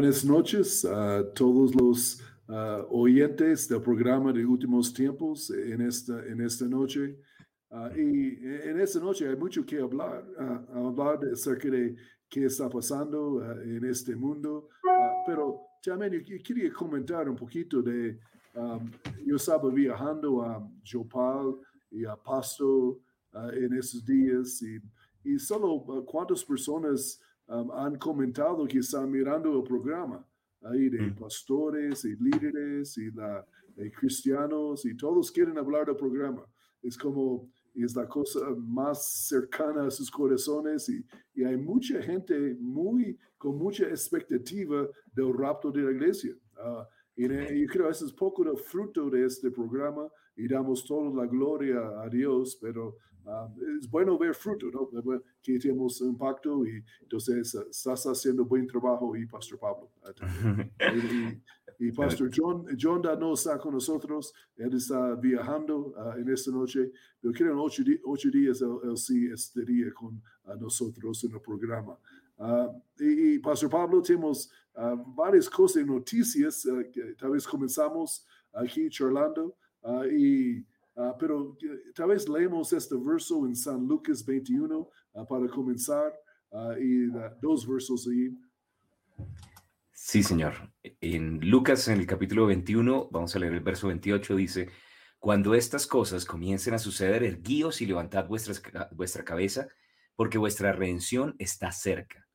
buenas 0.00 0.24
noches 0.24 0.82
a 0.86 1.22
todos 1.34 1.74
los 1.74 2.22
uh, 2.48 2.86
oyentes 2.88 3.68
del 3.68 3.82
programa 3.82 4.32
de 4.32 4.46
últimos 4.46 4.94
tiempos 4.94 5.50
en 5.50 5.82
esta, 5.82 6.24
en 6.24 6.40
esta 6.40 6.64
noche. 6.64 7.18
Uh, 7.68 7.94
y 7.94 8.38
en 8.64 8.80
esta 8.80 8.98
noche 8.98 9.28
hay 9.28 9.36
mucho 9.36 9.62
que 9.66 9.78
hablar, 9.78 10.24
uh, 10.38 10.88
hablar 10.88 11.18
acerca 11.30 11.68
de 11.68 11.94
qué 12.30 12.46
está 12.46 12.70
pasando 12.70 13.44
en 13.60 13.84
este 13.84 14.16
mundo, 14.16 14.70
pero 15.26 15.60
también 15.84 16.24
yo 16.24 16.36
quería 16.42 16.72
comentar 16.72 17.28
un 17.28 17.36
poquito 17.36 17.82
de, 17.82 18.18
um, 18.54 18.90
yo 19.26 19.36
estaba 19.36 19.68
viajando 19.68 20.42
a 20.42 20.66
Jopal 20.82 21.56
y 21.90 22.06
a 22.06 22.16
Pasto 22.16 23.00
en 23.52 23.74
esos 23.74 24.02
días 24.02 24.62
y, 24.62 24.80
y 25.30 25.38
solo 25.38 25.84
cuántas 26.06 26.42
personas 26.42 27.20
um, 27.50 27.70
han 27.72 27.96
comentado 27.96 28.66
que 28.66 28.78
están 28.78 29.10
mirando 29.10 29.58
el 29.58 29.64
programa 29.64 30.26
ahí 30.62 30.88
de 30.88 31.02
mm. 31.02 31.16
pastores 31.16 32.04
y 32.04 32.16
líderes 32.16 32.96
y 32.98 33.10
la, 33.10 33.46
de 33.76 33.90
cristianos 33.90 34.84
y 34.84 34.96
todos 34.96 35.30
quieren 35.30 35.58
hablar 35.58 35.86
del 35.86 35.96
programa. 35.96 36.44
Es 36.82 36.96
como, 36.96 37.50
es 37.74 37.94
la 37.94 38.06
cosa 38.06 38.40
más 38.56 39.28
cercana 39.28 39.86
a 39.86 39.90
sus 39.90 40.10
corazones 40.10 40.88
y, 40.88 41.04
y 41.34 41.44
hay 41.44 41.56
mucha 41.56 42.00
gente 42.02 42.56
muy, 42.58 43.18
con 43.38 43.56
mucha 43.56 43.86
expectativa 43.88 44.88
del 45.12 45.34
rapto 45.34 45.70
de 45.70 45.82
la 45.82 45.90
iglesia. 45.90 46.34
Uh, 46.56 46.84
y, 47.16 47.28
yo 47.28 47.66
creo 47.68 47.86
que 47.86 47.90
eso 47.90 48.06
es 48.06 48.12
poco 48.12 48.44
de 48.44 48.56
fruto 48.56 49.10
de 49.10 49.24
este 49.24 49.50
programa 49.50 50.08
y 50.36 50.48
damos 50.48 50.84
toda 50.84 51.10
la 51.10 51.26
gloria 51.26 52.00
a 52.02 52.08
Dios, 52.08 52.58
pero 52.60 52.96
um, 53.24 53.78
es 53.78 53.88
bueno 53.88 54.18
ver 54.18 54.34
fruto, 54.34 54.66
¿no? 54.70 54.88
Que 55.42 55.58
tenemos 55.58 56.00
impacto 56.00 56.66
y 56.66 56.82
entonces 57.02 57.54
uh, 57.54 57.68
estás 57.70 58.04
haciendo 58.04 58.44
buen 58.44 58.66
trabajo 58.66 59.16
y 59.16 59.26
Pastor 59.26 59.58
Pablo. 59.58 59.90
y, 61.78 61.86
y, 61.86 61.92
Pastor 61.96 62.30
John, 62.34 62.66
John 62.78 63.02
no 63.18 63.34
está 63.34 63.58
con 63.58 63.74
nosotros, 63.74 64.32
él 64.56 64.74
está 64.74 65.14
viajando 65.14 65.94
uh, 65.96 66.18
en 66.18 66.28
esta 66.28 66.50
noche, 66.50 66.92
pero 67.20 67.32
creo 67.32 67.52
en 67.52 67.58
ocho, 67.58 67.82
ocho 68.04 68.30
días 68.30 68.60
él, 68.60 68.96
sí 68.96 69.28
estaría 69.32 69.92
con 69.92 70.22
uh, 70.44 70.56
nosotros 70.60 71.24
en 71.24 71.32
el 71.32 71.40
programa. 71.40 71.98
y, 72.98 73.34
y 73.34 73.38
Pastor 73.38 73.70
Pablo, 73.70 74.00
tenemos 74.02 74.50
Ah, 74.74 74.94
varias 75.14 75.48
cosas, 75.48 75.84
noticias, 75.84 76.66
ah, 76.66 76.82
que 76.92 77.14
tal 77.14 77.32
vez 77.32 77.46
comenzamos 77.46 78.24
aquí 78.52 78.88
charlando, 78.88 79.56
uh, 80.96 81.10
y, 81.10 81.12
pero 81.18 81.56
tal 81.94 82.08
vez 82.08 82.28
leemos 82.28 82.72
este 82.72 82.96
verso 82.96 83.46
en 83.46 83.54
San 83.54 83.86
Lucas 83.86 84.24
21 84.24 84.88
para 85.28 85.48
comenzar, 85.48 86.12
y 86.80 87.06
dos 87.40 87.66
versos 87.66 88.08
ahí. 88.08 88.36
Sí, 89.92 90.22
señor. 90.22 90.54
En 91.00 91.38
Lucas, 91.48 91.86
en 91.88 92.00
el 92.00 92.06
capítulo 92.06 92.46
21, 92.46 93.10
vamos 93.10 93.34
a 93.34 93.38
leer 93.38 93.54
el 93.54 93.60
verso 93.60 93.88
28, 93.88 94.36
dice, 94.36 94.70
cuando 95.18 95.54
estas 95.54 95.86
cosas 95.86 96.24
comiencen 96.24 96.74
a 96.74 96.78
suceder, 96.78 97.22
erguíos 97.22 97.80
y 97.80 97.86
levantad 97.86 98.26
vuestra 98.26 99.24
cabeza, 99.24 99.68
porque 100.16 100.38
vuestra 100.38 100.72
redención 100.72 101.36
está 101.38 101.70
cerca. 101.70 102.26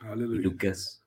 Aleluya. 0.00 0.42
Lucas 0.42 1.03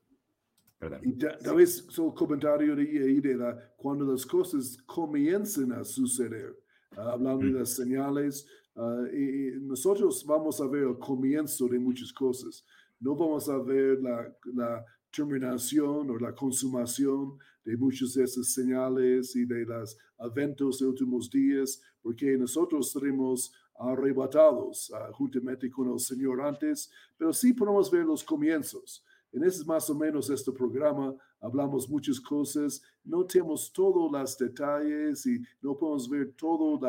y 1.02 1.12
tal 1.14 1.56
vez 1.56 1.86
solo 1.88 2.14
comentario 2.14 2.76
de 2.76 2.82
ahí 2.82 3.20
de 3.20 3.34
la, 3.34 3.58
cuando 3.76 4.04
las 4.04 4.24
cosas 4.24 4.76
comiencen 4.86 5.72
a 5.72 5.82
suceder, 5.82 6.56
ah, 6.96 7.12
hablando 7.12 7.46
de 7.46 7.52
las 7.52 7.70
señales, 7.70 8.46
uh, 8.76 9.06
y, 9.06 9.58
nosotros 9.60 10.24
vamos 10.24 10.60
a 10.60 10.68
ver 10.68 10.84
el 10.84 10.98
comienzo 10.98 11.66
de 11.66 11.80
muchas 11.80 12.12
cosas. 12.12 12.64
No 13.00 13.16
vamos 13.16 13.48
a 13.48 13.58
ver 13.58 14.00
la, 14.00 14.32
la 14.54 14.84
terminación 15.10 16.10
o 16.10 16.18
la 16.18 16.32
consumación 16.32 17.38
de 17.64 17.76
muchas 17.76 18.14
de 18.14 18.24
esas 18.24 18.52
señales 18.52 19.34
y 19.34 19.44
de 19.46 19.64
los 19.64 19.96
eventos 20.20 20.78
de 20.78 20.86
últimos 20.86 21.28
días, 21.28 21.82
porque 22.00 22.36
nosotros 22.36 22.92
seremos 22.92 23.52
arrebatados 23.80 24.90
uh, 24.90 25.12
juntamente 25.12 25.68
con 25.70 25.90
el 25.90 25.98
Señor 25.98 26.40
antes, 26.40 26.88
pero 27.16 27.32
sí 27.32 27.52
podemos 27.52 27.90
ver 27.90 28.04
los 28.04 28.22
comienzos. 28.22 29.04
En 29.32 29.44
ese 29.44 29.64
más 29.64 29.88
o 29.90 29.94
menos 29.94 30.30
este 30.30 30.50
programa 30.52 31.14
hablamos 31.40 31.88
muchas 31.88 32.18
cosas, 32.18 32.82
no 33.04 33.24
tenemos 33.24 33.70
todos 33.72 34.10
los 34.10 34.38
detalles 34.38 35.26
y 35.26 35.40
no 35.60 35.76
podemos 35.76 36.08
ver 36.08 36.32
todo 36.32 36.80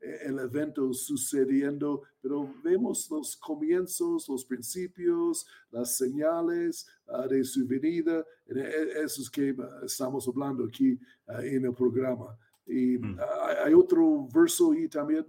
eh, 0.00 0.18
el 0.24 0.38
evento 0.38 0.92
sucediendo, 0.92 2.02
pero 2.20 2.52
vemos 2.62 3.10
los 3.10 3.36
comienzos, 3.36 4.28
los 4.28 4.44
principios, 4.44 5.46
las 5.70 5.96
señales 5.96 6.86
ah, 7.08 7.26
de 7.28 7.44
su 7.44 7.66
venida. 7.66 8.24
E, 8.46 9.02
eso 9.04 9.22
es 9.22 9.30
que 9.30 9.54
ah, 9.58 9.80
estamos 9.84 10.26
hablando 10.26 10.64
aquí 10.64 10.98
ah, 11.26 11.44
en 11.44 11.64
el 11.66 11.74
programa. 11.74 12.36
Y 12.66 12.96
mm. 12.96 13.18
hay 13.64 13.74
otro 13.74 14.26
verso 14.32 14.72
ahí 14.72 14.88
también, 14.88 15.26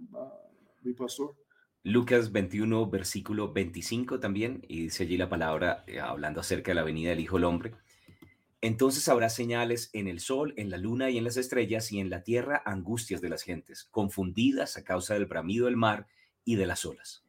mi 0.82 0.94
pastor. 0.94 1.34
Lucas 1.84 2.32
21, 2.32 2.88
versículo 2.88 3.52
25 3.52 4.18
también, 4.18 4.64
y 4.68 4.84
dice 4.84 5.02
allí 5.02 5.18
la 5.18 5.28
palabra 5.28 5.84
eh, 5.86 6.00
hablando 6.00 6.40
acerca 6.40 6.70
de 6.70 6.76
la 6.76 6.82
venida 6.82 7.10
del 7.10 7.20
Hijo 7.20 7.36
del 7.36 7.44
Hombre. 7.44 7.74
Entonces 8.62 9.06
habrá 9.08 9.28
señales 9.28 9.90
en 9.92 10.08
el 10.08 10.20
sol, 10.20 10.54
en 10.56 10.70
la 10.70 10.78
luna 10.78 11.10
y 11.10 11.18
en 11.18 11.24
las 11.24 11.36
estrellas, 11.36 11.92
y 11.92 12.00
en 12.00 12.08
la 12.08 12.22
tierra 12.22 12.62
angustias 12.64 13.20
de 13.20 13.28
las 13.28 13.42
gentes, 13.42 13.84
confundidas 13.90 14.78
a 14.78 14.84
causa 14.84 15.12
del 15.12 15.26
bramido 15.26 15.66
del 15.66 15.76
mar 15.76 16.06
y 16.42 16.56
de 16.56 16.66
las 16.66 16.86
olas. 16.86 17.22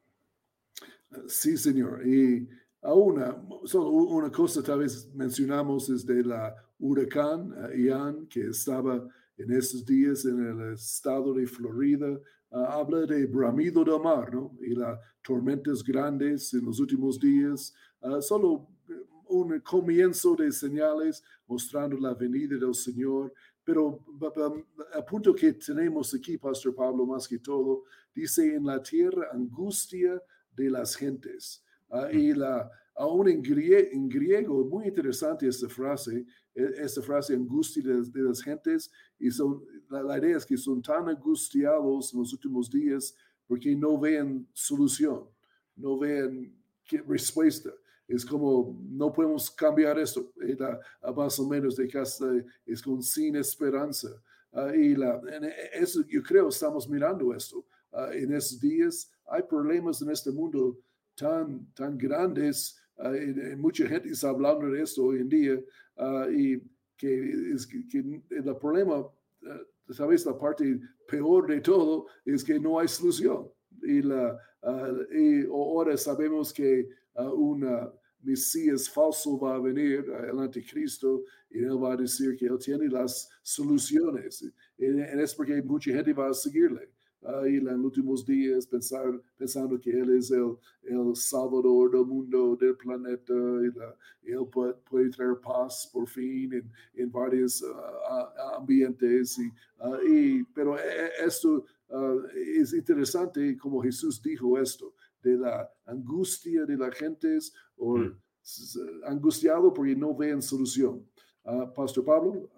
Sí, 1.27 1.57
Señor. 1.57 2.07
Y 2.07 2.47
una, 2.81 3.35
solo 3.65 3.89
una 3.89 4.31
cosa 4.31 4.63
tal 4.63 4.79
vez 4.79 5.13
mencionamos 5.13 5.89
es 5.89 6.05
de 6.05 6.23
la 6.23 6.55
huracán 6.79 7.51
uh, 7.51 7.75
Ian 7.75 8.27
que 8.27 8.47
estaba 8.47 9.05
en 9.37 9.51
esos 9.51 9.85
días 9.85 10.23
en 10.23 10.39
el 10.39 10.73
estado 10.73 11.33
de 11.33 11.45
Florida, 11.45 12.17
habla 12.63 13.05
de 13.05 13.25
bramido 13.25 13.83
del 13.83 13.99
mar, 13.99 14.33
¿no? 14.33 14.57
Y 14.61 14.75
las 14.75 14.99
tormentas 15.21 15.83
grandes 15.83 16.53
en 16.53 16.65
los 16.65 16.79
últimos 16.79 17.19
días, 17.19 17.73
uh, 18.01 18.21
solo 18.21 18.67
un 19.27 19.59
comienzo 19.61 20.35
de 20.35 20.51
señales 20.51 21.23
mostrando 21.47 21.97
la 21.97 22.13
venida 22.13 22.57
del 22.57 22.75
Señor, 22.75 23.33
pero 23.63 24.05
el 24.95 25.03
punto 25.05 25.33
que 25.33 25.53
tenemos 25.53 26.13
aquí, 26.13 26.37
Pastor 26.37 26.75
Pablo, 26.75 27.05
más 27.05 27.27
que 27.27 27.39
todo, 27.39 27.83
dice 28.13 28.55
en 28.55 28.65
la 28.65 28.81
tierra 28.81 29.29
angustia 29.33 30.21
de 30.55 30.69
las 30.69 30.95
gentes. 30.95 31.63
Uh, 31.89 32.07
y 32.11 32.33
la, 32.33 32.69
aún 32.95 33.27
en, 33.27 33.43
en, 33.45 34.09
griego, 34.09 34.65
muy 34.65 34.87
interesante 34.87 35.47
esta 35.47 35.67
frase, 35.67 36.25
e, 36.53 36.63
esta 36.77 37.01
frase 37.01 37.33
angustia 37.33 37.83
de, 37.83 38.21
las 38.21 38.41
gentes, 38.41 38.91
y 39.19 39.29
son, 39.31 39.63
la, 39.89 40.17
idea 40.17 40.37
es 40.37 40.45
que 40.45 40.57
son 40.57 40.81
tan 40.81 41.07
angustiados 41.09 42.13
en 42.13 42.19
los 42.19 42.33
últimos 42.33 42.69
días 42.69 43.15
porque 43.47 43.75
no 43.75 43.99
ven 43.99 44.47
solución, 44.53 45.23
no 45.75 45.97
ven 45.97 46.53
respuesta. 47.07 47.71
Es 48.07 48.25
como, 48.25 48.79
no 48.87 49.11
podemos 49.11 49.49
cambiar 49.49 49.97
esto, 49.97 50.31
era 50.39 50.79
más 51.15 51.39
o 51.39 51.47
menos 51.47 51.75
de 51.75 51.87
casa, 51.87 52.31
es 52.65 52.81
con 52.81 53.01
sin 53.01 53.35
esperanza. 53.35 54.09
Uh, 54.51 54.69
y 54.69 54.95
la, 54.95 55.19
e, 55.27 55.81
eso, 55.81 56.01
yo 56.07 56.21
creo, 56.21 56.49
estamos 56.49 56.87
mirando 56.87 57.33
esto. 57.33 57.65
Uh, 57.91 58.11
en 58.11 58.33
estos 58.33 58.59
días 58.59 59.11
hay 59.27 59.41
problemas 59.43 60.01
en 60.01 60.11
este 60.11 60.31
mundo 60.31 60.79
tan, 61.15 61.65
tan 61.73 61.97
grandes 61.97 62.79
Uh, 62.97 63.57
mucha 63.57 63.85
gente 63.87 64.09
está 64.09 64.29
hablando 64.29 64.69
de 64.71 64.81
esto 64.81 65.03
hoy 65.03 65.19
en 65.19 65.27
día 65.27 65.59
y 66.31 66.59
que, 66.95 67.51
es 67.53 67.67
que, 67.67 68.21
el 68.29 68.55
problema, 68.57 69.05
sabes, 69.91 70.25
la 70.25 70.37
parte 70.37 70.79
peor 71.07 71.47
de 71.47 71.61
todo 71.61 72.07
es 72.25 72.43
que 72.43 72.59
no 72.59 72.79
hay 72.79 72.87
solución. 72.87 73.49
Y, 73.83 73.99
y 73.99 75.45
ahora 75.45 75.97
sabemos 75.97 76.53
que 76.53 76.87
una 77.15 77.91
Mesías 78.21 78.89
falso 78.89 79.39
va 79.39 79.55
a 79.55 79.59
venir, 79.59 80.03
el 80.27 80.39
anticristo, 80.39 81.23
y 81.51 81.59
él 81.59 81.81
va 81.81 81.93
a 81.93 81.97
decir 81.97 82.35
que 82.35 82.47
él 82.47 82.57
tiene 82.57 82.87
las 82.87 83.29
soluciones. 83.43 84.41
Y, 84.77 84.85
y 84.85 85.01
es 85.21 85.35
porque 85.35 85.61
mucha 85.61 85.91
gente 85.91 86.13
va 86.13 86.29
a 86.29 86.33
seguirle 86.33 86.94
ahí 87.25 87.57
en 87.57 87.65
los 87.65 87.77
últimos 87.77 88.25
días 88.25 88.67
pensar, 88.67 89.21
pensando 89.37 89.79
que 89.79 89.91
Él 89.91 90.17
es 90.17 90.31
el, 90.31 90.57
el 90.83 91.15
salvador 91.15 91.91
del 91.91 92.05
mundo, 92.05 92.55
del 92.55 92.75
planeta, 92.75 93.33
y 94.23 94.31
Él 94.31 94.47
puede, 94.51 95.09
traer 95.09 95.39
paz 95.41 95.89
por 95.91 96.07
fin 96.07 96.53
en, 96.53 96.71
en 96.93 97.11
varios 97.11 97.61
uh, 97.61 98.55
ambientes. 98.57 99.37
Y, 99.39 99.47
uh, 99.83 100.07
y, 100.07 100.43
pero 100.53 100.77
e, 100.77 100.81
e, 100.81 101.25
esto 101.25 101.65
uh, 101.89 102.21
es 102.33 102.73
interesante 102.73 103.57
como 103.57 103.81
Jesús 103.81 104.21
dijo 104.21 104.59
esto, 104.59 104.93
de 105.21 105.37
la 105.37 105.69
angustia 105.85 106.65
de 106.65 106.77
la 106.77 106.91
gente, 106.91 107.39
o 107.77 107.97
mm. 107.97 108.17
angustiado 109.05 109.73
porque 109.73 109.95
no 109.95 110.15
ven 110.15 110.41
solución. 110.41 111.03
Pastor 111.75 112.03
Pablo. 112.03 112.49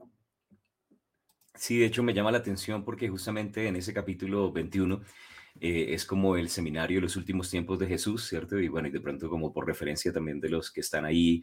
Sí, 1.57 1.80
de 1.80 1.88
hecho 1.88 2.04
me 2.04 2.13
llama 2.13 2.31
la 2.31 2.38
atención 2.38 2.83
porque 2.83 3.09
justamente 3.09 3.68
en 3.68 3.75
ese 3.75 3.94
capítulo 3.94 4.51
21 4.51 5.01
eh, 5.59 5.88
es 5.89 6.06
como 6.06 6.38
el 6.38 6.50
seminario 6.50 6.98
de 6.98 7.01
los 7.01 7.15
últimos 7.15 7.50
tiempos 7.50 7.80
de 7.80 7.88
Jesús, 7.88 8.25
¿cierto? 8.27 8.59
Y 8.59 8.68
bueno, 8.68 8.88
y 8.88 8.92
de 8.92 9.01
pronto 9.01 9.27
como 9.30 9.51
por 9.51 9.65
referencia 9.65 10.13
también 10.13 10.39
de 10.39 10.50
los 10.50 10.71
que 10.71 10.81
están 10.81 11.04
ahí 11.04 11.42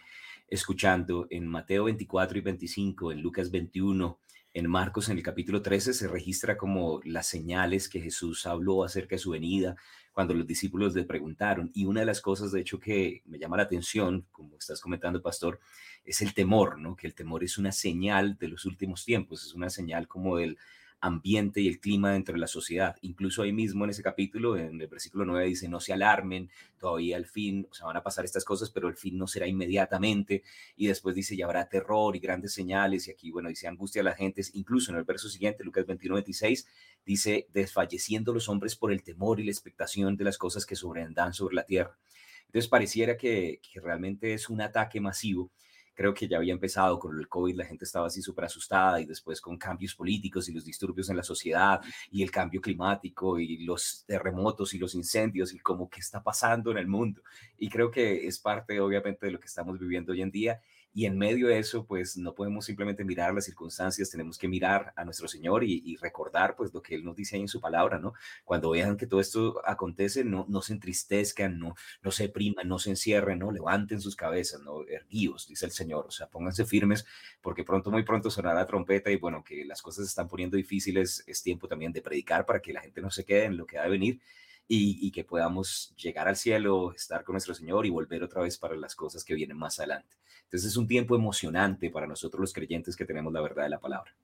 escuchando 0.49 1.27
en 1.31 1.49
Mateo 1.49 1.85
24 1.85 2.39
y 2.39 2.41
25, 2.43 3.13
en 3.13 3.23
Lucas 3.23 3.51
21, 3.51 4.19
en 4.55 4.71
Marcos 4.71 5.09
en 5.09 5.17
el 5.17 5.23
capítulo 5.25 5.63
13 5.63 5.93
se 5.93 6.07
registra 6.07 6.57
como 6.57 7.01
las 7.05 7.27
señales 7.27 7.89
que 7.89 8.01
Jesús 8.01 8.47
habló 8.47 8.85
acerca 8.85 9.17
de 9.17 9.19
su 9.19 9.33
venida 9.33 9.77
cuando 10.13 10.33
los 10.33 10.47
discípulos 10.47 10.95
le 10.95 11.03
preguntaron. 11.03 11.73
Y 11.75 11.87
una 11.87 12.01
de 12.01 12.07
las 12.07 12.21
cosas, 12.21 12.53
de 12.53 12.61
hecho, 12.61 12.79
que 12.79 13.23
me 13.27 13.41
llama 13.41 13.57
la 13.57 13.65
atención, 13.65 14.27
como 14.31 14.57
estás 14.57 14.81
comentando, 14.81 15.21
pastor, 15.21 15.59
es 16.05 16.23
el 16.23 16.35
temor, 16.35 16.79
¿no? 16.79 16.95
Que 16.95 17.09
el 17.09 17.15
temor 17.15 17.43
es 17.43 17.59
una 17.59 17.73
señal 17.73 18.39
de 18.39 18.47
los 18.47 18.65
últimos 18.65 19.05
tiempos, 19.05 19.45
es 19.45 19.55
una 19.55 19.71
señal 19.71 20.07
como 20.07 20.37
del 20.37 20.57
ambiente 21.05 21.61
y 21.61 21.69
el 21.69 21.81
clima 21.81 22.13
dentro 22.13 22.33
de 22.33 22.41
la 22.41 22.47
sociedad. 22.47 22.97
Incluso 23.03 23.43
ahí 23.43 23.53
mismo 23.53 23.85
en 23.85 23.91
ese 23.91 24.03
capítulo, 24.03 24.57
en 24.57 24.81
el 24.81 24.87
versículo 24.89 25.27
9 25.27 25.47
dice, 25.47 25.69
no 25.69 25.79
se 25.79 25.93
alarmen, 25.93 26.51
todavía 26.79 27.19
al 27.19 27.27
fin, 27.27 27.69
o 27.71 27.75
sea, 27.75 27.87
van 27.87 27.99
a 27.99 28.03
pasar 28.03 28.25
estas 28.25 28.43
cosas, 28.43 28.71
pero 28.71 28.89
el 28.89 28.97
fin 28.97 29.19
no 29.19 29.27
será 29.27 29.47
inmediatamente. 29.47 30.43
Y 30.77 30.87
después 30.87 31.15
dice, 31.15 31.37
ya 31.37 31.45
habrá 31.45 31.69
terror 31.69 32.17
y 32.17 32.21
grandes 32.21 32.55
señales. 32.55 33.07
Y 33.07 33.11
aquí, 33.11 33.31
bueno, 33.31 33.51
dice 33.51 33.69
angustia 33.69 34.01
a 34.01 34.05
la 34.05 34.15
gente. 34.15 34.41
Incluso 34.55 34.93
en 34.93 34.99
el 34.99 35.05
verso 35.05 35.29
siguiente, 35.29 35.63
Lucas 35.63 35.85
21, 35.85 36.15
26, 36.15 36.67
dice, 37.05 37.49
desfalleciendo 37.53 38.33
los 38.33 38.49
hombres 38.49 38.75
por 38.75 38.91
el 38.91 39.03
temor 39.03 39.41
y 39.41 39.45
la 39.45 39.51
expectación 39.51 40.17
de 40.17 40.25
las 40.25 40.39
cosas 40.39 40.65
que 40.65 40.75
sobreandan 40.75 41.35
sobre 41.35 41.55
la 41.55 41.65
tierra. 41.65 41.99
Entonces 42.47 42.69
pareciera 42.71 43.19
que 43.19 43.61
realmente 43.75 44.33
es 44.33 44.49
un 44.49 44.63
ataque 44.63 45.01
masivo 45.01 45.51
creo 45.95 46.13
que 46.13 46.29
ya 46.29 46.37
había 46.39 46.53
empezado 46.53 46.99
con 46.99 47.19
el 47.19 47.29
COVID, 47.29 47.57
la 47.57 47.65
gente 47.65 47.85
estaba 47.85 48.09
así 48.09 48.21
súper 48.21 48.47
asustada 48.47 49.01
y 49.01 49.07
después 49.07 49.41
con 49.41 49.57
cambios 49.57 49.95
políticos 49.95 50.49
y 50.49 50.53
los 50.53 50.65
disturbios 50.65 51.09
en 51.09 51.17
la 51.17 51.23
sociedad 51.23 51.81
y 52.11 52.23
el 52.23 52.31
cambio 52.31 52.61
climático 52.61 53.39
y 53.39 53.65
los 53.65 54.05
terremotos 54.07 54.75
y 54.75 54.79
los 54.79 54.95
incendios 54.95 55.55
y 55.55 55.59
como 55.59 55.89
qué 55.89 56.01
está 56.01 56.23
pasando 56.23 56.71
en 56.73 56.79
el 56.79 56.87
mundo. 56.87 57.23
Y 57.59 57.69
creo 57.69 57.91
que 57.91 58.27
es 58.27 58.39
parte 58.39 58.81
obviamente 58.81 59.27
de 59.27 59.33
lo 59.33 59.41
que 59.41 59.47
estamos 59.47 59.79
viviendo 59.79 60.13
hoy 60.13 60.23
en 60.23 60.31
día 60.31 60.61
y 60.97 61.07
en 61.07 61.19
medio 61.19 61.49
de 61.49 61.59
eso, 61.59 61.85
pues 61.85 62.17
no 62.17 62.37
podemos 62.37 62.67
simplemente 62.67 63.05
mirar 63.05 63.35
las 63.35 63.47
circunstancias, 63.47 64.11
tenemos 64.11 64.39
que 64.39 64.47
mirar 64.47 64.93
a 64.95 65.05
nuestro 65.05 65.27
Señor 65.27 65.65
y, 65.65 65.97
recordar 65.97 66.55
pues 66.55 66.73
lo 66.73 66.83
que 66.83 66.95
Él 66.95 67.05
nos 67.05 67.17
dice 67.17 67.35
ahí 67.35 67.43
en 67.43 67.49
su 67.49 67.61
palabra, 67.61 67.99
¿no? 67.99 68.15
Cuando 68.45 68.71
vean 68.71 68.97
que 68.97 69.07
todo 69.07 69.19
esto 69.19 69.61
acontece, 69.67 70.23
no, 70.23 70.47
no 70.49 70.63
se 70.63 70.73
entristezcan, 70.73 71.59
no, 71.59 71.75
no 72.03 72.11
se 72.13 72.29
priman, 72.29 72.69
no 72.69 72.79
se 72.79 72.91
encierren, 72.91 73.41
¿no? 73.41 73.51
Levanten 73.51 74.01
sus 74.01 74.15
cabezas, 74.15 74.61
¿no? 74.61 74.87
Erguíos, 74.87 75.49
dice 75.49 75.67
el 75.67 75.73
Señor, 75.73 76.07
o 76.07 76.11
sea, 76.13 76.29
pónganse 76.29 76.65
firmes 76.65 77.05
porque 77.41 77.65
pronto, 77.65 77.91
muy 77.91 78.05
pronto 78.05 78.31
sonará 78.31 78.55
la 78.55 78.67
trompeta 78.67 79.11
y 79.11 79.17
bueno, 79.17 79.43
que 79.43 79.65
las 79.65 79.83
cosas 79.83 80.05
se 80.05 80.11
están 80.11 80.29
poniendo 80.29 80.57
difíciles, 80.57 81.25
es 81.27 81.43
tiempo 81.43 81.67
también 81.67 81.93
de 81.93 82.03
predicar 82.03 82.47
para 82.47 82.61
que 82.61 82.73
la 82.73 82.83
gente 82.83 83.01
no 83.01 83.11
se 83.11 83.25
quede 83.25 83.47
en 83.47 83.57
lo 83.57 83.67
que 83.67 83.79
ha 83.79 83.83
de 83.83 83.91
venir 83.91 84.21
y, 84.67 85.11
que 85.11 85.25
podamos 85.25 85.95
llegar 85.97 86.27
al 86.27 86.37
cielo, 86.37 86.93
estar 86.93 87.23
con 87.23 87.35
nuestro 87.35 87.55
Señor 87.55 87.87
y 87.87 87.91
volver 87.91 88.23
otra 88.23 88.43
vez 88.43 88.59
para 88.59 88.77
las 88.77 88.95
cosas 88.95 89.25
que 89.25 89.35
vienen 89.35 89.59
más 89.59 89.79
adelante. 89.79 90.17
Entonces 90.45 90.71
es 90.71 90.77
un 90.77 90.87
tiempo 90.87 91.15
emocionante 91.15 91.91
para 91.91 92.07
nosotros 92.07 92.41
los 92.41 92.53
creyentes 92.53 92.97
que 92.97 93.05
tenemos 93.05 93.33
la 93.33 93.41
verdad 93.41 93.65
de 93.65 93.71
la 93.71 93.81
palabra. 93.81 94.15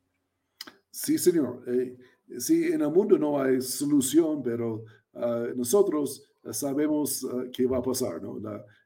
Sí, 0.91 1.19
Señor. 1.19 1.63
Eh, 1.67 1.97
sí, 2.39 2.65
en 2.73 2.81
el 2.81 2.91
mundo 2.91 3.19
no 3.19 3.41
hay 3.41 3.61
solución, 3.61 4.43
pero 4.43 4.85
ah, 5.15 5.47
nosotros 5.55 6.31
sabemos 6.53 7.23
uh, 7.25 7.51
qué 7.53 7.67
va 7.67 7.79
a 7.79 7.83
pasar, 7.83 8.23
¿no? 8.23 8.41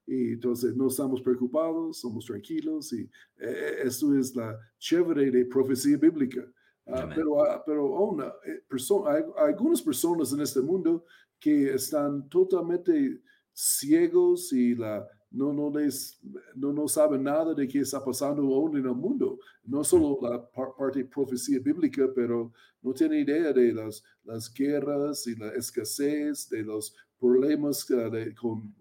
y 0.07 0.33
entonces 0.33 0.77
no 0.77 0.89
estamos 0.89 1.23
preocupados, 1.23 2.00
somos 2.00 2.27
tranquilos 2.27 2.93
y 2.93 3.09
eh, 3.39 3.77
esto 3.85 4.15
es 4.19 4.35
la 4.37 4.59
chévere 4.79 5.31
de 5.31 5.47
profecía 5.47 5.97
bíblica. 5.97 6.45
Ah, 6.87 7.09
pero 7.15 7.37
pero 7.65 7.87
una, 7.87 8.27
eh, 8.45 8.62
hay, 9.07 9.25
algunas 9.39 9.81
personas 9.81 10.33
en 10.35 10.43
este 10.43 10.61
mundo 10.61 11.07
que 11.41 11.75
están 11.75 12.29
totalmente 12.29 13.21
ciegos 13.53 14.53
y 14.53 14.75
la, 14.75 15.07
no, 15.31 15.53
no, 15.53 15.71
les, 15.71 16.21
no, 16.55 16.73
no 16.73 16.87
saben 16.89 17.25
nada 17.25 17.55
de 17.55 17.67
qué 17.67 17.81
está 17.81 18.05
pasando 18.05 18.43
aún 18.43 18.77
en 18.79 18.87
el 18.87 18.95
mundo. 18.95 19.39
No 19.65 19.83
solo 19.83 20.19
la 20.23 20.51
parte 20.51 21.01
de 21.01 21.05
profecía 21.07 21.59
bíblica, 21.59 22.09
pero 22.15 22.53
no 22.83 22.93
tienen 22.93 23.21
idea 23.21 23.53
de 23.53 23.73
las, 23.73 24.03
las 24.23 24.53
guerras 24.53 25.27
y 25.27 25.35
la 25.35 25.49
escasez, 25.49 26.49
de 26.49 26.63
los 26.63 26.95
problemas 27.19 27.87
de, 27.87 28.35
con 28.35 28.75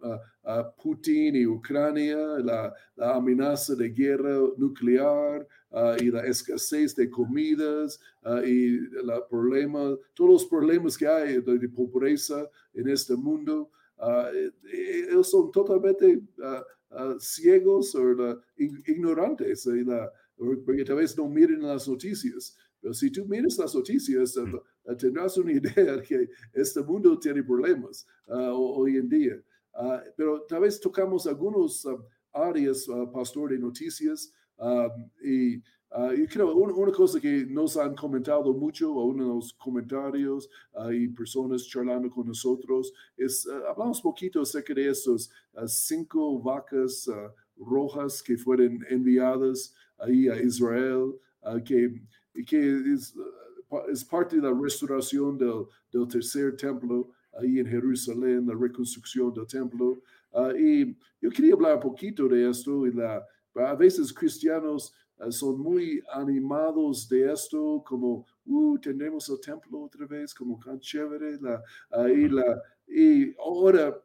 Putin 0.82 1.36
y 1.36 1.46
Ucrania, 1.46 2.18
la, 2.44 2.74
la, 2.96 3.16
amenaza 3.16 3.74
de 3.76 3.90
guerra 3.90 4.38
nuclear 4.58 5.48
ah, 5.74 5.96
y 6.00 6.12
la 6.12 6.26
escasez 6.26 6.96
de 6.96 7.10
comidas 7.10 8.00
ah, 8.24 8.42
y 8.46 8.80
la 9.04 9.28
problema, 9.28 9.98
todos 10.14 10.32
los 10.32 10.46
problemas 10.46 10.98
que 10.98 11.08
hay 11.08 11.42
de, 11.42 11.70
pobreza 11.70 12.50
en 12.74 12.90
este 12.90 13.16
mundo. 13.16 13.70
Uh, 13.98 14.52
ellos 14.72 15.30
son 15.30 15.52
totalmente 15.52 16.22
ciegos 17.20 17.96
o 17.96 18.42
ignorantes, 18.58 19.68
porque 20.66 20.84
tal 20.84 20.98
vez 20.98 21.18
no 21.18 21.28
miren 21.30 21.62
las 21.62 21.88
noticias. 21.88 22.58
Pero 22.82 22.94
si 22.94 23.10
tú 23.10 23.26
miras 23.26 23.58
las 23.58 23.74
noticias, 23.74 24.36
mm. 24.36 24.56
Eh, 24.86 24.96
tendrás 24.96 25.38
una 25.38 25.52
idea 25.54 25.98
de 25.98 26.04
que 26.04 26.30
este 26.54 26.82
mundo 26.82 27.18
tiene 27.18 27.44
problemas 27.44 28.06
uh, 28.28 28.52
hoy 28.52 28.98
en 28.98 29.10
día. 29.10 29.42
Uh, 29.74 30.00
pero 30.16 30.42
tal 30.44 30.62
vez 30.62 30.80
tocamos 30.80 31.26
algunos 31.26 31.86
uh, 31.86 32.04
áreas, 32.32 32.88
pastor, 33.14 33.52
de 33.52 33.60
noticias. 33.60 34.34
Um, 34.58 35.10
y 35.24 35.62
yo 36.18 36.26
creo 36.28 36.56
una, 36.56 36.74
una, 36.74 36.92
cosa 36.92 37.20
que 37.20 37.46
nos 37.46 37.78
han 37.78 37.96
comentado 37.96 38.52
mucho, 38.54 38.92
uno 38.92 39.24
de 39.24 39.36
los 39.36 39.54
comentarios 39.54 40.50
y 40.92 41.08
personas 41.10 41.68
charlando 41.68 42.10
con 42.10 42.28
nosotros, 42.28 42.92
es 43.16 43.48
hablamos 43.70 43.98
un 43.98 44.12
poquito 44.12 44.42
acerca 44.42 44.74
de 44.74 44.90
estos 44.90 45.30
cinco 45.68 46.42
vacas 46.42 47.08
rojas 47.58 48.24
que 48.24 48.38
fueron 48.38 48.80
enviadas 48.90 49.76
ahí 50.00 50.28
a 50.28 50.42
Israel, 50.42 51.14
que, 51.64 52.02
que 52.46 52.94
es, 52.94 53.14
es 53.92 54.04
parte 54.04 54.38
de 54.38 54.42
la 54.42 54.60
restauración 54.60 55.38
del, 55.38 55.66
del, 55.92 56.08
tercer 56.08 56.56
templo 56.56 57.12
ahí 57.40 57.60
en 57.60 57.68
Jerusalén, 57.68 58.48
la 58.48 58.56
reconstrucción 58.56 59.34
del 59.34 59.48
templo. 59.48 60.02
Y 60.58 60.96
yo 61.22 61.30
quería 61.30 61.54
hablar 61.54 61.76
un 61.76 61.82
poquito 61.82 62.28
de 62.28 62.50
esto. 62.50 62.86
Y 62.88 62.94
la, 62.94 63.24
a 63.56 63.76
veces 63.76 64.14
cristianos 64.14 64.94
ah, 65.20 65.32
son 65.32 65.60
muy 65.60 66.02
animados 66.12 67.08
de 67.08 67.32
esto, 67.32 67.84
como, 67.86 68.26
uh, 68.46 68.78
tenemos 68.80 69.30
el 69.30 69.40
templo 69.40 69.82
otra 69.82 70.06
vez, 70.06 70.34
como 70.34 70.60
tan 70.60 70.80
chévere. 70.80 71.38
La, 71.40 71.64
y, 72.10 72.28
la, 72.30 72.62
y 72.88 73.36
ahora, 73.38 74.02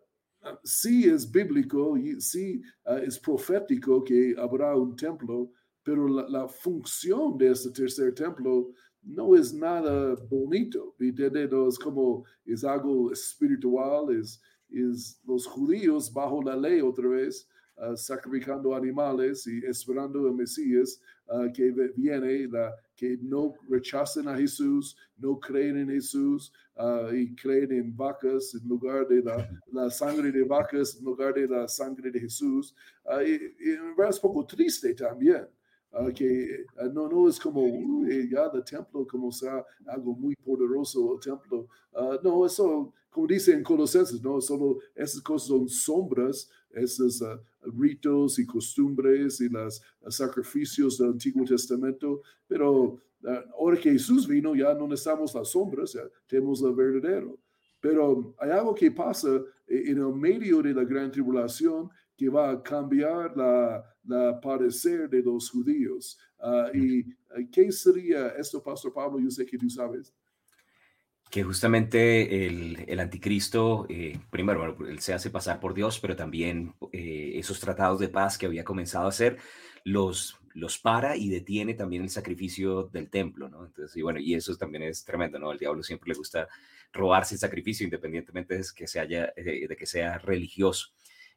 sí 0.62 1.04
es 1.04 1.30
bíblico, 1.30 1.96
y 1.96 2.20
sí 2.20 2.62
es 3.02 3.18
profético 3.18 4.04
que 4.04 4.34
habrá 4.38 4.76
un 4.76 4.94
templo, 4.94 5.50
pero 5.82 6.06
la, 6.06 6.28
la 6.28 6.48
función 6.48 7.36
de 7.38 7.50
este 7.50 7.70
tercer 7.70 8.14
templo 8.14 8.72
no 9.02 9.34
es 9.34 9.54
nada 9.54 10.14
bonito, 10.28 10.94
No 10.98 11.68
es 11.68 11.78
como, 11.78 12.24
es 12.44 12.64
algo 12.64 13.10
espiritual, 13.12 14.14
es, 14.14 14.40
es 14.70 15.20
los 15.24 15.46
judíos 15.46 16.12
bajo 16.12 16.42
la 16.42 16.56
ley 16.56 16.80
otra 16.80 17.08
vez, 17.08 17.48
uh, 17.78 17.96
sacrificando 17.96 18.74
animales 18.74 19.46
y 19.46 19.64
esperando 19.64 20.26
el 20.26 20.34
Mesías 20.34 21.00
uh, 21.28 21.52
que 21.52 21.70
viene, 21.96 22.48
que 22.96 23.18
no 23.20 23.54
rechacen 23.68 24.28
a 24.28 24.36
Jesús, 24.36 24.96
no 25.16 25.38
creen 25.38 25.78
en 25.78 25.88
Jesús 25.88 26.52
uh, 26.76 27.12
y 27.12 27.34
creen 27.34 27.72
en 27.72 27.96
vacas 27.96 28.54
en 28.54 28.68
lugar 28.68 29.06
de 29.08 29.22
la, 29.72 29.90
sangre 29.90 30.30
de 30.32 30.44
vacas, 30.44 30.96
en 30.98 31.04
lugar 31.04 31.34
de 31.34 31.46
la 31.46 31.68
sangre 31.68 32.10
de 32.10 32.20
Jesús. 32.20 32.74
y, 33.26 33.32
y 33.32 33.72
es 33.72 33.80
un 33.80 34.20
poco 34.20 34.46
triste 34.46 34.94
también. 34.94 35.46
Ah, 35.90 36.12
que 36.14 36.66
ah, 36.78 36.84
no, 36.92 37.08
no 37.08 37.28
es 37.28 37.40
como 37.40 37.62
ya 38.06 38.50
el 38.52 38.64
templo 38.64 39.06
como 39.06 39.32
sea 39.32 39.64
algo 39.86 40.14
muy 40.14 40.34
poderoso 40.36 41.14
el 41.14 41.20
templo. 41.20 41.66
Uh, 41.92 42.18
no, 42.22 42.44
eso, 42.44 42.92
como 43.10 43.26
dice 43.26 43.54
en 43.54 43.62
Colosenses, 43.62 44.22
no, 44.22 44.40
solo 44.40 44.78
esas 44.94 45.22
cosas 45.22 45.48
son 45.48 45.68
sombras, 45.68 46.50
esos 46.70 47.22
ritos 47.62 48.38
y 48.38 48.46
costumbres 48.46 49.40
y 49.40 49.48
los 49.48 49.82
sacrificios 50.08 50.98
del 50.98 51.10
Antiguo 51.10 51.44
Testamento, 51.44 52.22
pero 52.46 53.00
ahora 53.58 53.78
que 53.78 53.92
Jesús 53.92 54.26
vino 54.26 54.54
ya 54.54 54.74
no 54.74 54.86
necesitamos 54.86 55.34
las 55.34 55.50
sombras, 55.50 55.92
ya 55.92 56.02
tenemos 56.26 56.62
el 56.62 56.74
verdadero. 56.74 57.38
Pero 57.80 58.34
hay 58.38 58.50
algo 58.50 58.74
que 58.74 58.90
pasa 58.90 59.28
eh, 59.66 59.82
en 59.86 59.98
el 59.98 60.12
medio 60.12 60.60
de 60.62 60.74
la 60.74 60.84
gran 60.84 61.10
tribulación 61.10 61.88
que 62.16 62.28
va 62.28 62.50
a 62.50 62.62
cambiar 62.62 63.36
la, 63.36 63.84
la 64.04 64.40
parecer 64.40 65.08
de 65.08 65.22
los 65.22 65.50
judíos. 65.50 66.18
Ah, 66.40 66.70
¿Y 66.74 67.04
qué 67.52 67.70
sería 67.70 68.28
esto, 68.28 68.60
Pastor 68.60 68.92
Pablo? 68.92 69.20
Yo 69.20 69.30
sé 69.30 69.46
que 69.46 69.56
tú 69.56 69.70
sabes. 69.70 70.12
Que 71.30 71.42
justamente 71.42 72.46
el, 72.46 72.84
el 72.88 73.00
anticristo, 73.00 73.86
eh, 73.90 74.18
primero, 74.30 74.76
él 74.86 75.00
se 75.00 75.12
hace 75.12 75.30
pasar 75.30 75.60
por 75.60 75.74
Dios, 75.74 76.00
pero 76.00 76.16
también 76.16 76.74
eh, 76.92 77.32
esos 77.34 77.60
tratados 77.60 78.00
de 78.00 78.08
paz 78.08 78.38
que 78.38 78.46
había 78.46 78.64
comenzado 78.64 79.06
a 79.06 79.10
hacer, 79.10 79.38
los, 79.84 80.38
los 80.54 80.78
para 80.78 81.16
y 81.16 81.28
detiene 81.28 81.74
también 81.74 82.02
el 82.02 82.10
sacrificio 82.10 82.84
del 82.84 83.10
templo, 83.10 83.48
¿no? 83.48 83.66
Entonces, 83.66 83.94
y 83.96 84.02
bueno, 84.02 84.20
y 84.20 84.34
eso 84.34 84.56
también 84.56 84.84
es 84.84 85.04
tremendo, 85.04 85.38
¿no? 85.38 85.50
Al 85.50 85.58
diablo 85.58 85.82
siempre 85.82 86.08
le 86.12 86.18
gusta 86.18 86.48
robarse 86.92 87.34
el 87.34 87.40
sacrificio, 87.40 87.84
independientemente 87.84 88.56
de 88.56 88.64
que, 88.74 88.86
se 88.86 89.00
eh, 89.00 89.68
de 89.68 89.76
que 89.76 89.86
sea 89.86 90.18
religioso. 90.18 90.88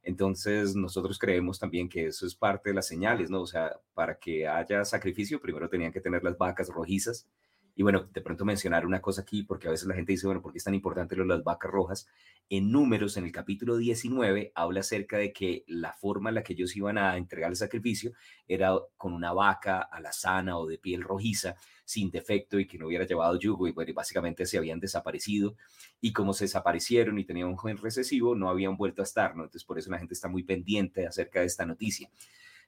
Entonces, 0.04 0.76
nosotros 0.76 1.20
creemos 1.20 1.60
también 1.60 1.88
que 1.88 2.08
eso 2.08 2.26
es 2.26 2.34
parte 2.34 2.70
de 2.70 2.76
las 2.76 2.88
señales, 2.88 3.30
¿no? 3.30 3.42
O 3.42 3.48
sea, 3.48 3.76
para 3.94 4.18
que 4.18 4.48
haya 4.48 4.84
sacrificio, 4.84 5.40
primero 5.40 5.70
tenían 5.70 5.92
que 5.92 6.02
tener 6.02 6.24
las 6.24 6.38
vacas 6.38 6.70
rojizas. 6.70 7.28
Y 7.76 7.84
bueno, 7.84 8.10
de 8.14 8.22
pronto 8.22 8.44
mencionar 8.44 8.86
una 8.86 9.02
cosa 9.02 9.22
aquí, 9.22 9.44
porque 9.44 9.68
a 9.68 9.72
veces 9.72 9.88
la 9.88 9.96
gente 9.96 10.12
dice, 10.12 10.28
bueno, 10.28 10.42
¿por 10.42 10.52
qué 10.52 10.58
es 10.58 10.64
tan 10.64 10.74
importante 10.74 11.16
lo 11.16 11.26
las 11.26 11.44
vacas 11.44 11.72
rojas? 11.72 12.08
En 12.50 12.70
números, 12.72 13.16
en 13.16 13.24
el 13.24 13.32
capítulo 13.32 13.78
19, 13.78 14.52
habla 14.56 14.82
acerca 14.82 15.18
de 15.18 15.32
que 15.32 15.64
la 15.68 15.94
forma 15.94 16.30
en 16.30 16.36
la 16.36 16.44
que 16.44 16.54
ellos 16.54 16.76
iban 16.76 16.98
a 16.98 17.16
entregar 17.16 17.50
el 17.50 17.56
sacrificio 17.56 18.12
era 18.46 18.72
con 18.98 19.14
una 19.14 19.32
vaca 19.32 19.80
alazana 19.80 20.58
o 20.58 20.68
de 20.68 20.78
piel 20.78 21.02
rojiza, 21.02 21.56
sin 21.86 22.12
defecto 22.12 22.60
y 22.60 22.68
que 22.68 22.78
no 22.78 22.88
hubiera 22.88 23.06
llevado 23.06 23.40
yugo, 23.40 23.68
y 23.68 23.72
bueno, 23.72 23.94
básicamente 23.94 24.46
se 24.46 24.58
habían 24.58 24.82
desaparecido. 24.82 25.56
Y 26.02 26.12
como 26.12 26.34
se 26.34 26.46
desaparecieron 26.46 27.20
y 27.20 27.26
tenían 27.26 27.48
un 27.48 27.56
joven 27.56 27.78
recesivo, 27.78 28.36
no 28.36 28.50
habían 28.50 28.76
vuelto 28.76 29.02
a 29.02 29.06
estar, 29.06 29.36
¿no? 29.36 29.44
Entonces, 29.44 29.64
por 29.64 29.80
eso 29.80 29.90
la 29.90 29.98
gente 29.98 30.14
está 30.14 30.28
muy 30.28 30.44
pendiente 30.44 31.08
acerca 31.08 31.40
de 31.40 31.46
esta 31.46 31.66
noticia, 31.66 32.10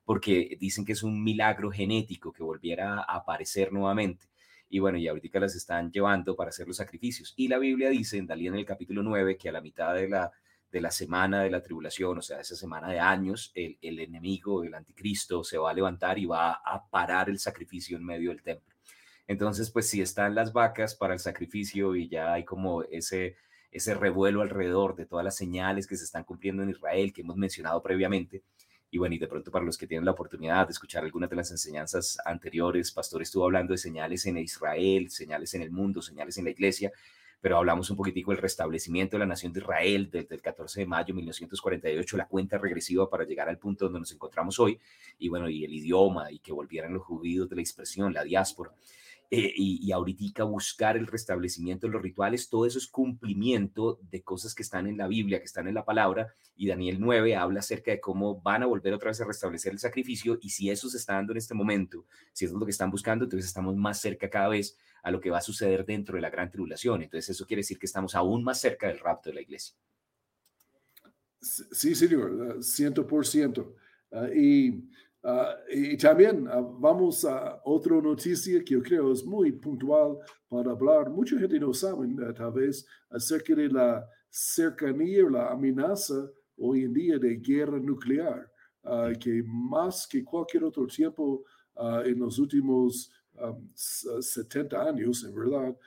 porque 0.06 0.58
dicen 0.60 0.86
que 0.86 0.94
es 0.94 1.04
un 1.04 1.22
milagro 1.24 1.72
genético 1.72 2.32
que 2.32 2.44
volviera 2.44 3.00
a 3.02 3.18
aparecer 3.18 3.74
nuevamente 3.74 4.33
y 4.74 4.80
bueno, 4.80 4.98
y 4.98 5.08
ahorita 5.08 5.40
las 5.40 5.54
están 5.54 5.92
llevando 5.92 6.36
para 6.36 6.50
hacer 6.50 6.66
los 6.68 6.78
sacrificios. 6.78 7.36
Y 7.38 7.48
la 7.48 7.60
Biblia 7.60 7.92
dice 7.92 8.18
en 8.18 8.26
Dalí 8.26 8.48
en 8.48 8.56
el 8.56 8.66
capítulo 8.66 9.04
9 9.04 9.38
que 9.38 9.50
a 9.50 9.52
la 9.52 9.62
mitad 9.62 9.94
de 9.94 10.10
la, 10.10 10.32
de 10.72 10.82
la 10.82 10.90
semana 10.90 11.44
de 11.44 11.52
la 11.52 11.62
tribulación, 11.62 12.18
o 12.18 12.22
sea, 12.24 12.40
esa 12.40 12.56
semana 12.56 12.90
de 12.90 13.00
años, 13.00 13.52
el, 13.54 13.78
el 13.84 14.00
enemigo, 14.00 14.64
el 14.64 14.74
anticristo, 14.74 15.44
se 15.44 15.60
va 15.60 15.70
a 15.70 15.76
levantar 15.76 16.18
y 16.18 16.26
va 16.26 16.54
a 16.54 16.90
parar 16.90 17.30
el 17.30 17.38
sacrificio 17.38 17.98
en 17.98 18.04
medio 18.04 18.32
del 18.32 18.42
templo. 18.42 18.74
Entonces, 19.28 19.70
pues 19.70 19.88
si 19.88 20.02
están 20.02 20.34
las 20.34 20.54
vacas 20.54 20.96
para 20.96 21.14
el 21.14 21.20
sacrificio 21.20 21.96
y 21.96 22.10
ya 22.10 22.34
hay 22.34 22.44
como 22.44 22.82
ese, 22.82 23.36
ese 23.70 23.94
revuelo 23.94 24.42
alrededor 24.42 24.96
de 24.96 25.06
todas 25.06 25.24
las 25.24 25.36
señales 25.36 25.86
que 25.86 25.98
se 25.98 26.06
están 26.06 26.24
cumpliendo 26.24 26.64
en 26.64 26.72
Israel 26.72 27.14
que 27.14 27.22
hemos 27.22 27.38
mencionado 27.38 27.84
previamente, 27.84 28.42
y 28.94 29.00
bueno, 29.00 29.16
y 29.16 29.18
de 29.18 29.28
pronto 29.28 29.50
para 29.50 29.66
los 29.66 29.76
que 29.76 29.88
tienen 29.88 30.06
la 30.06 30.12
oportunidad 30.12 30.68
de 30.68 30.72
escuchar 30.72 31.04
algunas 31.04 31.28
de 31.28 31.36
las 31.36 31.50
enseñanzas 31.50 32.20
anteriores, 32.26 32.92
Pastor 32.92 33.24
estuvo 33.24 33.44
hablando 33.44 33.74
de 33.74 33.80
señales 33.80 34.24
en 34.28 34.38
Israel, 34.38 35.10
señales 35.10 35.52
en 35.56 35.64
el 35.64 35.72
mundo, 35.72 36.00
señales 36.00 36.38
en 36.38 36.44
la 36.44 36.52
iglesia, 36.52 36.92
pero 37.42 37.58
hablamos 37.58 37.90
un 37.90 37.98
poquitico 37.98 38.30
del 38.30 38.40
restablecimiento 38.40 39.16
de 39.16 39.22
la 39.22 39.26
nación 39.26 39.52
de 39.52 39.62
Israel 39.62 40.10
desde 40.12 40.36
el 40.36 40.44
14 40.44 40.82
de 40.82 40.86
mayo 40.86 41.08
de 41.08 41.14
1948, 41.14 42.18
la 42.18 42.28
cuenta 42.28 42.60
regresiva 42.60 43.10
para 43.10 43.24
llegar 43.24 43.50
al 43.50 43.58
punto 43.58 43.86
donde 43.86 44.02
nos 44.02 44.12
encontramos 44.12 44.60
hoy, 44.60 44.80
y 45.18 45.28
bueno, 45.28 45.50
y 45.50 45.66
el 45.66 45.74
idioma, 45.74 46.32
y 46.32 46.38
que 46.38 46.54
volvieran 46.54 46.94
los 46.94 47.02
judíos 47.02 47.50
de 47.50 47.56
la 47.56 47.64
expresión, 47.64 48.14
la 48.14 48.24
diáspora. 48.24 48.74
Eh, 49.36 49.52
y, 49.56 49.88
y, 49.88 49.92
ahorita 49.92 50.44
buscar 50.44 50.96
el 50.96 51.08
restablecimiento 51.08 51.88
de 51.88 51.94
los 51.94 52.04
rituales, 52.04 52.50
todo 52.50 52.68
eso 52.68 52.78
es 52.78 52.86
cumplimiento 52.86 54.00
de 54.12 54.22
cosas 54.22 54.54
que 54.54 54.62
están 54.62 54.86
en 54.86 54.96
la 54.96 55.08
Biblia, 55.08 55.40
que 55.40 55.46
están 55.46 55.68
en 55.68 55.74
la 55.74 55.84
palabra, 55.84 56.36
y 56.56 56.68
Daniel 56.68 56.98
9 57.00 57.36
habla 57.36 57.62
acerca 57.62 57.90
de 57.90 58.00
cómo 58.00 58.40
van 58.44 58.62
a 58.62 58.68
volver 58.68 58.94
otra 58.94 59.10
vez 59.10 59.20
a 59.22 59.26
restablecer 59.26 59.72
el 59.72 59.80
sacrificio, 59.80 60.38
y 60.40 60.52
si 60.52 60.70
eso 60.70 60.88
se 60.88 60.98
está 60.98 61.14
dando 61.14 61.32
en 61.32 61.40
este 61.40 61.56
momento, 61.56 62.06
si 62.32 62.46
eso 62.46 62.54
es 62.54 62.60
lo 62.60 62.66
que 62.68 62.74
están 62.74 62.92
buscando, 62.92 63.26
entonces 63.26 63.48
estamos 63.48 63.76
más 63.76 64.00
cerca 64.00 64.30
cada 64.30 64.50
vez 64.50 64.78
a 65.02 65.10
lo 65.10 65.20
que 65.20 65.32
va 65.32 65.40
a 65.40 65.42
suceder 65.42 65.84
dentro 65.84 66.14
de 66.14 66.22
la 66.22 66.30
gran 66.30 66.52
tribulación, 66.52 67.02
entonces 67.02 67.32
eso 67.32 67.48
quiere 67.48 67.62
decir 67.62 67.80
que 67.80 67.88
estamos 67.88 68.14
aún 68.14 68.44
más 68.44 68.62
cerca 68.62 68.86
del 68.86 69.00
rapto 69.00 69.32
de 69.32 69.34
la 69.34 69.42
iglesia. 69.42 69.76
Sí, 71.42 71.96
señor, 71.96 72.64
ciento 72.64 73.08
por 73.08 73.26
ciento. 73.26 73.74
Ah, 74.12 74.28
y 74.32 74.92
Uh, 75.24 75.56
y 75.72 75.96
también 75.96 76.50
uh, 76.50 76.78
vamos 76.80 77.24
a 77.24 77.62
otra 77.64 78.02
noticia 78.02 78.62
que 78.62 78.74
yo 78.74 78.84
creo 78.84 79.14
es 79.14 79.24
muy 79.24 79.54
puntual 79.54 80.18
para 80.50 80.72
hablar. 80.72 81.10
Mucha 81.10 81.40
gente 81.40 81.58
no 81.62 81.74
sabe 81.74 82.08
uh, 82.08 82.34
tal 82.34 82.52
vez 82.52 82.86
acerca 83.10 83.56
de 83.56 83.70
la 83.70 84.06
cercanía, 84.30 85.24
la 85.30 85.52
amenaza 85.52 86.30
hoy 86.58 86.84
en 86.84 86.94
día 86.94 87.18
de 87.18 87.38
guerra 87.38 87.80
nuclear, 87.80 88.52
que 89.20 89.44
más 89.46 90.06
que 90.08 90.24
cualquier 90.24 90.66
otro 90.66 90.86
tiempo 90.88 91.44
en 92.04 92.20
los 92.20 92.38
últimos 92.38 93.12
um, 93.40 93.70
70 93.74 94.84
años, 94.84 95.24
en 95.24 95.34
verdad. 95.34 95.78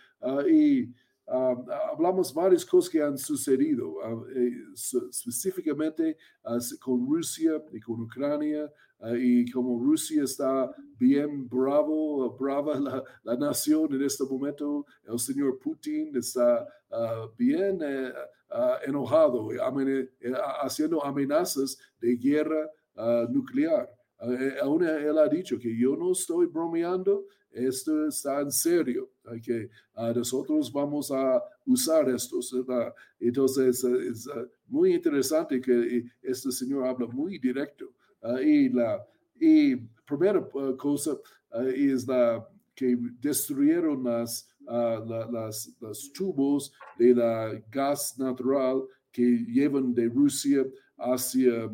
y 0.49 0.89
Uh, 1.29 1.57
hablamos 1.91 2.33
varias 2.33 2.65
cosas 2.65 2.89
que 2.89 3.03
han 3.03 3.19
sucedido, 3.19 3.95
uh, 3.99 4.27
eh, 4.29 4.53
específicamente 5.11 6.17
uh, 6.45 6.61
con 6.79 7.05
Rusia 7.05 7.61
y 7.73 7.81
con 7.81 8.01
Ucrania, 8.03 8.71
y 9.19 9.51
como 9.51 9.79
Rusia 9.79 10.25
está 10.25 10.75
bien 10.99 11.49
bravo, 11.49 12.37
brava 12.39 12.81
la, 12.81 13.05
la, 13.25 13.37
nación 13.37 13.95
en 13.95 14.03
este 14.03 14.25
momento, 14.25 14.87
el 15.05 15.19
señor 15.19 15.59
Putin 15.59 16.17
está 16.17 16.67
bien 17.37 17.79
eh, 17.83 18.13
enojado, 18.87 19.53
eh, 19.53 20.35
haciendo 20.63 21.05
amenazas 21.05 21.77
de 22.01 22.17
guerra 22.17 22.71
nuclear. 23.29 23.91
aún 24.63 24.85
él 24.85 25.19
ha 25.19 25.29
dicho 25.29 25.59
que 25.59 25.77
yo 25.77 25.97
no 25.97 26.13
estoy 26.13 26.47
bromeando, 26.47 27.27
esto 27.51 28.07
está 28.07 28.41
en 28.41 28.53
serio, 28.53 29.11
que 29.43 29.69
uh, 29.97 30.13
nosotros 30.15 30.71
vamos 30.71 31.11
a 31.11 31.43
usar 31.65 32.09
esto. 32.11 32.39
Entonces, 33.19 33.83
es 33.83 34.27
uh, 34.27 34.47
muy 34.67 34.95
interesante 34.95 35.61
que 35.61 36.05
este 36.23 36.53
señor 36.53 36.87
habla 36.87 37.07
muy 37.07 37.39
directo. 37.39 37.93
Uh, 38.23 38.39
y 38.39 38.69
la 38.69 39.07
y 39.39 39.77
primera 40.07 40.43
cosa 40.79 41.17
es 41.67 42.07
la 42.07 42.47
que 42.75 42.97
destruyeron 43.21 44.05
las, 44.05 44.49
la, 44.61 45.29
las, 45.31 45.71
los 45.81 46.13
tubos 46.13 46.73
de 46.99 47.15
la 47.15 47.63
gas 47.71 48.19
natural 48.19 48.83
que 49.13 49.23
llevan 49.23 49.95
de 49.95 50.09
Rusia 50.09 50.65
hacia 50.99 51.71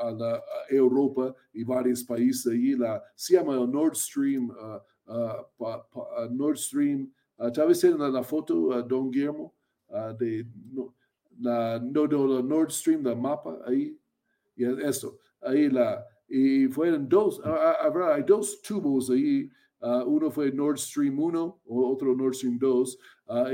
a 0.00 0.10
la 0.10 0.42
Europa 0.68 1.34
y 1.52 1.64
varios 1.64 2.02
países. 2.02 2.52
Y 2.54 2.74
la, 2.76 3.02
se 3.14 3.34
llama 3.34 3.54
Nord 3.66 3.96
Stream 3.96 4.50
uh, 5.10 6.28
Nord 6.30 6.58
Stream. 6.58 7.12
Uh, 7.38 7.50
tal 7.50 7.68
vez 7.68 7.82
en 7.84 7.98
la, 7.98 8.22
foto, 8.22 8.68
uh, 8.68 8.82
Don 8.82 9.10
Guillermo, 9.10 9.54
de 10.18 10.46
no, 10.72 10.94
la, 11.40 11.78
no, 11.78 12.06
no, 12.06 12.42
Nord 12.42 12.70
Stream, 12.70 13.02
la 13.02 13.14
mapa 13.14 13.58
ahí, 13.66 13.96
y 14.56 14.64
eso, 14.64 15.18
ahí 15.42 15.68
la, 15.68 16.04
y 16.28 16.68
fueron 16.68 17.08
dos, 17.08 17.40
habrá, 17.44 18.14
hay 18.14 18.22
dos 18.22 18.60
tubos 18.62 19.10
ahí, 19.10 19.50
uno 20.06 20.30
fue 20.30 20.52
Nord 20.52 20.78
Stream 20.78 21.18
1, 21.18 21.60
otro 21.66 22.14
Nord 22.14 22.34
Stream 22.34 22.58
2, 22.58 22.98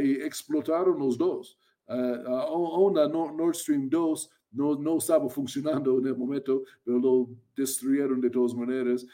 y 0.02 0.12
explotaron 0.22 0.98
los 0.98 1.16
dos. 1.16 1.58
Uh, 1.88 2.82
una 2.82 3.06
Nord 3.06 3.54
Stream 3.54 3.88
2 3.88 4.30
no, 4.52 4.74
no 4.74 4.96
estaba 4.98 5.28
funcionando 5.28 5.98
en 5.98 6.06
el 6.06 6.16
momento, 6.16 6.62
pero 6.84 6.98
lo 6.98 7.28
destruyeron 7.54 8.20
de 8.20 8.30
todas 8.30 8.54
maneras. 8.54 9.06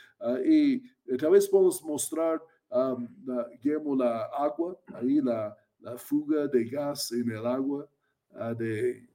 y 0.45 0.83
eh, 1.07 1.17
tal 1.19 1.33
vez 1.33 1.49
podemos 1.49 1.83
mostrar, 1.85 2.41
um, 2.71 3.09
la, 3.25 3.49
la 3.97 4.25
agua, 4.39 4.79
ahí 4.95 5.21
la, 5.21 5.57
la, 5.81 5.99
fuga 5.99 6.47
de 6.47 6.65
gas 6.65 7.13
en 7.13 7.31
el 7.31 7.47
agua 7.47 7.89
uh, 8.31 8.55
de... 8.55 9.09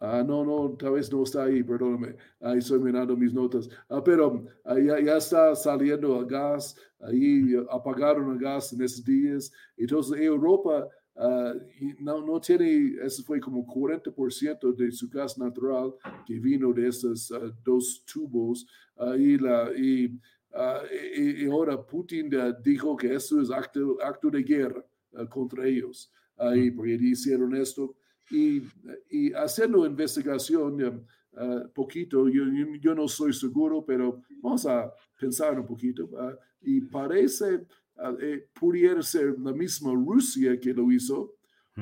Ah, 0.00 0.22
no, 0.24 0.44
no, 0.44 0.76
tal 0.76 0.92
vez 0.92 1.10
no 1.12 1.24
está 1.24 1.44
ahí, 1.44 1.62
perdóname. 1.62 2.14
Ahí 2.40 2.58
estoy 2.58 2.78
mirando 2.78 3.16
mis 3.16 3.32
notas. 3.32 3.68
Ah, 3.88 4.02
pero 4.02 4.44
ah, 4.64 4.78
ya, 4.78 5.00
ya, 5.00 5.16
está 5.16 5.54
saliendo 5.56 6.20
el 6.20 6.26
gas. 6.26 6.76
Ahí 7.00 7.54
apagaron 7.70 8.32
el 8.32 8.38
gas 8.38 8.72
en 8.72 8.82
esos 8.82 9.04
días. 9.04 9.52
Entonces, 9.76 10.20
Europa 10.20 10.88
Uh, 11.20 11.52
no, 11.98 12.24
no 12.24 12.40
tiene, 12.40 12.94
eso 13.02 13.24
fue 13.24 13.40
como 13.40 13.66
40% 13.66 14.72
de 14.72 14.92
su 14.92 15.08
gas 15.08 15.36
natural 15.36 15.92
que 16.24 16.38
vino 16.38 16.72
de 16.72 16.86
esos 16.86 17.32
uh, 17.32 17.52
dos 17.64 18.04
tubos. 18.04 18.64
Y, 19.18 19.36
la, 19.36 19.70
y, 19.76 20.16
y, 21.16 21.46
ahora 21.50 21.84
Putin 21.84 22.30
dijo 22.62 22.96
que 22.96 23.14
eso 23.14 23.40
es 23.40 23.50
acto, 23.50 23.98
acto 24.00 24.30
de 24.30 24.42
guerra 24.42 24.84
contra 25.28 25.66
ellos. 25.66 26.12
y 26.54 26.70
porque 26.70 26.92
hicieron 27.00 27.54
esto. 27.56 27.96
Y, 28.30 28.62
y 29.10 29.32
haciendo 29.32 29.86
investigación, 29.86 31.06
poquito, 31.74 32.28
yo, 32.28 32.44
yo, 32.80 32.94
no 32.94 33.08
soy 33.08 33.32
seguro, 33.32 33.84
pero 33.84 34.22
vamos 34.42 34.66
a 34.66 34.92
pensar 35.18 35.58
un 35.58 35.66
poquito. 35.66 36.08
y 36.60 36.80
parece 36.82 37.66
eh, 38.20 38.48
pudiera 38.52 39.02
ser 39.02 39.36
la 39.40 39.52
misma 39.52 39.92
Rusia 39.92 40.58
que 40.58 40.72
lo 40.72 40.90
hizo, 40.92 41.34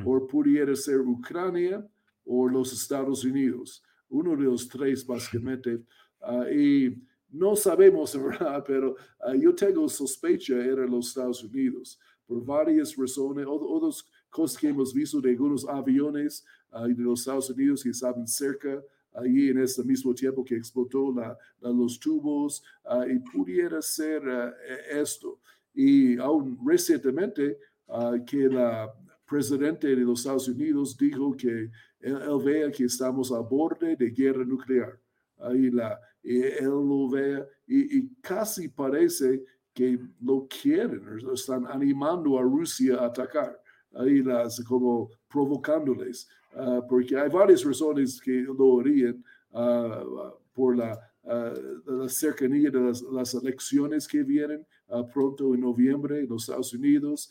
o 0.05 0.27
pudiera 0.27 0.75
ser 0.77 1.01
Ucrania 1.01 1.87
o 2.25 2.49
los 2.49 2.73
Estados 2.73 3.25
Unidos. 3.25 3.83
Uno 4.09 4.37
de 4.37 4.45
los 4.45 4.69
tres, 4.69 5.07
básicamente. 5.07 5.83
Ah, 6.21 6.51
y 6.51 7.03
no 7.31 7.57
sabemos, 7.57 8.15
¿verdad? 8.23 8.63
Pero 8.67 8.97
ah, 9.21 9.35
yo 9.35 9.55
tengo 9.55 9.89
sospecha 9.89 10.55
era 10.55 10.87
los 10.87 11.09
Estados 11.09 11.45
Unidos, 11.45 11.99
por 12.27 12.45
varias 12.45 12.97
razones, 12.97 13.47
otras 13.49 14.05
cosas 14.37 14.59
que 14.59 14.69
hemos 14.69 14.93
visto 14.93 15.21
de 15.21 15.31
algunos 15.31 15.67
aviones 15.67 16.45
uh, 16.73 16.87
de 16.87 17.03
los 17.03 17.21
Estados 17.21 17.51
Unidos 17.51 17.83
que 17.83 17.91
estaban 17.91 18.27
cerca 18.27 18.83
ahí 19.13 19.49
en 19.49 19.59
ese 19.59 19.83
mismo 19.83 20.15
tiempo 20.15 20.45
que 20.45 20.57
explotó 20.57 21.11
la, 21.11 21.37
los 21.61 21.99
tubos, 21.99 22.63
y 23.09 23.19
pudiera 23.19 23.81
ser 23.81 24.23
e-, 24.23 25.01
esto 25.01 25.41
y 25.73 26.19
aún 26.19 26.59
recientemente 26.67 27.59
uh, 27.89 28.23
que 28.27 28.49
la, 28.49 28.93
presidente 29.27 29.89
de 29.89 29.97
los 29.97 30.21
Estados 30.21 30.49
Unidos 30.49 30.97
dijo 30.97 31.37
que 31.37 31.71
él, 32.01 32.19
vea 32.45 32.71
que 32.71 32.85
estamos 32.85 33.33
a 33.33 33.41
borde 33.41 33.97
de 33.97 34.11
guerra 34.11 34.45
nuclear. 34.45 34.99
Ahí 35.39 35.71
la, 35.71 36.01
él 36.23 36.65
lo 36.65 37.09
vea 37.11 37.47
y, 37.67 38.09
casi 38.21 38.69
parece 38.69 39.45
que 39.75 39.99
lo 40.21 40.47
quieren, 40.49 41.03
están 41.35 41.67
animando 41.67 42.39
a 42.39 42.43
Rusia 42.43 42.97
a 42.97 43.07
atacar, 43.07 43.61
ahí 43.99 44.23
las, 44.23 44.63
como 44.65 45.11
provocándoles, 45.29 46.29
ah, 46.55 46.81
porque 46.89 47.17
hay 47.17 47.29
varias 47.29 47.65
razones 47.65 48.21
que 48.21 48.43
lo 48.43 48.81
harían 48.81 49.23
uh, 49.53 50.33
por 50.55 50.77
la 50.77 50.99
la 51.27 52.09
cercanía 52.09 52.71
de 52.71 52.81
las, 53.13 53.35
elecciones 53.35 54.07
que 54.07 54.23
vienen 54.23 54.65
pronto 55.13 55.55
en 55.55 55.61
noviembre 55.61 56.21
en 56.21 56.29
los 56.29 56.45
Estados 56.45 56.73
Unidos. 56.73 57.31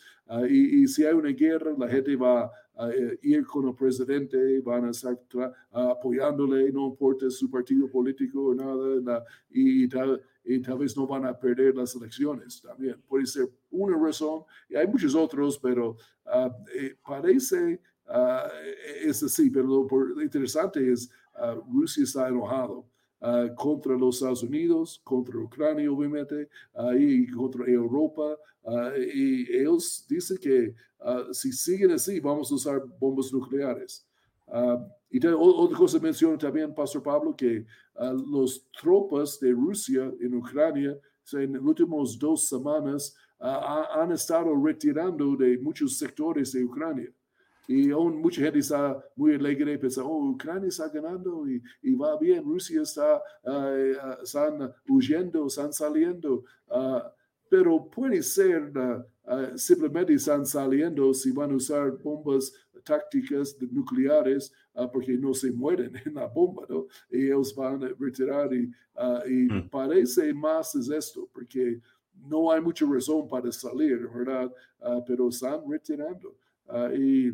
y, 0.50 0.88
si 0.88 1.06
hay 1.06 1.14
una 1.14 1.32
guerra, 1.32 1.74
la 1.78 1.88
gente 1.88 2.16
va 2.16 2.52
a 2.78 2.90
eh, 2.90 3.20
ir 3.22 3.46
con 3.46 3.68
el 3.68 3.76
presidente, 3.76 4.60
van 4.60 4.86
a 4.86 4.90
estar 4.92 5.18
apoyándole, 5.72 6.72
no 6.72 6.88
importa 6.88 7.30
su 7.30 7.50
partido 7.50 7.90
político 7.90 8.48
o 8.48 8.54
nada, 8.54 9.24
y, 9.50 9.88
tal, 9.88 10.22
y 10.44 10.60
tal 10.60 10.80
vez 10.80 10.96
no 10.98 11.08
van 11.08 11.26
a 11.26 11.38
perder 11.38 11.76
las 11.76 11.96
elecciones 11.96 12.62
también. 12.62 13.02
Puede 13.08 13.26
ser 13.26 13.50
una 13.72 13.98
razón, 13.98 14.44
y 14.70 14.76
hay 14.76 14.88
muchos 14.88 15.16
otros, 15.16 15.58
pero 15.58 15.96
eh, 16.74 16.96
parece, 17.06 17.80
es 19.04 19.24
así, 19.24 19.50
pero 19.50 19.88
lo 19.90 20.22
interesante 20.22 20.92
es, 20.92 21.10
Rusia 21.72 22.04
está 22.04 22.28
enojado. 22.28 22.86
Ah, 23.22 23.48
contra 23.56 23.96
los 23.96 24.18
Estados 24.18 24.44
Unidos, 24.44 25.02
contra 25.04 25.38
Ucrania, 25.40 25.92
obviamente, 25.92 26.48
y 26.98 27.28
contra 27.32 27.66
Europa. 27.66 28.38
Ah, 28.66 28.92
y 28.98 29.52
ellos 29.56 30.06
dicen 30.08 30.38
que 30.38 30.76
si 31.32 31.52
siguen 31.52 31.92
así, 31.92 32.20
vamos 32.20 32.52
a 32.52 32.56
usar 32.56 32.84
bombas 33.00 33.32
nucleares. 33.32 34.06
y 35.10 35.26
otra 35.26 35.78
cosa 35.78 36.00
menciona 36.00 36.38
también, 36.38 36.74
Pastor 36.74 37.02
Pablo, 37.02 37.36
que 37.36 37.66
los 38.28 38.68
tropas 38.72 39.40
de 39.40 39.52
Rusia 39.52 40.12
en 40.20 40.36
Ucrania 40.36 40.98
en 41.34 41.54
las 41.54 41.62
últimas 41.62 42.20
dos 42.20 42.48
semanas 42.48 43.16
han 43.40 44.12
estado 44.12 44.56
retirando 44.64 45.36
de 45.36 45.58
muchos 45.58 45.98
sectores 45.98 46.52
de 46.52 46.64
Ucrania. 46.64 47.12
Y 47.68 47.92
aún 47.92 48.22
mucha 48.22 48.42
gente 48.42 48.60
está 48.60 49.04
muy 49.16 49.36
alegre, 49.36 49.78
piensa, 49.78 50.04
oh, 50.04 50.30
Ucrania 50.30 50.70
está 50.70 50.88
ganando 50.90 51.50
y, 51.50 51.62
y 51.82 51.96
va 51.96 52.18
bien, 52.18 52.44
Rusia 52.44 52.82
está 52.82 53.22
uh, 53.44 54.22
están 54.24 54.72
huyendo, 54.88 55.48
están 55.48 55.74
saliendo. 55.74 56.44
Uh, 56.68 57.02
pero 57.50 57.90
puede 57.90 58.22
ser, 58.22 58.72
uh, 58.76 59.58
simplemente 59.58 60.14
están 60.14 60.46
saliendo 60.46 61.14
si 61.14 61.32
van 61.32 61.52
a 61.52 61.56
usar 61.56 61.92
bombas 62.04 62.52
tácticas 62.84 63.56
nucleares 63.72 64.54
porque 64.94 65.18
no 65.18 65.34
se 65.34 65.52
mueren 65.52 65.92
en 66.06 66.14
la 66.14 66.28
bomba, 66.28 66.66
¿no? 66.70 66.86
Y 67.10 67.26
ellos 67.26 67.56
van 67.56 67.84
a 67.84 67.90
retirar 67.98 68.54
y, 68.54 68.72
y 69.26 69.52
mm. 69.52 69.70
parece 69.70 70.32
más 70.34 70.76
es 70.76 70.90
esto, 70.90 71.28
porque 71.34 71.82
no 72.14 72.52
hay 72.52 72.62
mucha 72.62 72.86
razón 72.86 73.28
para 73.28 73.52
salir, 73.52 74.08
¿verdad? 74.14 74.52
pero 75.08 75.30
están 75.30 75.62
retirando. 75.68 76.36
y 76.96 77.32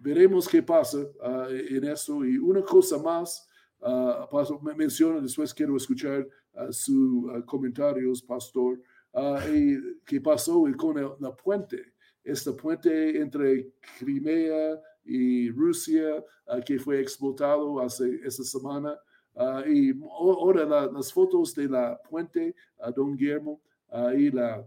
veremos 0.00 0.48
qué 0.48 0.62
pasa 0.62 0.98
ah, 1.22 1.48
en 1.50 1.84
eso. 1.84 2.24
Y 2.24 2.38
una 2.38 2.62
cosa 2.62 2.98
más, 2.98 3.48
uh, 3.80 4.62
me 4.62 4.74
menciona, 4.74 5.20
después 5.20 5.52
quiero 5.54 5.76
escuchar 5.76 6.26
uh, 6.54 6.72
sus 6.72 7.44
comentarios, 7.44 8.22
pastor, 8.22 8.80
qué 10.04 10.20
pasó 10.20 10.64
con 10.76 11.16
la 11.18 11.34
puente, 11.34 11.94
esta 12.22 12.54
puente 12.54 13.20
entre 13.20 13.72
Crimea 13.98 14.80
y 15.04 15.50
Rusia, 15.50 16.22
que 16.64 16.78
fue 16.78 17.00
explotado 17.00 17.80
hace 17.80 18.20
esta 18.22 18.44
semana. 18.44 18.96
y 19.66 19.92
ahora 20.02 20.90
las 20.92 21.12
fotos 21.12 21.54
de 21.54 21.68
la 21.68 21.98
puente, 22.08 22.54
don 22.94 23.16
Guillermo, 23.16 23.60
y, 24.16 24.30
la, 24.30 24.64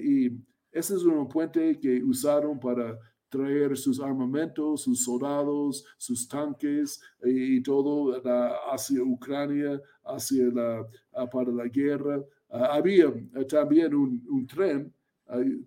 y 0.00 0.30
ese 0.70 0.94
es 0.94 1.02
un 1.02 1.28
puente 1.28 1.78
que 1.78 2.02
usaron 2.02 2.58
para 2.58 2.98
traer 3.32 3.78
sus 3.78 3.98
armamentos, 3.98 4.82
sus 4.82 5.02
soldados, 5.02 5.84
sus 5.96 6.28
tanques 6.28 7.00
y, 7.24 7.62
todo 7.62 8.20
hacia 8.70 9.02
Ucrania, 9.02 9.80
hacia 10.04 10.44
la, 10.48 10.86
para 11.30 11.50
la 11.50 11.66
guerra. 11.66 12.22
Ah, 12.50 12.74
había 12.76 13.06
ah, 13.34 13.44
también 13.48 13.94
un, 13.94 14.46
tren, 14.46 14.92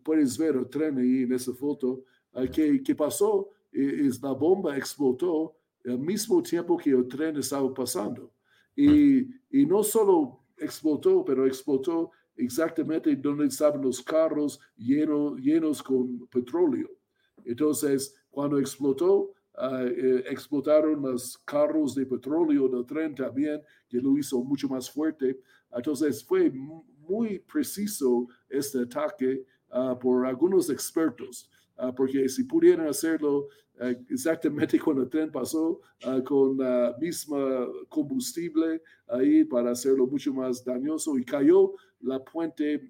puedes 0.04 0.38
ver 0.38 0.56
el 0.56 0.70
tren 0.70 1.00
ahí 1.00 1.24
en 1.24 1.34
esa 1.34 1.54
foto, 1.54 2.04
ah, 2.34 2.46
que, 2.46 2.84
que 2.84 2.94
pasó, 2.94 3.50
es 3.72 4.22
la 4.22 4.32
bomba 4.32 4.78
explotó 4.78 5.56
al 5.86 6.00
mismo 6.00 6.42
tiempo 6.44 6.78
que 6.78 6.92
el 6.92 7.08
tren 7.08 7.36
estaba 7.38 7.74
pasando. 7.74 8.32
Y, 8.76 9.22
y 9.50 9.66
no 9.66 9.82
solo 9.84 10.42
explotó, 10.58 11.26
pero 11.26 11.48
explotó 11.48 12.12
exactamente 12.38 13.16
donde 13.16 13.48
estaban 13.48 13.82
los 13.82 14.04
carros 14.04 14.60
llenos, 14.78 15.40
llenos 15.40 15.82
con 15.82 16.28
petróleo. 16.28 16.90
Entonces, 17.46 18.16
cuando 18.30 18.60
explotó, 18.60 19.34
ah, 19.56 19.84
eh, 19.86 20.24
explotaron 20.30 21.02
los 21.02 21.38
carros 21.40 21.96
de 21.96 22.06
petróleo 22.06 22.68
del 22.68 22.86
tren 22.86 23.16
también, 23.16 23.62
que 23.88 23.98
lo 23.98 24.18
hizo 24.18 24.44
mucho 24.44 24.68
más 24.68 24.90
fuerte. 24.90 25.40
Entonces, 25.72 26.24
fue 26.24 26.52
muy 26.52 27.40
preciso 27.40 28.28
este 28.50 28.80
ataque 28.80 29.46
ah, 29.70 29.98
por 29.98 30.26
algunos 30.26 30.70
expertos, 30.70 31.50
ah, 31.78 31.94
porque 31.96 32.28
si 32.28 32.44
pudieran 32.44 32.88
hacerlo 32.88 33.48
exactamente 34.10 34.80
cuando 34.84 35.04
el 35.04 35.10
tren 35.10 35.32
pasó, 35.32 35.82
con 36.24 36.58
la 36.58 36.96
misma 36.98 37.68
combustible 37.90 38.82
ahí 39.08 39.44
para 39.44 39.72
hacerlo 39.72 40.08
mucho 40.08 40.34
más 40.34 40.64
dañoso 40.64 41.18
y 41.18 41.26
cayó 41.26 41.74
la 42.02 42.24
puente, 42.24 42.90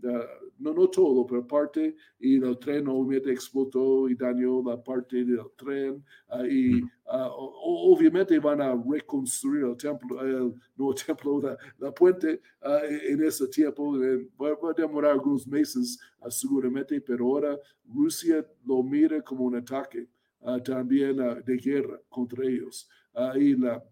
no, 0.58 0.74
no 0.74 0.88
todo, 0.90 1.26
pero 1.26 1.46
parte, 1.46 1.96
y 2.20 2.36
el 2.44 2.58
tren 2.58 2.88
obviamente 2.88 3.32
explotó 3.32 4.10
y 4.10 4.16
dañó 4.16 4.62
la 4.64 4.82
parte 4.82 5.24
del 5.24 5.40
tren. 5.56 6.04
Ah, 6.28 6.46
y 6.46 6.82
ah, 7.08 7.30
obviamente 7.32 8.38
van 8.40 8.62
a 8.62 8.76
reconstruir 8.76 9.66
el 9.66 9.78
templo, 9.78 10.22
el 10.22 10.54
nuevo 10.76 10.94
templo, 11.06 11.42
la, 11.42 11.58
la 11.80 11.94
puente 11.94 12.42
ah, 12.62 12.82
en 12.86 13.24
ese 13.24 13.48
tiempo. 13.48 13.98
Va, 14.42 14.50
a 14.50 14.74
demorar 14.74 15.12
algunos 15.12 15.48
meses 15.48 16.00
seguramente, 16.30 17.00
pero 17.02 17.26
ahora 17.26 17.58
Rusia 17.88 18.46
lo 18.66 18.84
mira 18.84 19.22
como 19.22 19.46
un 19.46 19.56
ataque 19.56 20.08
también 20.64 21.18
de 21.44 21.58
guerra 21.58 22.00
contra 22.10 22.46
ellos. 22.46 22.88
y 23.36 23.56
la, 23.56 23.84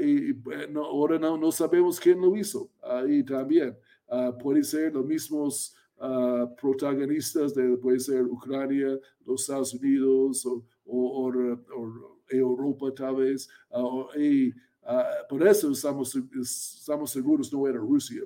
y 0.00 0.34
ahora 0.76 1.18
no, 1.18 1.36
no 1.36 1.52
sabemos 1.52 1.98
quién 1.98 2.20
lo 2.20 2.36
hizo. 2.36 2.70
y 3.06 3.22
también. 3.22 3.76
Uh, 4.10 4.36
puede 4.36 4.64
ser 4.64 4.92
los 4.92 5.06
mismos 5.06 5.72
uh, 5.98 6.52
protagonistas 6.60 7.54
de 7.54 7.76
puede 7.76 8.00
ser 8.00 8.24
Ucrania, 8.24 8.98
los 9.24 9.42
Estados 9.42 9.72
Unidos 9.72 10.44
o, 10.44 10.64
o, 10.84 11.32
Europa 12.28 12.92
tal 12.92 13.16
vez. 13.16 13.48
Uh, 13.70 14.06
y 14.18 14.52
por 15.28 15.46
eso 15.46 15.70
estamos, 15.70 16.16
estamos 16.40 17.12
seguros 17.12 17.52
no 17.52 17.68
era 17.68 17.78
Rusia, 17.78 18.22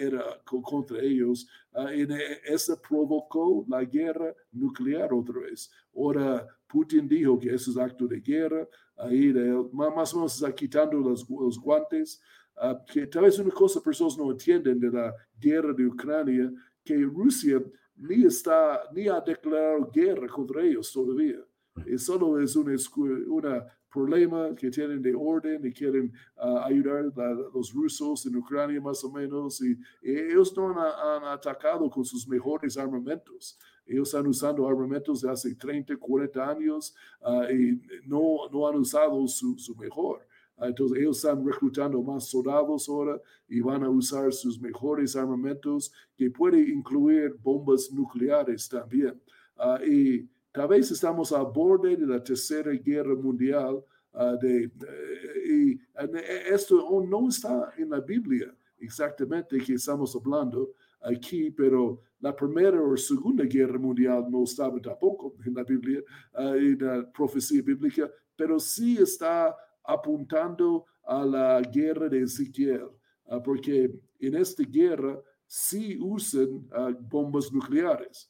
era 0.00 0.24
contra 0.44 1.00
ellos. 1.02 1.46
y 1.94 2.06
eso 2.44 2.80
provocó 2.80 3.66
la 3.68 3.84
guerra 3.84 4.34
nuclear 4.52 5.12
otra 5.12 5.40
vez. 5.40 5.70
Ahora 5.94 6.46
Putin 6.66 7.06
dijo 7.06 7.38
que 7.38 7.52
eso 7.54 7.70
es 7.70 7.76
acto 7.76 8.06
de 8.06 8.20
guerra. 8.20 8.66
Ahí 8.96 9.32
más 9.72 10.14
o 10.14 10.18
menos 10.18 10.34
está 10.36 10.54
quitando 10.54 10.98
los, 10.98 11.28
los 11.28 11.58
guantes. 11.58 12.22
Ah, 12.60 12.82
que 12.84 13.06
tal 13.06 13.22
vez 13.22 13.38
una 13.38 13.50
cosa 13.50 13.80
personas 13.80 14.18
no 14.18 14.30
entienden 14.30 14.80
de 14.80 14.90
la 14.90 15.14
guerra 15.38 15.72
de 15.72 15.86
Ucrania, 15.86 16.52
que 16.84 16.96
Rusia 16.96 17.62
ni 17.96 18.24
está, 18.24 18.82
ni 18.92 19.08
ha 19.08 19.20
declarado 19.20 19.90
guerra 19.92 20.26
contra 20.26 20.62
ellos 20.62 20.92
todavía. 20.92 21.38
Y 21.86 21.96
solo 21.98 22.40
es 22.40 22.56
un 22.56 22.74
una 23.28 23.64
problema 23.90 24.54
que 24.54 24.70
tienen 24.70 25.00
de 25.00 25.14
orden 25.14 25.66
y 25.66 25.72
quieren 25.72 26.12
ah, 26.36 26.64
ayudar 26.66 27.10
a 27.16 27.34
los 27.54 27.72
rusos 27.72 28.26
en 28.26 28.36
Ucrania 28.36 28.80
más 28.80 29.02
o 29.04 29.10
menos. 29.10 29.60
Y, 29.62 29.78
ellos 30.02 30.54
no 30.56 30.70
han, 30.70 31.24
atacado 31.24 31.88
con 31.88 32.04
sus 32.04 32.26
mejores 32.28 32.76
armamentos. 32.76 33.58
Ellos 33.86 34.08
están 34.08 34.26
usando 34.26 34.68
armamentos 34.68 35.22
de 35.22 35.30
hace 35.30 35.54
30, 35.54 35.96
40 35.96 36.50
años 36.50 36.94
ah, 37.22 37.46
y 37.50 37.80
no, 38.06 38.48
no 38.52 38.68
han 38.68 38.76
usado 38.76 39.26
su, 39.26 39.58
su 39.58 39.74
mejor. 39.76 40.27
Entonces 40.60 40.98
ellos 40.98 41.16
están 41.16 41.44
reclutando 41.44 42.02
más 42.02 42.28
soldados 42.28 42.88
ahora 42.88 43.20
y 43.48 43.60
van 43.60 43.84
a 43.84 43.90
usar 43.90 44.32
sus 44.32 44.60
mejores 44.60 45.14
armamentos 45.14 45.92
que 46.16 46.30
puede 46.30 46.60
incluir 46.60 47.36
bombas 47.42 47.90
nucleares 47.92 48.68
también. 48.68 49.20
Ah, 49.56 49.78
y 49.84 50.28
tal 50.52 50.68
vez 50.68 50.90
estamos 50.90 51.32
a 51.32 51.42
borde 51.42 51.96
de 51.96 52.06
la 52.06 52.22
tercera 52.22 52.72
guerra 52.72 53.14
mundial. 53.14 53.82
Ah, 54.12 54.36
de, 54.40 54.64
eh, 54.64 54.70
y 55.48 55.72
eh, 55.72 56.42
esto 56.50 57.04
no 57.08 57.28
está 57.28 57.72
en 57.76 57.90
la 57.90 58.00
Biblia 58.00 58.52
exactamente 58.80 59.58
que 59.58 59.74
estamos 59.74 60.14
hablando, 60.16 60.72
aquí, 61.00 61.50
pero 61.50 62.00
la 62.20 62.34
primera 62.34 62.80
o 62.80 62.96
segunda 62.96 63.44
guerra 63.44 63.78
mundial 63.78 64.26
no 64.28 64.44
estaba 64.44 64.80
tampoco 64.80 65.34
en 65.44 65.54
la 65.54 65.64
Biblia, 65.64 66.00
en 66.36 66.78
la 66.80 67.10
profecía 67.12 67.62
bíblica, 67.62 68.10
pero 68.36 68.58
sí 68.58 68.98
está 69.00 69.56
apuntando 69.88 70.84
a 71.06 71.24
la 71.24 71.62
guerra 71.62 72.08
de 72.08 72.22
Ezequiel, 72.22 72.90
porque 73.42 73.90
en 74.20 74.34
esta 74.34 74.62
guerra 74.62 75.18
sí 75.46 75.98
usan 75.98 76.68
bombas 77.08 77.50
nucleares. 77.50 78.28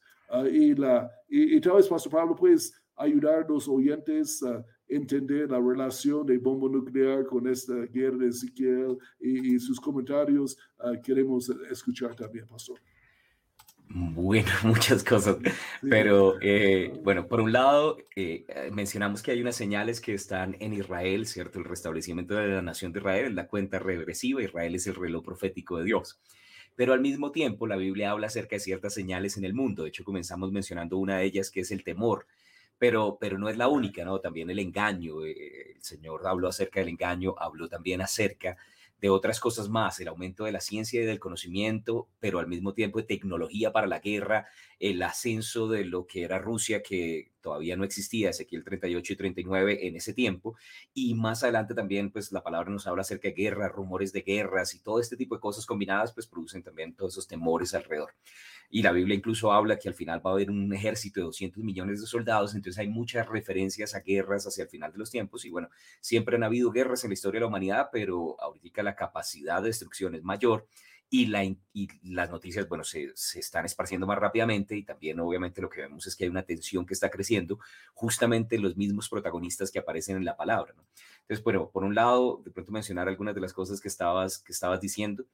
y, 0.52 0.74
la, 0.74 1.10
y, 1.28 1.60
tal 1.60 1.76
vez, 1.76 1.88
Pastor 1.88 2.12
Pablo, 2.12 2.36
puedes 2.36 2.72
ayudar 2.96 3.42
a 3.42 3.48
los 3.48 3.68
oyentes 3.68 4.40
a 4.44 4.64
entender 4.88 5.50
la 5.50 5.60
relación 5.60 6.24
de 6.24 6.38
bomba 6.38 6.68
nuclear 6.68 7.26
con 7.26 7.48
esta 7.48 7.74
guerra 7.86 8.18
de 8.18 8.28
Ezequiel 8.28 8.96
y, 9.20 9.58
sus 9.58 9.80
comentarios. 9.80 10.56
queremos 11.02 11.50
escuchar 11.70 12.14
también, 12.14 12.46
Pastor. 12.46 12.78
Bueno, 13.90 14.50
muchas 14.64 15.02
cosas, 15.02 15.38
pero 15.80 16.36
eh, 16.42 16.92
bueno, 17.02 17.26
por 17.26 17.40
un 17.40 17.52
lado, 17.52 17.96
eh, 18.16 18.44
eh, 18.48 18.70
mencionamos 18.70 19.22
que 19.22 19.30
hay 19.30 19.40
unas 19.40 19.56
señales 19.56 20.00
que 20.00 20.12
están 20.12 20.56
en 20.60 20.74
Israel, 20.74 21.26
¿cierto? 21.26 21.58
El 21.58 21.64
restablecimiento 21.64 22.34
de 22.34 22.48
la 22.48 22.62
nación 22.62 22.92
de 22.92 22.98
Israel 23.00 23.26
es 23.26 23.34
la 23.34 23.48
cuenta 23.48 23.78
regresiva, 23.78 24.42
Israel 24.42 24.74
es 24.74 24.86
el 24.86 24.94
reloj 24.94 25.24
profético 25.24 25.78
de 25.78 25.84
Dios. 25.84 26.20
Pero 26.76 26.92
al 26.92 27.00
mismo 27.00 27.32
tiempo, 27.32 27.66
la 27.66 27.76
Biblia 27.76 28.10
habla 28.10 28.26
acerca 28.26 28.56
de 28.56 28.60
ciertas 28.60 28.92
señales 28.94 29.36
en 29.38 29.44
el 29.44 29.54
mundo. 29.54 29.82
De 29.84 29.88
hecho, 29.88 30.04
comenzamos 30.04 30.52
mencionando 30.52 30.98
una 30.98 31.18
de 31.18 31.24
ellas, 31.24 31.50
que 31.50 31.60
es 31.60 31.70
el 31.70 31.82
temor, 31.82 32.26
pero, 32.78 33.16
pero 33.20 33.38
no 33.38 33.48
es 33.48 33.56
la 33.56 33.68
única, 33.68 34.04
¿no? 34.04 34.20
También 34.20 34.50
el 34.50 34.58
engaño. 34.58 35.24
el 35.24 35.82
Señor 35.82 36.26
habló 36.26 36.48
acerca 36.48 36.80
del 36.80 36.90
engaño, 36.90 37.34
habló 37.38 37.68
también 37.68 38.02
acerca 38.02 38.50
de 38.50 38.56
otras 39.08 39.38
cosas 39.38 39.68
más, 39.68 40.00
el 40.00 40.08
aumento 40.08 40.44
de 40.44 40.52
la 40.52 40.60
ciencia 40.60 41.00
y 41.00 41.04
del 41.04 41.20
conocimiento, 41.20 42.08
pero 42.18 42.40
al 42.40 42.48
mismo 42.48 42.74
tiempo 42.74 42.98
de 42.98 43.04
tecnología 43.04 43.72
para 43.72 43.86
la 43.86 44.00
guerra, 44.00 44.48
el 44.80 45.00
ascenso 45.02 45.68
de 45.68 45.84
lo 45.84 46.06
que 46.06 46.24
era 46.24 46.38
Rusia, 46.38 46.82
que 46.82 47.30
todavía 47.40 47.76
no 47.76 47.84
existía, 47.84 48.30
Ezequiel 48.30 48.64
38 48.64 49.12
y 49.12 49.16
39 49.16 49.86
en 49.86 49.96
ese 49.96 50.12
tiempo, 50.12 50.56
y 50.94 51.14
más 51.14 51.42
adelante 51.42 51.74
también, 51.74 52.10
pues 52.10 52.32
la 52.32 52.42
palabra 52.42 52.70
nos 52.70 52.86
habla 52.86 53.02
acerca 53.02 53.28
de 53.28 53.34
guerra, 53.34 53.68
rumores 53.68 54.12
de 54.12 54.22
guerras 54.22 54.74
y 54.74 54.80
todo 54.80 55.00
este 55.00 55.16
tipo 55.16 55.34
de 55.34 55.40
cosas 55.40 55.66
combinadas, 55.66 56.12
pues 56.12 56.26
producen 56.26 56.62
también 56.62 56.94
todos 56.94 57.14
esos 57.14 57.28
temores 57.28 57.74
alrededor. 57.74 58.14
Y 58.70 58.82
la 58.82 58.92
Biblia 58.92 59.16
incluso 59.16 59.50
habla 59.52 59.78
que 59.78 59.88
al 59.88 59.94
final 59.94 60.24
va 60.24 60.30
a 60.30 60.34
haber 60.34 60.50
un 60.50 60.72
ejército 60.74 61.20
de 61.20 61.24
200 61.24 61.64
millones 61.64 62.00
de 62.00 62.06
soldados, 62.06 62.54
entonces 62.54 62.78
hay 62.78 62.88
muchas 62.88 63.26
referencias 63.26 63.94
a 63.94 64.00
guerras 64.00 64.46
hacia 64.46 64.64
el 64.64 64.68
final 64.68 64.92
de 64.92 64.98
los 64.98 65.10
tiempos, 65.10 65.44
y 65.44 65.50
bueno, 65.50 65.68
siempre 66.00 66.36
han 66.36 66.44
habido 66.44 66.70
guerras 66.70 67.04
en 67.04 67.10
la 67.10 67.14
historia 67.14 67.38
de 67.38 67.42
la 67.42 67.48
humanidad, 67.48 67.88
pero 67.90 68.40
ahorita 68.40 68.82
la 68.82 68.94
capacidad 68.94 69.62
de 69.62 69.68
destrucción 69.68 70.14
es 70.14 70.22
mayor 70.22 70.66
y, 71.10 71.26
la, 71.26 71.42
y 71.44 71.88
las 72.02 72.30
noticias, 72.30 72.68
bueno, 72.68 72.84
se, 72.84 73.12
se, 73.14 73.40
están 73.40 73.64
esparciendo 73.64 74.06
más 74.06 74.18
rápidamente 74.18 74.76
y 74.76 74.82
también 74.82 75.18
obviamente 75.20 75.62
lo 75.62 75.70
que 75.70 75.80
vemos 75.80 76.06
es 76.06 76.14
que 76.14 76.24
hay 76.24 76.30
una 76.30 76.42
tensión 76.42 76.84
que 76.84 76.94
está 76.94 77.08
creciendo 77.08 77.58
justamente 77.94 78.56
en 78.56 78.62
los 78.62 78.76
mismos 78.76 79.08
protagonistas 79.08 79.70
que 79.70 79.78
aparecen 79.78 80.16
en 80.16 80.24
la 80.24 80.36
palabra. 80.36 80.74
¿no? 80.76 80.84
Entonces, 81.22 81.42
bueno, 81.42 81.70
por 81.70 81.84
un 81.84 81.94
lado, 81.94 82.42
de 82.44 82.50
pronto 82.50 82.72
mencionar 82.72 83.08
algunas 83.08 83.34
de 83.34 83.40
las 83.40 83.52
cosas 83.52 83.80
que 83.80 83.88
estabas, 83.88 84.38
que 84.38 84.52
estabas 84.52 84.80
diciendo. 84.80 85.24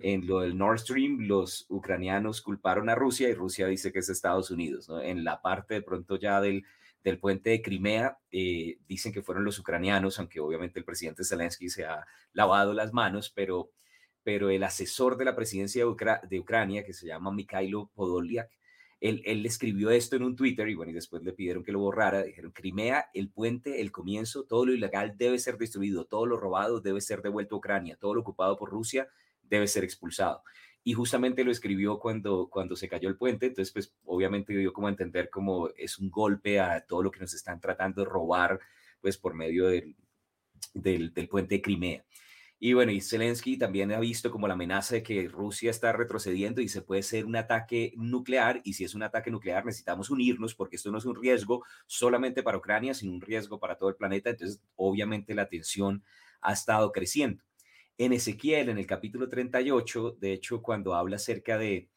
En 0.00 0.26
lo 0.26 0.40
del 0.40 0.56
Nord 0.56 0.80
Stream, 0.80 1.20
los 1.20 1.66
ucranianos 1.68 2.42
culparon 2.42 2.88
a 2.90 2.94
Rusia 2.94 3.28
y 3.28 3.34
Rusia 3.34 3.66
dice 3.66 3.90
que 3.90 4.00
es 4.00 4.08
Estados 4.08 4.50
Unidos. 4.50 4.88
¿no? 4.88 5.00
En 5.00 5.24
la 5.24 5.40
parte 5.40 5.74
de 5.74 5.82
pronto 5.82 6.16
ya 6.16 6.40
del, 6.40 6.64
del 7.02 7.18
puente 7.18 7.50
de 7.50 7.62
Crimea, 7.62 8.18
eh, 8.30 8.78
dicen 8.86 9.12
que 9.12 9.22
fueron 9.22 9.44
los 9.44 9.58
ucranianos, 9.58 10.18
aunque 10.18 10.40
obviamente 10.40 10.78
el 10.78 10.84
presidente 10.84 11.24
Zelensky 11.24 11.68
se 11.68 11.84
ha 11.84 12.06
lavado 12.32 12.74
las 12.74 12.92
manos, 12.92 13.30
pero 13.34 13.70
pero 14.28 14.50
el 14.50 14.62
asesor 14.62 15.16
de 15.16 15.24
la 15.24 15.34
presidencia 15.34 15.86
de, 15.86 16.38
Ucrania, 16.38 16.84
que 16.84 16.92
se 16.92 17.06
llama 17.06 17.32
Mikhailo 17.32 17.90
Podolyak, 17.94 18.50
él, 19.00 19.22
él, 19.24 19.46
escribió 19.46 19.88
esto 19.88 20.16
en 20.16 20.22
un 20.22 20.36
Twitter 20.36 20.68
y 20.68 20.74
bueno, 20.74 20.90
y 20.90 20.94
después 20.94 21.22
le 21.22 21.32
pidieron 21.32 21.64
que 21.64 21.72
lo 21.72 21.78
borrara. 21.78 22.22
Dijeron, 22.22 22.52
Crimea, 22.52 23.08
el 23.14 23.30
puente, 23.30 23.80
el 23.80 23.90
comienzo, 23.90 24.44
todo 24.44 24.66
lo 24.66 24.74
ilegal 24.74 25.16
debe 25.16 25.38
ser 25.38 25.56
destruido, 25.56 26.04
todo 26.04 26.26
lo 26.26 26.36
robado 26.36 26.82
debe 26.82 27.00
ser 27.00 27.22
devuelto 27.22 27.54
a 27.54 27.58
Ucrania, 27.58 27.96
todo 27.98 28.12
lo 28.12 28.20
ocupado 28.20 28.58
por 28.58 28.68
Rusia 28.68 29.08
debe 29.40 29.66
ser 29.66 29.82
expulsado. 29.82 30.42
Y 30.84 30.92
justamente 30.92 31.42
lo 31.42 31.50
escribió 31.50 31.98
cuando, 31.98 32.50
cuando 32.50 32.76
se 32.76 32.86
cayó 32.86 33.08
el 33.08 33.16
puente, 33.16 33.46
entonces 33.46 33.72
pues 33.72 33.94
obviamente 34.04 34.54
dio 34.54 34.74
como 34.74 34.88
a 34.88 34.90
entender 34.90 35.30
como 35.30 35.70
es 35.70 35.98
un 35.98 36.10
golpe 36.10 36.60
a 36.60 36.84
todo 36.84 37.02
lo 37.02 37.10
que 37.10 37.20
nos 37.20 37.32
están 37.32 37.62
tratando 37.62 38.02
de 38.02 38.10
robar 38.10 38.60
pues 39.00 39.16
por 39.16 39.32
medio 39.32 39.68
del, 39.68 39.96
del, 40.74 41.14
del 41.14 41.28
puente 41.30 41.54
de 41.54 41.62
Crimea. 41.62 42.04
Y 42.60 42.72
bueno, 42.72 42.90
y 42.90 43.00
Zelensky 43.00 43.56
también 43.56 43.92
ha 43.92 44.00
visto 44.00 44.32
como 44.32 44.48
la 44.48 44.54
amenaza 44.54 44.96
de 44.96 45.02
que 45.04 45.28
Rusia 45.28 45.70
está 45.70 45.92
retrocediendo 45.92 46.60
y 46.60 46.68
se 46.68 46.82
puede 46.82 47.04
ser 47.04 47.24
un 47.24 47.36
ataque 47.36 47.92
nuclear. 47.96 48.60
Y 48.64 48.72
si 48.72 48.82
es 48.82 48.96
un 48.96 49.04
ataque 49.04 49.30
nuclear, 49.30 49.64
necesitamos 49.64 50.10
unirnos 50.10 50.56
porque 50.56 50.74
esto 50.74 50.90
no 50.90 50.98
es 50.98 51.04
un 51.04 51.14
riesgo 51.14 51.64
solamente 51.86 52.42
para 52.42 52.58
Ucrania, 52.58 52.94
sino 52.94 53.12
un 53.12 53.20
riesgo 53.20 53.60
para 53.60 53.76
todo 53.76 53.90
el 53.90 53.94
planeta. 53.96 54.30
Entonces, 54.30 54.60
obviamente 54.74 55.34
la 55.34 55.48
tensión 55.48 56.02
ha 56.40 56.52
estado 56.52 56.90
creciendo. 56.90 57.44
En 57.96 58.12
Ezequiel, 58.12 58.70
en 58.70 58.78
el 58.78 58.86
capítulo 58.86 59.28
38, 59.28 60.16
de 60.20 60.32
hecho, 60.32 60.60
cuando 60.60 60.94
habla 60.94 61.16
acerca 61.16 61.58
de, 61.58 61.88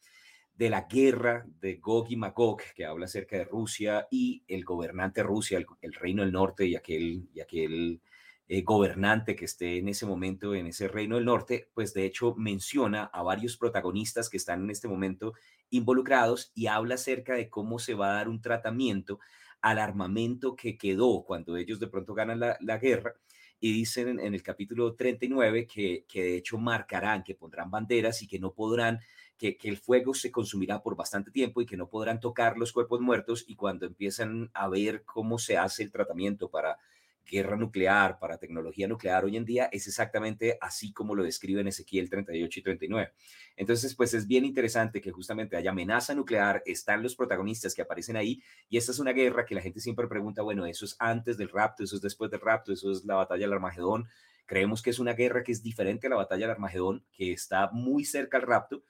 de 0.54 0.70
la 0.70 0.82
guerra 0.82 1.44
de 1.60 1.76
Gog 1.76 2.06
y 2.08 2.16
Magog, 2.16 2.60
que 2.76 2.84
habla 2.84 3.06
acerca 3.06 3.36
de 3.36 3.44
Rusia 3.44 4.06
y 4.12 4.44
el 4.46 4.64
gobernante 4.64 5.24
Rusia, 5.24 5.58
el, 5.58 5.66
el 5.80 5.92
reino 5.92 6.22
del 6.22 6.32
norte 6.32 6.66
y 6.66 6.76
aquel, 6.76 7.28
y 7.34 7.40
aquel 7.40 8.00
eh, 8.48 8.62
gobernante 8.62 9.36
que 9.36 9.44
esté 9.44 9.78
en 9.78 9.88
ese 9.88 10.04
momento 10.04 10.54
en 10.54 10.66
ese 10.66 10.88
reino 10.88 11.16
del 11.16 11.24
norte, 11.24 11.70
pues 11.74 11.94
de 11.94 12.04
hecho 12.04 12.34
menciona 12.36 13.04
a 13.04 13.22
varios 13.22 13.56
protagonistas 13.56 14.28
que 14.28 14.36
están 14.36 14.64
en 14.64 14.70
este 14.70 14.88
momento 14.88 15.32
involucrados 15.70 16.52
y 16.54 16.66
habla 16.66 16.96
acerca 16.96 17.34
de 17.34 17.48
cómo 17.48 17.78
se 17.78 17.94
va 17.94 18.10
a 18.10 18.14
dar 18.14 18.28
un 18.28 18.42
tratamiento 18.42 19.20
al 19.62 19.78
armamento 19.78 20.56
que 20.56 20.76
quedó 20.76 21.24
cuando 21.24 21.56
ellos 21.56 21.78
de 21.80 21.86
pronto 21.86 22.14
ganan 22.14 22.40
la, 22.40 22.78
guerra. 22.78 23.14
Y 23.60 23.72
dicen 23.72 24.18
en, 24.18 24.34
el 24.34 24.42
capítulo 24.42 24.96
39 24.96 25.68
que, 25.68 26.04
que 26.08 26.22
de 26.22 26.36
hecho 26.36 26.58
marcarán, 26.58 27.22
que 27.22 27.36
pondrán 27.36 27.70
banderas 27.70 28.20
y 28.22 28.26
que 28.26 28.40
no 28.40 28.52
podrán 28.52 28.98
que, 29.38 29.56
que, 29.56 29.68
el 29.68 29.78
fuego 29.78 30.14
se 30.14 30.32
consumirá 30.32 30.82
por 30.82 30.96
bastante 30.96 31.30
tiempo 31.30 31.62
y 31.62 31.66
que 31.66 31.76
no 31.76 31.88
podrán 31.88 32.18
tocar 32.18 32.58
los 32.58 32.72
cuerpos 32.72 33.00
muertos 33.00 33.44
y 33.46 33.54
cuando 33.54 33.86
empiezan 33.86 34.50
a 34.52 34.68
ver 34.68 35.04
cómo 35.04 35.38
se 35.38 35.56
hace 35.56 35.84
el 35.84 35.92
tratamiento 35.92 36.50
para 36.50 36.76
guerra 37.24 37.56
nuclear, 37.56 38.18
para 38.18 38.38
tecnología 38.38 38.88
nuclear 38.88 39.24
hoy 39.24 39.36
en 39.36 39.44
día, 39.44 39.68
es 39.72 39.86
exactamente 39.86 40.58
así 40.60 40.92
como 40.92 41.14
lo 41.14 41.22
describen 41.22 41.68
Ezequiel 41.68 42.10
38 42.10 42.60
y 42.60 42.62
39. 42.62 43.12
Entonces, 43.56 43.94
pues 43.94 44.14
es 44.14 44.26
bien 44.26 44.44
interesante 44.44 45.00
que 45.00 45.10
justamente 45.10 45.56
haya 45.56 45.70
amenaza 45.70 46.14
nuclear, 46.14 46.62
están 46.66 47.02
los 47.02 47.16
protagonistas 47.16 47.74
que 47.74 47.82
aparecen 47.82 48.16
ahí, 48.16 48.42
y 48.68 48.76
esta 48.76 48.92
es 48.92 48.98
una 48.98 49.12
guerra 49.12 49.44
que 49.44 49.54
la 49.54 49.62
gente 49.62 49.80
siempre 49.80 50.08
pregunta, 50.08 50.42
bueno, 50.42 50.66
eso 50.66 50.84
es 50.84 50.96
antes 50.98 51.36
del 51.36 51.48
rapto, 51.48 51.84
eso 51.84 51.96
es 51.96 52.02
después 52.02 52.30
del 52.30 52.40
rapto, 52.40 52.72
eso 52.72 52.90
es 52.90 53.04
la 53.04 53.16
batalla 53.16 53.46
del 53.46 53.54
Armagedón. 53.54 54.08
Creemos 54.46 54.82
que 54.82 54.90
es 54.90 54.98
una 54.98 55.14
guerra 55.14 55.42
que 55.42 55.52
es 55.52 55.62
diferente 55.62 56.08
a 56.08 56.10
la 56.10 56.16
batalla 56.16 56.46
del 56.46 56.50
Armagedón, 56.50 57.04
que 57.12 57.32
está 57.32 57.70
muy 57.72 58.04
cerca 58.04 58.36
al 58.36 58.42
rapto, 58.42 58.82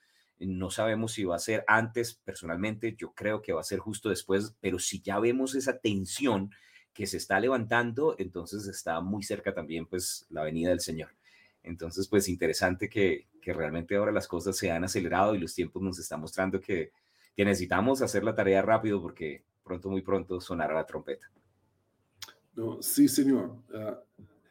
no 0.47 0.71
sabemos 0.71 1.13
si 1.13 1.25
va 1.25 1.37
a 1.37 1.41
ser 1.41 1.65
antes, 1.67 2.15
personalmente, 2.15 2.95
yo 2.97 3.13
creo 3.13 3.43
que 3.43 3.53
va 3.53 3.61
a 3.61 3.65
ser 3.65 3.79
justo 3.79 4.09
después, 4.09 4.57
pero 4.61 4.79
si 4.79 5.01
ya 5.01 5.19
vemos 5.19 5.55
esa 5.55 5.79
tensión, 5.79 6.51
que 6.93 7.07
se 7.07 7.17
está 7.17 7.41
levantando, 7.41 8.15
entonces 8.19 8.67
está 8.67 9.01
muy 9.01 9.23
cerca 9.23 9.55
también 9.55 9.87
pues 9.87 10.27
la 10.31 10.43
venida 10.43 10.71
del 10.71 10.81
Señor. 10.81 11.11
Entonces 11.63 12.09
pues 12.09 12.29
interesante 12.29 12.89
que, 12.89 13.27
que 13.41 13.53
realmente 13.53 13.97
ahora 13.97 14.13
las 14.13 14.29
cosas 14.29 14.57
se 14.57 14.71
han 14.71 14.85
acelerado 14.85 15.35
y 15.35 15.39
los 15.39 15.55
tiempos 15.55 15.83
nos 15.83 15.99
están 15.99 16.21
mostrando 16.21 16.61
que, 16.61 16.93
que 17.37 17.45
necesitamos 17.45 18.03
hacer 18.03 18.25
la 18.25 18.35
tarea 18.35 18.63
rápido 18.63 19.01
porque 19.01 19.43
pronto, 19.65 19.89
muy 19.89 20.03
pronto 20.03 20.41
sonará 20.41 20.75
la 20.75 20.87
trompeta. 20.87 21.31
Sí, 22.81 23.09
señor. 23.09 23.57
Uh, 23.73 23.97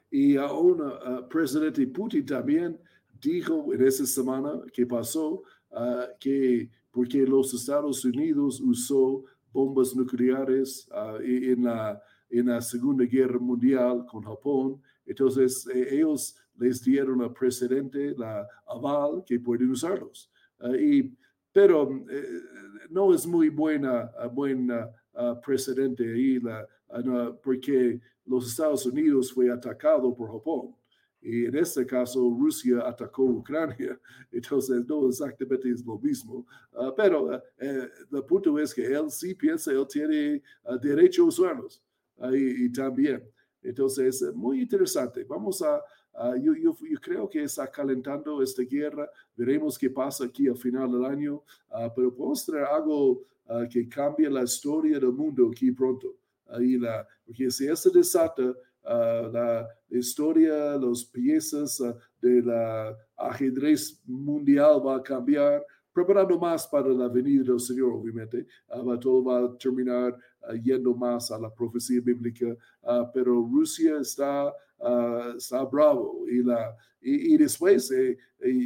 y 0.09 0.35
aún 0.35 0.81
uh, 0.81 1.27
presidente 1.29 1.85
Putin 1.87 2.25
también 2.25 2.79
dijo 3.21 3.73
en 3.73 3.85
esa 3.85 4.05
semana 4.05 4.61
que 4.73 4.85
pasó 4.85 5.43
uh, 5.69 6.07
que 6.19 6.69
porque 6.89 7.19
los 7.19 7.53
Estados 7.53 8.03
Unidos 8.03 8.59
usó 8.59 9.23
bombas 9.53 9.95
nucleares 9.95 10.89
en 11.21 11.63
la 11.63 12.01
en 12.31 12.47
la 12.47 12.61
Segunda 12.61 13.05
Guerra 13.05 13.39
Mundial 13.39 14.05
con 14.09 14.23
Japón. 14.23 14.81
Entonces, 15.05 15.67
eh, 15.67 15.95
ellos 15.95 16.35
les 16.57 16.81
dieron 16.83 17.21
al 17.21 17.33
presidente 17.33 18.13
la 18.17 18.47
aval 18.65 19.23
que 19.25 19.39
pueden 19.39 19.69
usarlos. 19.71 20.31
Ah, 20.59 20.75
y, 20.77 21.13
pero 21.51 22.05
eh, 22.09 22.41
no 22.89 23.13
es 23.13 23.27
muy 23.27 23.49
buena, 23.49 24.11
ah, 24.17 24.27
buena 24.27 24.89
uh, 25.13 25.39
precedente 25.41 26.03
ahí, 26.03 26.39
la, 26.39 26.65
porque 27.43 27.99
los 28.25 28.47
Estados 28.47 28.85
Unidos 28.85 29.33
fue 29.33 29.51
atacado 29.51 30.15
por 30.15 30.31
Japón. 30.31 30.75
Y 31.23 31.45
en 31.45 31.55
este 31.55 31.85
caso, 31.85 32.19
Rusia 32.19 32.87
atacó 32.87 33.23
Ucrania. 33.23 33.99
Entonces, 34.31 34.83
no 34.87 35.07
exactamente 35.07 35.69
es 35.69 35.85
lo 35.85 35.99
mismo. 35.99 36.47
pero 36.95 37.35
eh, 37.35 37.89
el 38.11 38.23
punto 38.23 38.57
es 38.57 38.73
que 38.73 38.85
él 38.85 39.11
sí 39.11 39.35
piensa, 39.35 39.71
él 39.71 39.85
tiene 39.87 40.41
derecho 40.81 41.23
a 41.23 41.27
usarlos 41.27 41.81
y, 42.33 42.71
también. 42.71 43.23
Entonces, 43.61 44.21
es 44.21 44.33
muy 44.33 44.61
interesante. 44.61 45.23
Vamos 45.23 45.61
a, 45.61 45.81
Ah, 46.13 46.35
yo, 46.35 46.53
yo, 46.53 46.75
yo, 46.89 46.99
creo 46.99 47.29
que 47.29 47.43
está 47.43 47.69
calentando 47.71 48.41
esta 48.41 48.63
guerra. 48.63 49.09
Veremos 49.35 49.77
qué 49.77 49.89
pasa 49.89 50.25
aquí 50.25 50.47
al 50.47 50.57
final 50.57 50.91
del 50.91 51.05
año, 51.05 51.35
uh, 51.69 51.89
pero 51.95 52.13
podemos 52.13 52.45
tener 52.45 52.63
algo 52.63 53.23
uh, 53.45 53.67
que 53.69 53.87
cambie 53.87 54.29
la 54.29 54.43
historia 54.43 54.99
del 54.99 55.13
mundo 55.13 55.49
aquí 55.49 55.71
pronto. 55.71 56.15
Ahí 56.47 56.77
la, 56.77 57.07
porque 57.25 57.49
si 57.49 57.67
eso 57.67 57.89
desata 57.89 58.53
la 58.83 59.69
historia, 59.89 60.75
las 60.75 61.05
piezas 61.05 61.81
del 62.19 62.51
ajedrez 63.15 64.01
mundial 64.05 64.81
va 64.85 64.97
a 64.97 65.03
cambiar, 65.03 65.63
preparando 65.93 66.37
más 66.39 66.67
para 66.67 66.89
la 66.89 67.07
venida 67.07 67.43
del 67.43 67.59
Señor, 67.59 67.93
obviamente. 67.93 68.45
Uh, 68.69 68.97
todo 68.97 69.23
va 69.23 69.39
a 69.39 69.57
terminar 69.57 70.17
uh, 70.49 70.53
yendo 70.55 70.93
más 70.93 71.31
a 71.31 71.39
la 71.39 71.49
profecía 71.53 72.01
bíblica, 72.01 72.55
uh, 72.83 73.05
pero 73.13 73.47
Rusia 73.51 73.99
está, 73.99 74.53
está 75.37 75.63
bravo 75.65 76.25
y, 76.27 76.41
la, 76.41 76.75
y, 77.01 77.35
y 77.35 77.37
después 77.37 77.91
eh, 77.91 78.17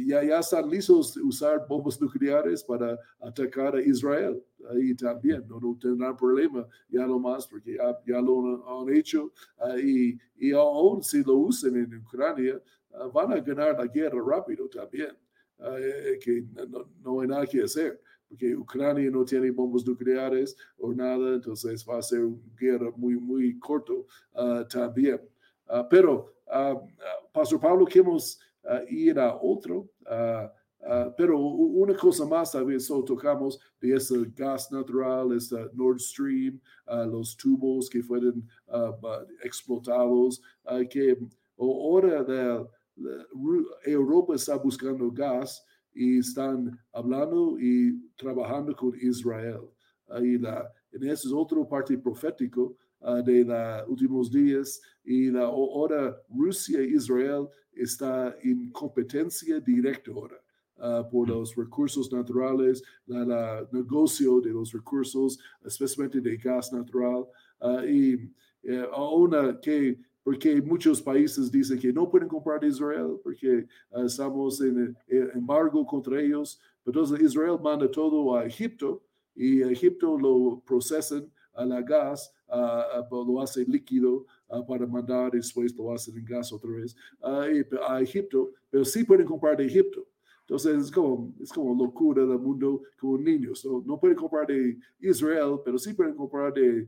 ya, 0.06 0.24
ya 0.24 0.38
están 0.38 0.70
listos 0.70 1.14
usar 1.18 1.66
bombas 1.68 2.00
nucleares 2.00 2.64
para 2.64 2.98
atacar 3.20 3.76
a 3.76 3.82
Israel. 3.82 4.42
Ahí 4.70 4.94
también 4.94 5.44
no, 5.46 5.60
no 5.60 5.76
tendrán 5.78 6.16
problema 6.16 6.66
ya 6.88 7.06
lo 7.06 7.18
más 7.18 7.46
porque 7.46 7.74
ya, 7.74 7.98
ya 8.06 8.20
lo 8.22 8.80
han, 8.80 8.94
hecho 8.94 9.30
y, 9.82 10.18
y 10.38 10.52
aún 10.52 11.02
si 11.02 11.22
lo 11.22 11.34
usan 11.34 11.76
en 11.76 11.94
Ucrania, 11.96 12.60
van 13.12 13.32
a 13.32 13.40
ganar 13.40 13.78
la 13.78 13.86
guerra 13.86 14.22
rápido 14.26 14.68
también. 14.68 15.14
Eh, 15.58 16.18
que 16.22 16.44
no, 16.68 16.86
no, 17.02 17.20
hay 17.20 17.28
nada 17.28 17.46
que 17.46 17.62
hacer, 17.62 17.98
porque 18.28 18.54
Ucrania 18.54 19.10
no 19.10 19.24
tiene 19.24 19.50
bombas 19.50 19.86
nucleares 19.86 20.54
o 20.76 20.92
nada, 20.92 21.34
entonces 21.34 21.84
va 21.88 21.98
a 21.98 22.02
ser 22.02 22.24
una 22.24 22.42
guerra 22.58 22.90
muy, 22.94 23.16
muy 23.16 23.58
corto 23.58 24.06
uh, 24.34 24.64
también. 24.68 25.20
Uh, 25.68 25.82
pero, 25.88 26.34
Pastor 27.32 27.58
Pablo, 27.58 27.86
queremos 27.86 28.38
ir 28.88 29.18
a 29.18 29.36
otro, 29.36 29.88
pero 31.16 31.40
una 31.40 31.96
cosa 31.96 32.24
más, 32.24 32.54
vez 32.64 32.86
solo 32.86 33.02
tocamos 33.04 33.58
de 33.80 33.96
ese 33.96 34.14
gas 34.36 34.70
natural, 34.70 35.32
este 35.32 35.56
Nord 35.72 35.98
Stream, 35.98 36.60
los 36.86 37.36
tubos 37.36 37.90
que 37.90 38.00
fueron 38.00 38.48
explotados, 39.42 40.40
que 40.88 41.18
ahora 41.58 42.22
de 42.22 42.64
Europa 43.84 44.34
está 44.34 44.56
buscando 44.56 45.10
gas 45.10 45.64
y 45.92 46.18
están 46.18 46.78
hablando 46.92 47.58
y 47.58 47.98
trabajando 48.16 48.74
con 48.74 48.94
Israel. 49.00 49.62
Ahí 50.08 50.38
la, 50.38 50.70
en 50.92 51.04
eso 51.04 51.28
es 51.28 51.34
otro 51.34 51.66
parte 51.66 51.96
profético 51.98 52.76
uh, 53.00 53.22
de 53.22 53.44
los 53.44 53.88
últimos 53.88 54.30
días 54.30 54.80
y 55.04 55.30
la, 55.30 55.44
ahora 55.44 56.16
Rusia 56.28 56.80
e 56.80 56.90
Israel 56.90 57.48
está 57.72 58.36
en 58.42 58.70
competencia 58.70 59.60
directa 59.60 60.10
ahora. 60.10 60.40
Uh, 60.78 61.08
por 61.08 61.26
mm. 61.26 61.30
los 61.30 61.56
recursos 61.56 62.12
naturales, 62.12 62.82
el 63.08 63.26
negocio 63.72 64.42
de 64.42 64.50
los 64.50 64.72
recursos, 64.72 65.38
especialmente 65.64 66.20
de 66.20 66.36
gas 66.36 66.70
natural, 66.70 67.26
uh, 67.60 67.80
y 67.80 68.30
eh, 68.62 68.84
una 68.94 69.58
que 69.60 69.98
porque 70.26 70.60
muchos 70.60 71.00
países 71.00 71.52
dicen 71.52 71.78
que 71.78 71.92
no 71.92 72.10
pueden 72.10 72.26
comprar 72.26 72.58
de 72.58 72.66
Israel 72.66 73.20
porque 73.22 73.64
uh, 73.92 74.06
estamos 74.06 74.60
en, 74.60 74.96
en, 75.06 75.30
embargo 75.36 75.86
contra 75.86 76.20
ellos. 76.20 76.60
Entonces 76.84 77.20
Israel 77.20 77.56
manda 77.62 77.88
todo 77.88 78.34
a 78.34 78.44
Egipto 78.44 79.04
y 79.36 79.62
Egipto 79.62 80.18
lo 80.18 80.60
procesan 80.66 81.30
a 81.54 81.64
la 81.64 81.80
gas, 81.80 82.34
uh, 82.48 83.24
lo 83.24 83.40
hace 83.40 83.64
líquido 83.66 84.26
para 84.66 84.84
mandar 84.84 85.30
después 85.30 85.72
lo 85.76 85.92
hacen 85.92 86.18
en 86.18 86.24
gas 86.24 86.52
otra 86.52 86.72
vez 86.72 86.96
a 87.88 88.00
Egipto, 88.00 88.50
pero 88.68 88.84
sí 88.84 89.04
pueden 89.04 89.26
comprar 89.26 89.56
de 89.56 89.66
Egipto. 89.66 90.08
Entonces 90.48 90.84
es 90.84 90.90
como, 90.92 91.34
es 91.40 91.52
como 91.52 91.74
locura 91.74 92.24
del 92.24 92.38
mundo 92.38 92.82
como 93.00 93.18
niños. 93.18 93.64
¿no? 93.64 93.82
no 93.84 93.98
pueden 93.98 94.16
comprar 94.16 94.46
de 94.46 94.78
Israel, 95.00 95.56
pero 95.64 95.76
sí 95.76 95.92
pueden 95.92 96.14
comprar 96.14 96.54
de 96.54 96.82
eh, 96.82 96.86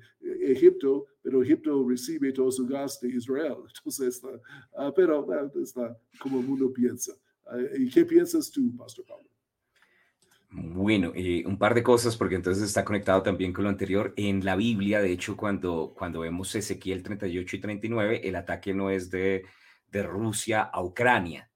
Egipto, 0.52 1.06
pero 1.20 1.42
Egipto 1.42 1.84
recibe 1.88 2.32
todo 2.32 2.52
su 2.52 2.68
gas 2.68 3.00
de 3.00 3.08
Israel. 3.08 3.56
Entonces, 3.76 4.22
uh, 4.22 4.92
pero 4.94 5.24
uh, 5.26 5.60
está 5.60 5.98
como 6.20 6.38
el 6.38 6.46
mundo 6.46 6.72
piensa. 6.72 7.12
Uh, 7.46 7.82
¿Y 7.82 7.90
qué 7.90 8.04
piensas 8.04 8.48
tú, 8.48 8.76
Pastor 8.76 9.04
Pablo? 9.04 9.28
Bueno, 10.50 11.10
eh, 11.16 11.42
un 11.44 11.58
par 11.58 11.74
de 11.74 11.82
cosas, 11.82 12.16
porque 12.16 12.36
entonces 12.36 12.62
está 12.62 12.84
conectado 12.84 13.22
también 13.22 13.52
con 13.52 13.64
lo 13.64 13.70
anterior. 13.70 14.14
En 14.16 14.44
la 14.44 14.54
Biblia, 14.54 15.02
de 15.02 15.10
hecho, 15.10 15.36
cuando, 15.36 15.92
cuando 15.98 16.20
vemos 16.20 16.54
Ezequiel 16.54 17.02
38 17.02 17.56
y 17.56 17.60
39, 17.60 18.20
el 18.22 18.36
ataque 18.36 18.72
no 18.72 18.88
es 18.88 19.10
de, 19.10 19.44
de 19.90 20.02
Rusia 20.04 20.62
a 20.62 20.82
Ucrania, 20.82 21.47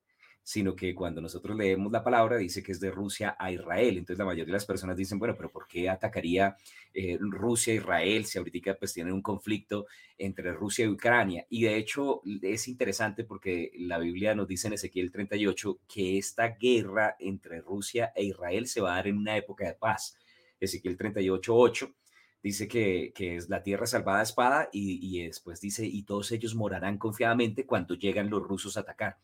sino 0.43 0.75
que 0.75 0.95
cuando 0.95 1.21
nosotros 1.21 1.57
leemos 1.57 1.93
la 1.93 2.03
palabra 2.03 2.37
dice 2.37 2.63
que 2.63 2.73
es 2.73 2.81
de 2.81 2.91
Rusia 2.91 3.37
a 3.39 3.53
Israel. 3.53 3.99
Entonces 3.99 4.19
la 4.19 4.25
mayoría 4.25 4.47
de 4.47 4.53
las 4.53 4.67
personas 4.67 4.97
dicen, 4.97 5.19
bueno, 5.19 5.37
pero 5.37 5.51
¿por 5.51 5.69
qué 5.69 5.89
atacaría 5.89 6.57
eh, 6.93 7.17
Rusia 7.21 7.73
a 7.73 7.77
Israel 7.77 8.25
si 8.25 8.39
ahorita 8.39 8.75
pues 8.75 8.93
tienen 8.93 9.13
un 9.13 9.23
conflicto 9.23 9.87
entre 10.19 10.53
Rusia 10.53 10.85
y 10.85 10.89
Ucrania? 10.89 11.47
Y 11.49 11.63
de 11.63 11.77
hecho 11.77 12.23
es 12.43 12.67
interesante 12.67 13.25
porque 13.25 13.71
la 13.79 13.99
Biblia 13.99 14.35
nos 14.35 14.49
dice 14.49 14.67
en 14.67 14.75
Ezequiel 14.75 15.13
38 15.13 15.81
que 15.87 16.19
esta 16.19 16.49
guerra 16.49 17.17
entre 17.21 17.61
Rusia 17.61 18.13
e 18.17 18.25
Israel 18.25 18.67
se 18.67 18.81
va 18.81 18.95
a 18.95 18.97
dar 18.97 19.07
en 19.07 19.19
una 19.19 19.37
época 19.37 19.67
de 19.67 19.75
paz. 19.75 20.19
Ezequiel 20.59 20.97
38, 20.97 21.55
8 21.55 21.95
dice 22.43 22.67
que, 22.67 23.13
que, 23.15 23.37
es 23.37 23.49
la 23.49 23.63
tierra 23.63 23.87
salvada 23.87 24.19
a 24.19 24.25
espada 24.25 24.69
y, 24.73 24.99
y 25.01 25.25
después 25.25 25.61
dice, 25.61 25.87
y 25.87 26.03
todos 26.03 26.33
ellos 26.33 26.57
morarán 26.57 26.99
confiadamente 26.99 27.65
cuando 27.65 27.95
llegan 27.95 28.31
los 28.31 28.43
rusos 28.43 28.77
a 28.77 28.81
atacar. 28.81 29.19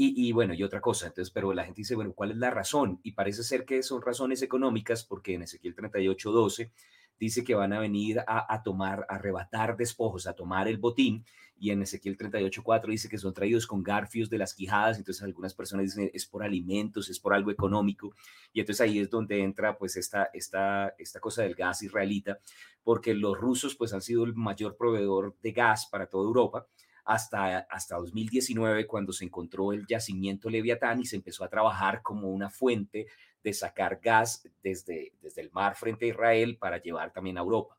Y, 0.00 0.30
bueno, 0.30 0.54
y 0.54 0.62
otra 0.62 0.80
cosa, 0.80 1.08
entonces, 1.08 1.32
pero 1.32 1.52
la 1.52 1.64
gente 1.64 1.80
dice, 1.80 1.96
bueno, 1.96 2.12
¿cuál 2.12 2.30
es 2.30 2.36
la 2.36 2.50
razón? 2.50 3.00
Y 3.02 3.12
parece 3.12 3.42
ser 3.42 3.64
que 3.64 3.82
son 3.82 4.00
razones 4.00 4.42
económicas, 4.42 5.02
porque 5.02 5.34
en 5.34 5.42
Ezequiel 5.42 5.74
38, 5.74 6.30
12 6.30 6.70
dice 7.18 7.42
que 7.42 7.56
van 7.56 7.72
a 7.72 7.80
venir 7.80 8.20
a, 8.24 8.62
tomar, 8.62 9.06
a 9.08 9.16
arrebatar 9.16 9.76
despojos, 9.76 10.28
a 10.28 10.34
tomar 10.34 10.68
el 10.68 10.78
botín, 10.78 11.24
y 11.58 11.70
en 11.70 11.82
Ezequiel 11.82 12.16
38, 12.16 12.62
4 12.62 12.92
dice 12.92 13.08
que 13.08 13.18
son 13.18 13.34
traídos 13.34 13.66
con 13.66 13.82
garfios 13.82 14.30
de 14.30 14.38
las 14.38 14.54
quijadas, 14.54 14.98
entonces 14.98 15.24
algunas 15.24 15.52
personas 15.52 15.86
dicen 15.86 16.12
es 16.14 16.26
por 16.26 16.44
alimentos, 16.44 17.10
es 17.10 17.18
por 17.18 17.34
algo 17.34 17.50
económico, 17.50 18.14
y 18.52 18.60
entonces 18.60 18.82
ahí 18.82 19.00
es 19.00 19.10
donde 19.10 19.42
entra 19.42 19.76
pues 19.76 19.96
esta, 19.96 20.30
esta, 20.32 20.94
esta 20.96 21.18
cosa 21.18 21.42
del 21.42 21.56
gas 21.56 21.82
israelita, 21.82 22.38
porque 22.84 23.14
los 23.14 23.36
rusos 23.36 23.74
pues 23.74 23.92
han 23.92 24.00
sido 24.00 24.22
el 24.22 24.34
mayor 24.34 24.76
proveedor 24.76 25.36
de 25.42 25.50
gas 25.50 25.88
para 25.90 26.06
toda 26.06 26.22
Europa, 26.22 26.68
hasta, 27.08 27.60
hasta 27.70 27.96
2019, 27.96 28.86
cuando 28.86 29.14
se 29.14 29.24
encontró 29.24 29.72
el 29.72 29.86
yacimiento 29.86 30.50
Leviatán 30.50 31.00
y 31.00 31.06
se 31.06 31.16
empezó 31.16 31.42
a 31.42 31.48
trabajar 31.48 32.02
como 32.02 32.28
una 32.28 32.50
fuente 32.50 33.06
de 33.42 33.52
sacar 33.54 33.98
gas 34.02 34.46
desde, 34.62 35.14
desde 35.22 35.40
el 35.40 35.50
mar 35.50 35.74
frente 35.74 36.04
a 36.04 36.08
Israel 36.08 36.58
para 36.58 36.82
llevar 36.82 37.10
también 37.10 37.38
a 37.38 37.40
Europa. 37.40 37.78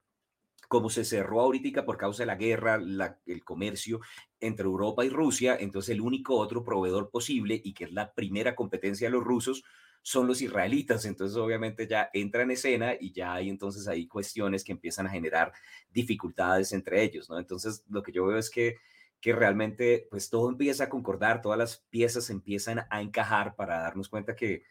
Como 0.68 0.89
se 0.89 1.06
cerró 1.06 1.42
ahorita 1.42 1.86
por 1.86 1.96
causa 1.98 2.24
de 2.24 2.28
la 2.28 2.38
guerra, 2.38 2.80
el 3.28 3.44
comercio 3.44 4.00
entre 4.39 4.65
Europa 4.65 5.06
y 5.06 5.10
Rusia, 5.10 5.56
entonces 5.60 5.94
el 5.94 6.02
único 6.02 6.36
otro 6.36 6.63
proveedor 6.63 7.12
posible 7.12 7.62
y 7.63 7.74
que 7.74 7.84
es 7.84 7.92
la 7.92 8.12
primera 8.12 8.56
competencia 8.56 9.10
de 9.10 9.12
los 9.12 9.24
rusos 9.24 9.63
son 10.02 10.26
los 10.26 10.42
israelitas. 10.42 11.06
Entonces, 11.06 11.38
obviamente, 11.38 11.86
ya 11.88 12.10
entra 12.13 12.42
en 12.42 12.50
escena 12.50 12.96
y 13.00 13.12
ya 13.12 13.36
hay 13.36 13.50
entonces 13.50 13.88
ahí 13.88 14.08
cuestiones 14.08 14.63
que 14.63 14.72
empiezan 14.72 15.06
a 15.06 15.12
generar 15.12 15.54
dificultades 15.92 16.72
entre 16.72 17.04
ellos, 17.04 17.30
¿no? 17.30 17.38
Entonces, 17.38 17.84
lo 17.89 18.02
que 18.02 18.12
yo 18.12 18.26
veo 18.26 18.39
es 18.39 18.50
que 18.50 18.78
que 19.21 19.34
realmente 19.34 20.08
pues 20.10 20.29
todo 20.29 20.49
empieza 20.49 20.86
a 20.86 20.89
concordar, 20.89 21.41
todas 21.41 21.60
las 21.60 21.77
piezas 21.89 22.29
empiezan 22.29 22.86
a 22.89 23.01
encajar 23.01 23.55
para 23.55 23.79
darnos 23.79 24.10
cuenta 24.10 24.36
que, 24.36 24.63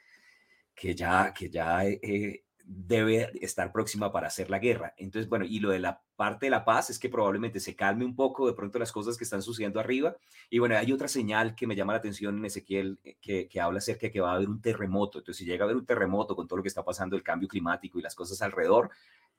que 0.74 0.94
ya, 0.94 1.32
que 1.34 1.50
ya 1.50 1.84
eh, 1.84 2.44
debe 2.64 3.30
estar 3.40 3.72
próxima 3.72 4.12
para 4.12 4.26
hacer 4.26 4.50
la 4.50 4.58
guerra. 4.58 4.94
Entonces, 4.98 5.28
bueno, 5.28 5.46
y 5.46 5.58
lo 5.58 5.70
de 5.70 5.78
la 5.78 6.02
parte 6.16 6.46
de 6.46 6.50
la 6.50 6.64
paz 6.64 6.90
es 6.90 6.98
que 6.98 7.08
probablemente 7.08 7.60
se 7.60 7.74
calme 7.74 8.04
un 8.04 8.14
poco 8.14 8.46
de 8.46 8.52
pronto 8.52 8.78
las 8.78 8.92
cosas 8.92 9.16
que 9.16 9.24
están 9.24 9.40
sucediendo 9.42 9.80
arriba. 9.80 10.16
Y 10.50 10.58
bueno, 10.58 10.76
hay 10.76 10.92
otra 10.92 11.08
señal 11.08 11.54
que 11.54 11.66
me 11.66 11.74
llama 11.74 11.94
la 11.94 11.98
atención 11.98 12.36
en 12.36 12.44
Ezequiel, 12.44 12.98
eh, 13.04 13.16
que, 13.20 13.48
que 13.48 13.60
habla 13.60 13.78
acerca 13.78 14.08
de 14.08 14.12
que 14.12 14.20
va 14.20 14.32
a 14.32 14.34
haber 14.34 14.48
un 14.48 14.60
terremoto. 14.60 15.18
Entonces, 15.18 15.38
si 15.38 15.44
llega 15.46 15.64
a 15.64 15.66
haber 15.66 15.76
un 15.76 15.86
terremoto 15.86 16.36
con 16.36 16.46
todo 16.46 16.58
lo 16.58 16.62
que 16.62 16.68
está 16.68 16.84
pasando, 16.84 17.16
el 17.16 17.22
cambio 17.22 17.48
climático 17.48 17.98
y 17.98 18.02
las 18.02 18.14
cosas 18.14 18.40
alrededor, 18.42 18.90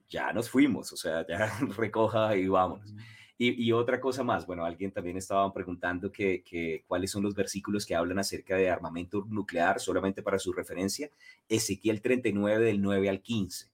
ya 0.10 0.34
nos 0.34 0.50
fuimos, 0.50 0.92
o 0.92 0.98
sea, 0.98 1.26
ya 1.28 1.52
recoja 1.78 2.36
y 2.36 2.48
vámonos. 2.48 2.94
Y, 3.42 3.72
otra 3.72 4.02
cosa 4.02 4.22
más, 4.22 4.46
bueno, 4.46 4.66
alguien 4.66 4.92
también 4.92 5.16
estaba 5.16 5.54
preguntando 5.54 6.12
que, 6.12 6.84
cuáles 6.86 7.10
son 7.10 7.24
los 7.24 7.34
versículos 7.34 7.86
que 7.86 7.96
hablan 7.96 8.20
acerca 8.20 8.58
de 8.58 8.70
armamento 8.70 9.26
nuclear, 9.30 9.80
solamente 9.80 10.22
para 10.22 10.38
su 10.40 10.52
referencia. 10.52 11.10
Ezequiel 11.48 12.02
39 12.02 12.66
del 12.66 12.82
9 12.82 13.08
al 13.08 13.22
15. 13.22 13.72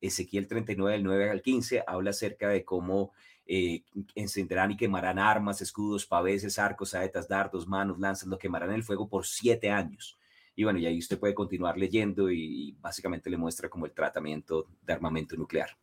Ezequiel 0.00 0.46
39 0.46 0.92
del 0.92 1.02
9 1.02 1.30
al 1.30 1.42
15 1.42 1.82
habla 1.84 2.10
acerca 2.10 2.48
de 2.48 2.64
cómo 2.64 3.12
eh, 3.44 3.82
encenderán 4.14 4.70
y 4.70 4.76
quemarán 4.76 5.18
armas, 5.18 5.60
escudos, 5.62 6.06
paveses, 6.06 6.56
arcos, 6.60 6.90
saetas, 6.90 7.26
dardos, 7.26 7.66
manos, 7.66 7.98
lanzas, 7.98 8.28
lo 8.28 8.38
quemarán 8.38 8.68
en 8.68 8.76
el 8.76 8.84
fuego 8.84 9.08
por 9.08 9.26
siete 9.26 9.68
años. 9.68 10.16
Y 10.54 10.62
bueno, 10.62 10.78
y 10.78 10.86
ahí 10.86 10.98
usted 10.98 11.18
puede 11.18 11.34
continuar 11.34 11.76
leyendo 11.76 12.30
y 12.30 12.76
básicamente 12.80 13.30
le 13.30 13.36
muestra 13.36 13.68
como 13.68 13.84
el 13.84 13.92
tratamiento 13.92 14.68
de 14.80 14.92
armamento 14.92 15.34
nuclear. 15.36 15.76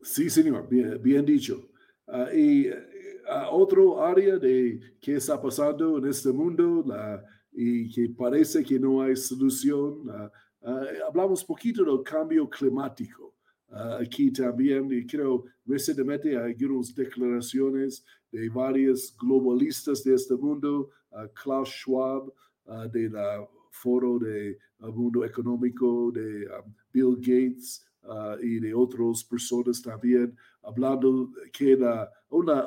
Sí, 0.00 0.30
señor, 0.30 0.68
bien, 0.68 1.24
dicho. 1.24 1.68
y 2.34 2.68
otro 3.50 4.04
área 4.04 4.38
de 4.38 4.80
qué 5.00 5.16
está 5.16 5.40
pasando 5.40 5.98
en 5.98 6.06
este 6.06 6.30
mundo 6.30 6.84
y 7.52 7.90
que 7.90 8.08
parece 8.14 8.62
que 8.62 8.78
no 8.78 9.02
hay 9.02 9.16
solución. 9.16 10.08
hablamos 11.06 11.44
poquito 11.44 11.84
del 11.84 12.02
cambio 12.04 12.48
climático. 12.48 13.34
aquí 13.98 14.30
también, 14.30 14.90
y 14.92 15.06
creo 15.06 15.44
recientemente 15.64 16.36
hay 16.36 16.54
algunas 16.60 16.94
declaraciones 16.94 18.04
de 18.30 18.48
varios 18.48 19.16
globalistas 19.16 20.04
de 20.04 20.14
este 20.14 20.34
mundo, 20.34 20.90
Klaus 21.42 21.68
Schwab, 21.70 22.32
de 22.92 23.08
la 23.10 23.46
Foro 23.70 24.18
de 24.18 24.58
Mundo 24.78 25.24
Económico, 25.24 26.10
de 26.12 26.48
Bill 26.92 27.16
Gates, 27.16 27.85
Uh, 28.08 28.38
y 28.40 28.60
de 28.60 28.72
otras 28.72 29.24
personas 29.24 29.82
también, 29.82 30.36
hablando 30.62 31.28
que 31.52 31.76
la, 31.76 32.08
una, 32.28 32.64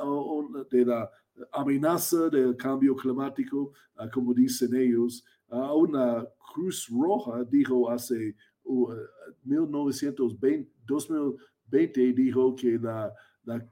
de 0.69 0.85
la 0.85 1.09
amenaza 1.53 2.29
del 2.29 2.57
cambio 2.57 2.93
climático, 2.93 3.71
uh, 3.97 4.09
como 4.13 4.33
dicen 4.33 4.75
ellos, 4.75 5.23
uh, 5.47 5.73
una 5.73 6.27
Cruz 6.53 6.89
Roja 6.89 7.45
dijo 7.45 7.89
hace 7.89 8.35
1920, 9.45 10.69
2020, 10.85 12.13
dijo 12.13 12.53
que 12.53 12.77
la, 12.77 13.13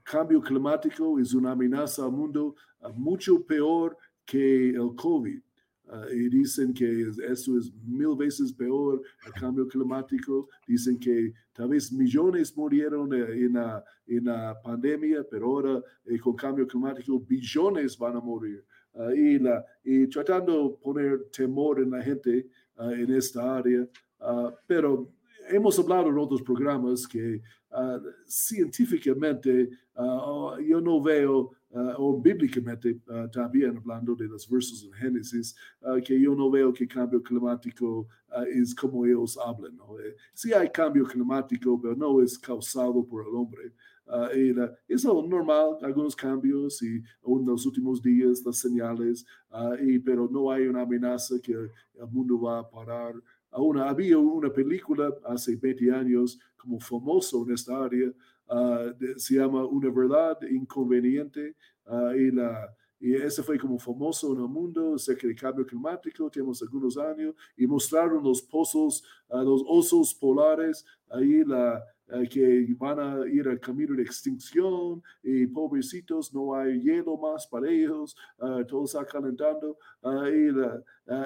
cambio 0.02 0.40
climático 0.40 1.18
es 1.20 1.34
una 1.34 1.52
amenaza 1.52 2.04
al 2.04 2.12
mundo 2.12 2.54
mucho 2.94 3.44
peor 3.44 3.96
que 4.24 4.70
el 4.70 4.94
COVID. 4.96 5.40
Ah, 5.90 6.04
y 6.12 6.28
dicen 6.28 6.74
que 6.74 7.10
eso 7.30 7.56
es 7.56 7.72
mil 7.86 8.14
veces 8.14 8.52
peor 8.52 9.00
el 9.26 9.32
cambio 9.32 9.66
climático. 9.66 10.48
Dicen 10.66 10.98
que 10.98 11.32
tal 11.52 11.70
vez 11.70 11.90
millones 11.90 12.54
murieron 12.54 13.10
eh, 13.14 13.46
en 13.46 13.54
la, 13.54 13.82
en 14.06 14.24
la 14.26 14.60
pandemia, 14.62 15.24
pero 15.30 15.46
ahora 15.46 15.82
eh, 16.04 16.18
con 16.18 16.36
cambio 16.36 16.66
climático 16.66 17.18
billones 17.20 17.96
van 17.96 18.16
a 18.16 18.20
morir. 18.20 18.62
Ah, 18.94 19.14
y, 19.14 19.38
la, 19.38 19.64
y 19.82 20.06
tratando 20.08 20.68
de 20.68 20.76
poner 20.82 21.24
temor 21.32 21.80
en 21.80 21.90
la 21.90 22.02
gente 22.02 22.46
ah, 22.76 22.92
en 22.92 23.14
esta 23.14 23.56
área. 23.56 23.88
pero 24.66 25.10
hemos 25.48 25.78
hablado 25.78 26.08
en 26.08 26.18
otros 26.18 26.42
programas 26.42 27.06
que 27.06 27.40
científicamente 28.26 29.70
yo 29.94 30.80
no 30.80 31.00
veo 31.00 31.52
uh, 31.70 31.94
o 31.98 32.20
bíblicamente 32.20 33.00
uh, 33.08 33.28
también 33.30 33.76
hablando 33.76 34.14
de 34.14 34.26
los 34.26 34.48
versos 34.48 34.84
en 34.84 34.92
Génesis, 34.92 35.54
uh, 35.82 36.00
que 36.02 36.18
yo 36.20 36.34
no 36.34 36.50
veo 36.50 36.72
que 36.72 36.86
cambio 36.86 37.22
climático 37.22 38.08
es 38.54 38.74
como 38.74 39.06
ellos 39.06 39.38
hablan. 39.38 39.76
¿no? 39.76 39.98
Eh, 39.98 40.14
sí 40.34 40.52
hay 40.52 40.68
cambio 40.70 41.04
climático, 41.04 41.80
pero 41.80 41.94
no 41.94 42.22
es 42.22 42.38
causado 42.38 43.04
por 43.04 43.26
el 43.26 43.34
hombre. 43.34 43.72
y 44.36 44.54
es 44.92 45.04
normal, 45.04 45.78
algunos 45.82 46.14
cambios 46.14 46.82
y 46.82 46.96
en 46.96 47.46
los 47.46 47.66
últimos 47.66 48.02
días 48.02 48.42
las 48.44 48.58
señales, 48.58 49.24
y, 49.80 49.98
pero 49.98 50.28
no 50.30 50.50
hay 50.50 50.66
una 50.66 50.82
amenaza 50.82 51.36
que 51.42 51.52
el 51.52 51.70
mundo 52.10 52.40
va 52.40 52.60
a 52.60 52.68
parar. 52.68 53.14
Aún 53.50 53.78
había 53.78 54.18
una 54.18 54.50
película 54.52 55.10
hace 55.24 55.56
20 55.56 55.90
años 55.90 56.38
como 56.56 56.78
famoso 56.80 57.44
en 57.46 57.54
esta 57.54 57.82
área, 57.82 58.12
Ah, 58.48 58.92
se 59.16 59.34
llama 59.34 59.66
Una 59.66 59.90
verdad 59.90 60.40
inconveniente 60.50 61.54
uh, 61.86 62.12
y, 62.12 62.30
la, 62.30 62.74
y 62.98 63.14
ese 63.14 63.42
fue 63.42 63.58
como 63.58 63.78
famoso 63.78 64.32
en 64.32 64.40
el 64.40 64.48
mundo 64.48 64.94
acerca 64.94 65.26
del 65.26 65.36
cambio 65.36 65.66
climático, 65.66 66.30
tenemos 66.30 66.62
algunos 66.62 66.96
años, 66.96 67.34
y 67.58 67.66
mostraron 67.66 68.24
los 68.24 68.40
pozos, 68.40 69.04
uh, 69.28 69.42
los 69.42 69.62
osos 69.66 70.14
polares, 70.14 70.86
ahí 71.10 71.44
la, 71.44 71.84
que 72.30 72.66
van 72.78 72.98
a 72.98 73.28
ir 73.28 73.46
al 73.48 73.60
camino 73.60 73.94
de 73.94 74.02
extinción 74.02 75.02
y 75.22 75.46
pobrecitos, 75.46 76.32
no 76.32 76.54
hay 76.54 76.80
hielo 76.80 77.18
más 77.18 77.46
para 77.46 77.68
ellos, 77.70 78.16
todo 78.66 78.84
está 78.84 79.04
calentando. 79.04 79.76
y, 80.02 80.50
la, 80.50 80.82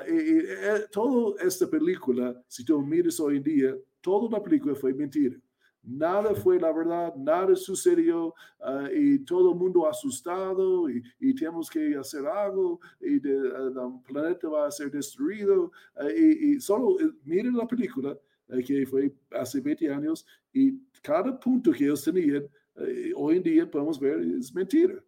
y, 0.09 0.13
y, 0.13 0.39
eh, 0.41 0.87
toda 0.91 1.41
esta 1.41 1.69
película, 1.69 2.35
si 2.49 2.65
tú 2.65 2.83
miras 2.83 3.21
hoy 3.21 3.37
en 3.37 3.43
día, 3.45 3.77
toda 4.01 4.29
la 4.29 4.43
película 4.43 4.75
fue 4.75 4.93
mentira. 4.93 5.37
Nada 5.85 6.33
fue 6.37 6.61
la 6.61 6.73
verdad, 6.73 7.13
nada 7.17 7.57
sucedió 7.57 8.35
ah, 8.61 8.89
y 8.95 9.19
todo 9.21 9.51
el 9.51 9.59
mundo 9.59 9.89
asustado 9.89 10.89
y, 10.89 11.03
y, 11.19 11.35
tenemos 11.35 11.69
que 11.69 11.97
hacer 11.97 12.25
algo 12.25 12.79
y 13.01 13.15
el 13.27 13.77
ah, 13.77 14.01
planeta 14.07 14.49
va 14.49 14.69
a 14.69 14.71
ser 14.71 14.93
destruido. 14.93 15.73
Ah, 15.97 16.09
y, 16.09 16.61
solo 16.61 17.01
eh, 17.01 17.11
miren 17.25 17.57
la 17.57 17.67
película 17.67 18.17
eh, 18.49 18.63
que 18.63 18.87
fue 18.87 19.13
hace 19.33 19.61
20 19.61 19.93
años 19.93 20.25
y 20.53 20.79
cada 21.03 21.39
punto 21.39 21.73
que 21.73 21.85
ellos 21.85 22.05
tenían, 22.05 22.45
eh, 22.77 23.13
hoy 23.17 23.39
en 23.39 23.43
día 23.43 23.69
podemos 23.69 23.99
ver 23.99 24.21
es 24.21 24.55
mentira. 24.55 25.03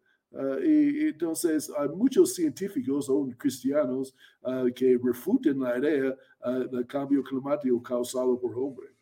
y 0.64 1.06
entonces 1.06 1.70
hay 1.78 1.88
muchos 1.90 2.34
científicos 2.34 3.08
o 3.08 3.28
cristianos 3.38 4.12
que 4.74 4.98
refuten 5.00 5.60
la 5.60 5.78
idea 5.78 6.16
del 6.72 6.84
cambio 6.88 7.22
climático 7.22 7.80
causado 7.80 8.36
por 8.40 8.58
hombre 8.58 8.93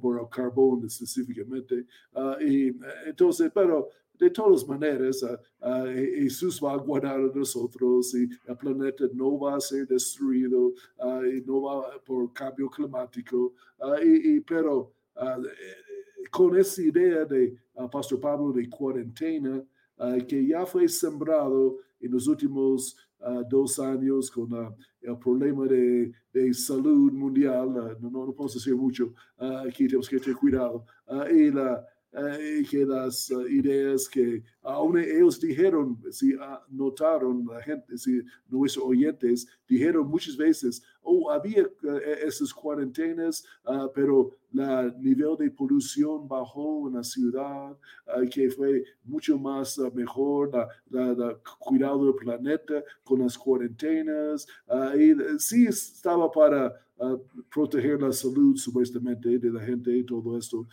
por 0.00 0.20
el 0.20 0.28
carbón 0.28 0.84
específicamente. 0.86 1.86
Ah, 2.14 2.36
y 2.40 2.68
eh, 2.68 2.74
entonces, 3.06 3.50
pero 3.54 3.88
de 4.18 4.30
todas 4.30 4.68
maneras, 4.68 5.22
uh, 5.22 5.66
uh, 5.66 5.86
Jesús 5.86 6.60
va 6.62 6.74
a 6.74 6.76
guardar 6.76 7.18
a 7.18 7.32
nosotros 7.34 8.14
y 8.14 8.28
el 8.46 8.56
planeta 8.56 9.04
no 9.14 9.38
va 9.38 9.56
a 9.56 9.60
ser 9.60 9.86
destruido 9.86 10.74
y 11.24 11.40
no 11.46 11.62
va 11.62 11.98
por 12.04 12.30
cambio 12.34 12.68
climático. 12.68 13.54
Y, 14.04 14.40
pero 14.40 14.92
con 16.30 16.54
esa 16.58 16.82
idea 16.82 17.24
de 17.24 17.56
Pastor 17.90 18.20
Pablo 18.20 18.52
de 18.52 18.68
cuarentena, 18.68 19.64
que 20.28 20.46
ya 20.46 20.66
fue 20.66 20.86
sembrado 20.86 21.78
en 21.98 22.12
los 22.12 22.28
últimos 22.28 22.94
dos 23.48 23.78
años 23.78 24.30
con 24.30 24.50
el 25.02 25.18
problema 25.18 25.66
de, 25.66 26.12
de 26.32 26.54
salud 26.54 27.12
mundial, 27.12 27.72
no, 27.72 28.10
no, 28.10 28.26
no, 28.26 28.32
puedo 28.32 28.52
decir 28.52 28.74
mucho, 28.74 29.12
aquí 29.38 29.86
tenemos 29.86 30.08
que 30.08 30.18
tener 30.18 30.36
cuidado, 30.36 30.84
y 31.30 31.50
la, 31.50 31.86
eh, 32.12 32.64
que 32.68 32.84
las 32.84 33.30
uh, 33.30 33.46
ideas 33.46 34.08
que 34.08 34.42
aún 34.62 34.98
ellos 34.98 35.38
dijeron, 35.38 35.96
si 36.10 36.34
uh, 36.34 36.58
notaron 36.68 37.46
la 37.46 37.62
gente, 37.62 37.96
si 37.96 38.20
nuestros 38.48 38.84
oyentes 38.84 39.46
dijeron 39.68 40.08
muchas 40.08 40.36
veces, 40.36 40.82
oh, 41.02 41.30
había 41.30 41.62
uh, 41.62 41.96
esas 42.26 42.52
cuarentenas, 42.52 43.44
pero 43.94 44.36
el 44.52 45.00
nivel 45.00 45.36
de 45.38 45.50
polución 45.50 46.26
bajó 46.26 46.88
en 46.88 46.94
la 46.94 47.04
ciudad, 47.04 47.76
que 48.30 48.50
fue 48.50 48.84
mucho 49.04 49.38
más 49.38 49.78
mejor, 49.94 50.50
el 50.92 51.36
cuidado 51.58 52.06
del 52.06 52.14
planeta 52.14 52.82
con 53.04 53.20
las 53.20 53.38
cuarentenas, 53.38 54.46
y 54.98 55.14
sí 55.38 55.66
estaba 55.66 56.30
para 56.30 56.72
proteger 57.52 58.00
la 58.02 58.12
salud 58.12 58.56
supuestamente 58.56 59.38
de 59.38 59.50
la 59.50 59.60
gente 59.60 59.96
y 59.96 60.04
todo 60.04 60.36
esto, 60.36 60.66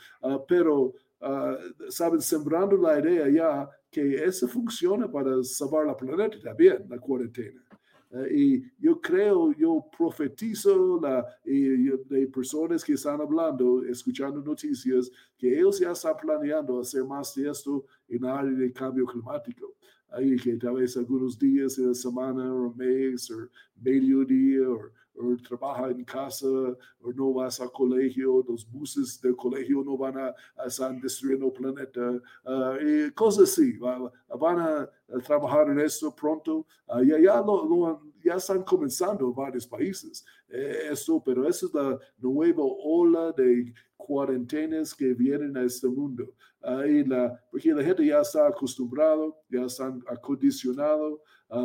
pero 0.48 0.94
uh, 1.22 1.90
saben, 1.90 2.22
sembrando 2.22 2.78
la 2.78 3.00
idea 3.00 3.30
ya 3.30 3.70
que 3.90 4.16
eso 4.24 4.48
funciona 4.48 5.10
para 5.10 5.44
salvar 5.44 5.86
la 5.86 5.96
planeta 5.96 6.38
también, 6.40 6.86
la 6.90 7.00
cuarentena. 7.00 7.62
Uh, 8.10 8.26
y 8.32 8.72
yo 8.80 9.02
creo, 9.02 9.52
yo 9.54 9.86
profetizo 9.98 11.00
la, 11.02 11.26
de 11.44 12.28
personas 12.28 12.84
que 12.84 12.94
están 12.94 13.20
hablando, 13.20 13.84
escuchando 13.84 14.42
noticias, 14.42 15.12
que 15.38 15.58
ellos 15.58 15.80
ya 15.80 15.92
están 15.92 16.16
planeando 16.16 16.80
hacer 16.80 17.04
más 17.04 17.36
de 17.36 17.50
esto 17.50 17.86
en 18.08 18.26
área 18.26 18.52
de 18.52 18.72
cambio 18.72 19.06
climático. 19.06 19.74
Ahí 20.10 20.38
que 20.38 20.56
tal 20.56 20.76
vez 20.76 20.96
algunos 20.96 21.38
días 21.38 21.76
de 21.76 21.88
la 21.88 21.94
semana 21.94 22.54
o 22.54 22.74
mes 22.74 23.30
o 23.30 23.50
medio 23.76 24.24
día 24.24 24.70
o 24.70 24.80
o 25.07 25.07
trabaja 25.48 25.90
en 25.90 26.04
casa, 26.04 26.48
o 26.48 27.12
no 27.16 27.34
vas 27.34 27.60
al 27.60 27.72
colegio, 27.72 28.44
los 28.48 28.70
buses 28.70 29.20
del 29.22 29.36
colegio 29.36 29.84
no 29.84 29.98
van 29.98 30.18
a, 30.18 30.36
estar 30.66 30.94
destruyendo 31.02 31.48
el 31.48 31.54
planeta, 31.54 32.22
ah, 32.46 32.78
y 32.82 33.12
cosas 33.12 33.52
así. 33.52 33.78
van 33.78 34.60
a, 34.60 34.90
trabajar 35.26 35.70
en 35.70 35.80
esto 35.80 36.14
pronto. 36.14 36.66
Ya, 37.06 37.18
ya, 37.20 37.42
lo, 37.42 38.02
ya, 38.24 38.36
están 38.36 38.64
comenzando 38.64 39.28
en 39.28 39.34
varios 39.34 39.66
países 39.66 40.26
eh, 40.50 40.90
esto, 40.92 41.22
pero 41.26 41.48
esa 41.48 41.66
es 41.66 41.74
la 41.74 41.98
nueva 42.18 42.64
ola 42.64 43.32
de 43.32 43.74
cuarentenas 43.96 44.94
que 44.94 45.14
vienen 45.14 45.56
a 45.58 45.64
este 45.64 45.88
mundo. 45.88 46.34
Uh, 46.62 47.08
la, 47.08 47.42
porque 47.50 47.74
la 47.74 47.84
gente 47.84 48.06
ya 48.06 48.20
está 48.20 48.48
acostumbrado, 48.48 49.38
ya 49.50 49.62
están 49.62 50.04
acondicionado 50.08 51.22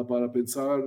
para 0.09 0.31
pensar, 0.31 0.81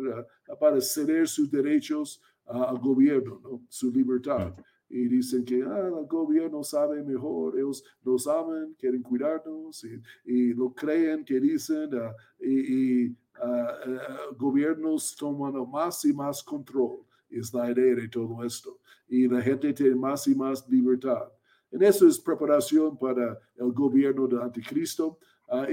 para 0.60 0.80
ceder 0.80 1.28
sus 1.28 1.52
derechos 1.52 2.22
al 2.46 2.80
gobierno, 2.80 3.40
¿no? 3.44 3.62
su 3.70 3.92
libertad. 3.92 4.54
Y 4.88 5.08
dicen 5.08 5.44
que 5.44 5.64
ah, 5.64 5.88
el 5.88 6.06
gobierno 6.06 6.64
sabe 6.64 7.04
mejor, 7.04 7.58
ellos 7.58 7.84
nos 8.04 8.28
aman, 8.28 8.76
quieren 8.78 9.02
cuidarnos 9.02 9.86
y, 10.24 10.54
lo 10.54 10.74
creen, 10.74 11.26
que 11.26 11.40
dicen, 11.40 11.90
uh, 11.96 12.14
y, 12.40 13.08
uh, 13.08 14.36
gobiernos 14.38 15.16
toman 15.16 15.54
más 15.70 16.06
y 16.06 16.14
más 16.14 16.44
control. 16.44 17.00
Es 17.30 17.54
la 17.54 17.72
idea 17.72 17.96
de 17.96 18.08
todo 18.08 18.44
esto. 18.44 18.80
Y 19.08 19.28
la 19.28 19.42
gente 19.42 19.74
tiene 19.74 19.96
más 19.96 20.28
y 20.28 20.36
más 20.36 20.68
libertad. 20.70 21.32
En 21.72 21.82
eso 21.82 22.08
es 22.08 22.20
preparación 22.20 22.98
para 22.98 23.38
el 23.56 23.72
gobierno 23.72 24.28
del 24.28 24.42
anticristo. 24.42 25.18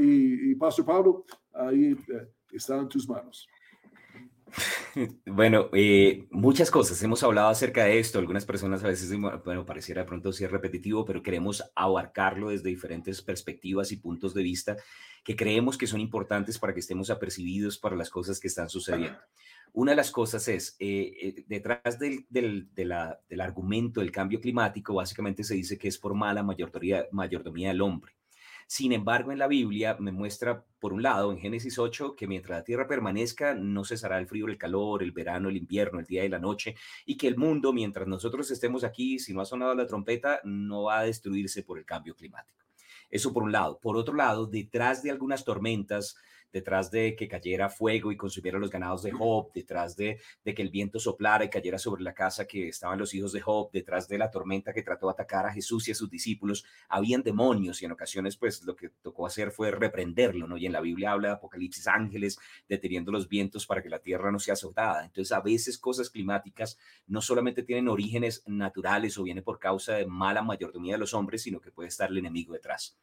y, 0.00 0.54
Pastor 0.54 0.86
Pablo, 0.86 1.24
ahí 1.52 1.96
está 2.50 2.78
en 2.78 2.88
tus 2.88 3.08
manos. 3.08 3.46
Bueno, 5.26 5.68
eh, 5.72 6.26
muchas 6.30 6.70
cosas. 6.70 7.02
Hemos 7.02 7.22
hablado 7.22 7.48
acerca 7.48 7.84
de 7.84 7.98
esto. 7.98 8.18
Algunas 8.18 8.44
personas 8.44 8.84
a 8.84 8.88
veces, 8.88 9.12
bueno, 9.44 9.64
pareciera 9.64 10.04
pronto 10.06 10.32
ser 10.32 10.50
repetitivo, 10.50 11.04
pero 11.04 11.22
queremos 11.22 11.62
abarcarlo 11.74 12.50
desde 12.50 12.68
diferentes 12.68 13.22
perspectivas 13.22 13.92
y 13.92 13.96
puntos 13.96 14.34
de 14.34 14.42
vista 14.42 14.76
que 15.24 15.36
creemos 15.36 15.78
que 15.78 15.86
son 15.86 16.00
importantes 16.00 16.58
para 16.58 16.74
que 16.74 16.80
estemos 16.80 17.10
apercibidos 17.10 17.78
para 17.78 17.96
las 17.96 18.10
cosas 18.10 18.40
que 18.40 18.48
están 18.48 18.68
sucediendo. 18.68 19.18
Una 19.72 19.92
de 19.92 19.96
las 19.96 20.10
cosas 20.10 20.46
es, 20.48 20.76
eh, 20.80 21.12
eh, 21.22 21.44
detrás 21.46 21.98
del, 21.98 22.26
del, 22.28 22.68
del 22.74 23.40
argumento 23.40 24.00
del 24.00 24.10
cambio 24.10 24.40
climático, 24.40 24.94
básicamente 24.94 25.44
se 25.44 25.54
dice 25.54 25.78
que 25.78 25.88
es 25.88 25.96
por 25.96 26.14
mala 26.14 26.42
mayordomía, 26.42 27.06
mayordomía 27.12 27.68
del 27.68 27.80
hombre. 27.80 28.12
Sin 28.74 28.92
embargo, 28.92 29.32
en 29.32 29.38
la 29.38 29.48
Biblia 29.48 29.98
me 30.00 30.12
muestra, 30.12 30.64
por 30.78 30.94
un 30.94 31.02
lado, 31.02 31.30
en 31.30 31.38
Génesis 31.38 31.78
8, 31.78 32.16
que 32.16 32.26
mientras 32.26 32.60
la 32.60 32.64
tierra 32.64 32.86
permanezca, 32.88 33.52
no 33.52 33.84
cesará 33.84 34.18
el 34.18 34.26
frío, 34.26 34.46
el 34.46 34.56
calor, 34.56 35.02
el 35.02 35.12
verano, 35.12 35.50
el 35.50 35.58
invierno, 35.58 36.00
el 36.00 36.06
día 36.06 36.24
y 36.24 36.30
la 36.30 36.38
noche, 36.38 36.74
y 37.04 37.18
que 37.18 37.28
el 37.28 37.36
mundo, 37.36 37.74
mientras 37.74 38.08
nosotros 38.08 38.50
estemos 38.50 38.82
aquí, 38.82 39.18
si 39.18 39.34
no 39.34 39.42
ha 39.42 39.44
sonado 39.44 39.74
la 39.74 39.86
trompeta, 39.86 40.40
no 40.44 40.84
va 40.84 41.00
a 41.00 41.04
destruirse 41.04 41.62
por 41.64 41.78
el 41.78 41.84
cambio 41.84 42.16
climático. 42.16 42.64
Eso 43.10 43.34
por 43.34 43.42
un 43.42 43.52
lado. 43.52 43.78
Por 43.78 43.98
otro 43.98 44.14
lado, 44.14 44.46
detrás 44.46 45.02
de 45.02 45.10
algunas 45.10 45.44
tormentas, 45.44 46.16
detrás 46.52 46.90
de 46.90 47.16
que 47.16 47.28
cayera 47.28 47.68
fuego 47.68 48.12
y 48.12 48.16
consumiera 48.16 48.58
los 48.58 48.70
ganados 48.70 49.02
de 49.02 49.10
Job, 49.10 49.50
detrás 49.52 49.96
de, 49.96 50.20
de, 50.44 50.54
que 50.54 50.62
el 50.62 50.70
viento 50.70 50.98
soplara 50.98 51.44
y 51.44 51.50
cayera 51.50 51.78
sobre 51.78 52.02
la 52.02 52.14
casa 52.14 52.46
que 52.46 52.68
estaban 52.68 52.98
los 52.98 53.14
hijos 53.14 53.32
de 53.32 53.40
Job, 53.40 53.70
detrás 53.72 54.08
de 54.08 54.18
la 54.18 54.30
tormenta 54.30 54.72
que 54.72 54.82
trató 54.82 55.06
de 55.06 55.12
atacar 55.12 55.46
a 55.46 55.52
Jesús 55.52 55.88
y 55.88 55.92
a 55.92 55.94
sus 55.94 56.10
discípulos, 56.10 56.64
habían 56.88 57.22
demonios 57.22 57.80
y 57.82 57.86
en 57.86 57.92
ocasiones 57.92 58.36
pues 58.36 58.62
lo 58.62 58.76
que 58.76 58.90
tocó 59.02 59.26
hacer 59.26 59.50
fue 59.50 59.70
reprenderlo, 59.70 60.46
¿no? 60.46 60.56
Y 60.56 60.66
en 60.66 60.72
la 60.72 60.80
Biblia 60.80 61.12
habla 61.12 61.28
de 61.28 61.34
Apocalipsis 61.34 61.86
ángeles 61.86 62.38
deteniendo 62.68 63.10
los 63.10 63.28
vientos 63.28 63.66
para 63.66 63.82
que 63.82 63.88
la 63.88 64.00
tierra 64.00 64.30
no 64.30 64.38
sea 64.38 64.54
azotada. 64.54 65.04
Entonces 65.04 65.32
a 65.32 65.40
veces 65.40 65.78
cosas 65.78 66.10
climáticas 66.10 66.78
no 67.06 67.20
solamente 67.20 67.62
tienen 67.62 67.88
orígenes 67.88 68.42
naturales 68.46 69.16
o 69.18 69.22
viene 69.22 69.42
por 69.42 69.58
causa 69.58 69.94
de 69.94 70.06
mala 70.06 70.42
mayordomía 70.42 70.94
de 70.94 70.98
los 70.98 71.14
hombres, 71.14 71.42
sino 71.42 71.60
que 71.60 71.70
puede 71.70 71.88
estar 71.88 72.10
el 72.10 72.18
enemigo 72.18 72.52
detrás 72.52 72.98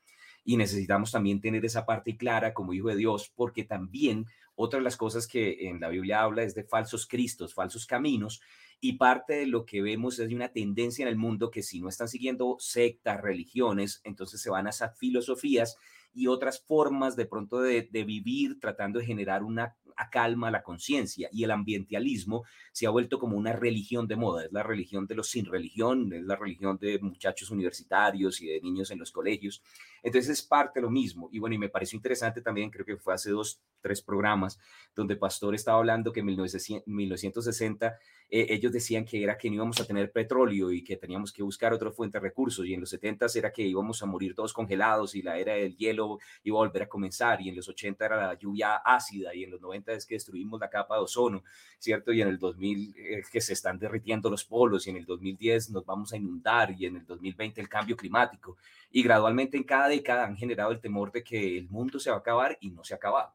y 0.50 0.58
necesitamos 0.58 1.12
también 1.12 1.42
tener 1.42 1.64
esa 1.64 1.86
parte 1.86 2.18
clara 2.18 2.56
como 2.56 2.74
hijo 2.74 2.88
de 2.88 2.96
Dios, 2.96 3.32
porque 3.36 3.66
también 3.66 4.26
otra 4.56 4.80
de 4.80 4.84
las 4.84 4.98
cosas 4.98 5.28
que 5.28 5.70
en 5.70 5.80
la 5.80 5.90
Biblia 5.90 6.24
habla 6.24 6.42
es 6.42 6.56
de 6.56 6.64
falsos 6.64 7.06
cristos, 7.06 7.54
falsos 7.54 7.86
caminos, 7.86 8.42
y 8.82 8.94
parte 8.94 9.36
de 9.36 9.46
lo 9.46 9.64
que 9.64 9.84
vemos 9.84 10.18
es 10.18 10.28
de 10.28 10.36
una 10.36 10.52
tendencia 10.52 11.04
en 11.04 11.10
el 11.10 11.18
mundo 11.18 11.52
que 11.52 11.62
si 11.62 11.80
no 11.80 11.88
están 11.88 12.08
siguiendo 12.08 12.56
sectas, 12.58 13.22
religiones, 13.22 14.02
entonces 14.04 14.42
se 14.42 14.50
van 14.50 14.66
a 14.66 14.72
esas 14.72 14.98
filosofías 14.98 15.78
y 16.16 16.26
otras 16.26 16.66
formas 16.66 17.16
de 17.16 17.28
pronto 17.28 17.62
de, 17.62 17.88
de 17.92 18.04
vivir 18.04 18.60
tratando 18.60 18.98
de 18.98 19.06
generar 19.06 19.44
una 19.44 19.76
calma 20.12 20.52
la 20.52 20.64
conciencia 20.64 21.30
y 21.32 21.44
el 21.44 21.52
ambientalismo 21.52 22.44
se 22.72 22.88
ha 22.88 22.90
vuelto 22.90 23.20
como 23.20 23.38
una 23.38 23.54
religión 23.54 24.08
de 24.08 24.16
moda, 24.16 24.46
es 24.46 24.52
la 24.52 24.64
religión 24.64 25.06
de 25.08 25.16
los 25.16 25.30
sin 25.30 25.46
religión, 25.46 26.12
es 26.14 26.24
la 26.24 26.36
religión 26.36 26.78
de 26.78 27.00
muchachos 27.00 27.52
universitarios 27.52 28.42
y 28.42 28.48
de 28.48 28.62
niños 28.62 28.92
en 28.92 29.00
los 29.00 29.12
colegios. 29.12 29.62
Entonces 30.02 30.30
es 30.32 30.42
parte 30.42 30.80
de 30.80 30.84
lo 30.84 30.90
mismo. 30.90 31.30
Y 31.32 31.40
bueno, 31.40 31.56
y 31.56 31.58
me 31.58 31.70
pareció 31.70 31.98
interesante 31.98 32.42
también, 32.42 32.70
creo 32.70 32.86
que 32.86 32.98
fue 32.98 33.14
hace 33.14 33.32
dos, 33.32 33.62
tres 33.82 34.02
programas, 34.02 34.60
donde 34.96 35.16
Pastor 35.16 35.56
estaba 35.56 35.78
hablando 35.78 36.12
que 36.12 36.22
en 36.22 36.26
1960 36.28 37.98
eh, 38.32 38.46
ellos 38.50 38.72
decían 38.72 39.06
que 39.06 39.24
era 39.24 39.38
que 39.38 39.50
no 39.50 39.56
íbamos 39.56 39.82
a 39.82 39.86
tener 39.86 40.12
petróleo 40.12 40.72
y 40.72 40.84
que 40.84 40.98
teníamos 40.98 41.34
que 41.34 41.42
buscar 41.42 41.74
otra 41.74 41.92
fuente 41.92 42.20
de 42.20 42.24
recursos. 42.24 42.66
Y 42.66 42.74
en 42.74 42.82
los 42.82 42.90
70 42.92 43.26
era 43.36 43.52
que 43.52 43.64
íbamos 43.64 44.04
a 44.04 44.06
morir 44.06 44.36
todos 44.36 44.54
congelados 44.54 45.16
y 45.16 45.22
la 45.22 45.38
era 45.38 45.54
del 45.54 45.76
hielo 45.76 46.20
iba 46.44 46.58
a 46.58 46.66
volver 46.66 46.84
a 46.84 46.90
comenzar. 46.90 47.42
Y 47.42 47.50
en 47.50 47.56
los 47.56 47.68
80 47.68 48.06
era 48.06 48.28
la 48.28 48.38
lluvia 48.38 48.76
ácida 48.78 49.34
y 49.34 49.44
en 49.44 49.52
los 49.52 49.62
90 49.62 49.89
es 49.94 50.06
que 50.06 50.16
destruimos 50.16 50.60
la 50.60 50.70
capa 50.70 50.96
de 50.96 51.02
ozono, 51.02 51.44
¿cierto? 51.78 52.12
Y 52.12 52.22
en 52.22 52.28
el 52.28 52.38
2000 52.38 52.96
es 52.98 53.28
eh, 53.28 53.30
que 53.32 53.42
se 53.42 53.54
están 53.54 53.80
derritiendo 53.80 54.30
los 54.30 54.44
polos 54.46 54.88
y 54.88 54.90
en 54.90 54.98
el 54.98 55.06
2010 55.06 55.72
nos 55.72 55.86
vamos 55.86 56.14
a 56.14 56.18
inundar 56.18 56.72
y 56.72 56.86
en 56.86 56.98
el 56.98 57.06
2020 57.06 57.62
el 57.62 57.70
cambio 57.70 57.96
climático. 57.96 58.58
Y 58.92 59.04
gradualmente 59.04 59.58
en 59.58 59.64
cada 59.64 59.88
década 59.88 60.26
han 60.26 60.38
generado 60.38 60.72
el 60.72 60.80
temor 60.80 61.12
de 61.12 61.24
que 61.24 61.58
el 61.58 61.70
mundo 61.70 62.00
se 62.00 62.10
va 62.10 62.18
a 62.18 62.20
acabar 62.20 62.58
y 62.62 62.70
no 62.70 62.84
se 62.84 62.94
ha 62.94 62.98
acabado. 62.98 63.34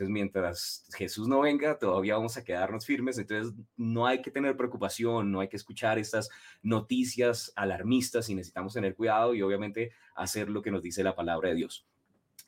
Entonces, 0.00 0.14
mientras 0.14 0.86
Jesús 0.96 1.28
no 1.28 1.40
venga, 1.40 1.76
todavía 1.78 2.16
vamos 2.16 2.34
a 2.38 2.42
quedarnos 2.42 2.86
firmes. 2.86 3.18
Entonces, 3.18 3.52
no 3.76 4.06
hay 4.06 4.22
que 4.22 4.30
tener 4.30 4.56
preocupación, 4.56 5.30
no 5.30 5.40
hay 5.40 5.48
que 5.48 5.58
escuchar 5.58 5.98
estas 5.98 6.30
noticias 6.62 7.52
alarmistas 7.54 8.30
y 8.30 8.34
necesitamos 8.34 8.72
tener 8.72 8.94
cuidado 8.94 9.34
y 9.34 9.42
obviamente 9.42 9.92
hacer 10.14 10.48
lo 10.48 10.62
que 10.62 10.70
nos 10.70 10.82
dice 10.82 11.04
la 11.04 11.14
palabra 11.14 11.50
de 11.50 11.56
Dios. 11.56 11.86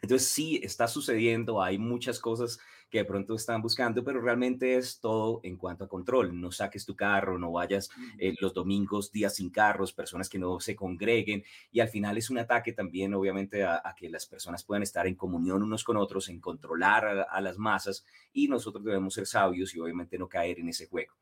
Entonces, 0.01 0.29
sí, 0.29 0.61
está 0.63 0.89
sucediendo, 0.89 1.63
hay 1.63 1.79
muchas 1.79 2.19
cosas 2.19 2.59
que 2.93 2.99
de 2.99 3.05
pronto 3.07 3.35
están 3.35 3.63
buscando, 3.63 4.05
pero 4.05 4.21
realmente 4.21 4.77
es 4.77 5.01
todo 5.01 5.41
en 5.45 5.57
cuanto 5.57 5.85
a 5.85 5.89
control. 5.89 6.39
No 6.39 6.53
saques 6.53 6.85
tu 6.85 6.95
carro, 6.95 7.39
no 7.39 7.51
vayas 7.51 7.89
eh, 8.19 8.35
los 8.39 8.53
domingos, 8.53 9.11
días 9.11 9.37
sin 9.37 9.49
carros, 9.49 9.95
personas 9.95 10.29
que 10.29 10.39
no 10.39 10.61
se 10.61 10.77
congreguen 10.77 11.43
y 11.71 11.81
al 11.81 11.89
final 11.89 12.19
es 12.19 12.29
un 12.29 12.37
ataque 12.37 12.75
también, 12.75 13.15
obviamente, 13.15 13.65
a, 13.65 13.83
que 13.97 14.11
las 14.11 14.27
personas 14.27 14.63
puedan 14.63 14.83
estar 14.83 15.07
en 15.07 15.15
comunión 15.15 15.63
unos 15.63 15.85
con 15.85 15.97
otros, 15.97 16.29
en 16.29 16.39
controlar 16.39 17.27
a, 17.31 17.41
las 17.41 17.57
masas 17.57 18.05
y 18.31 18.47
nosotros 18.47 18.85
debemos 18.85 19.15
ser 19.15 19.27
sabios 19.27 19.75
y 19.75 19.81
obviamente 19.81 20.19
no 20.19 20.29
caer 20.29 20.59
en 20.59 20.69
ese 20.69 20.87
juego. 20.87 21.15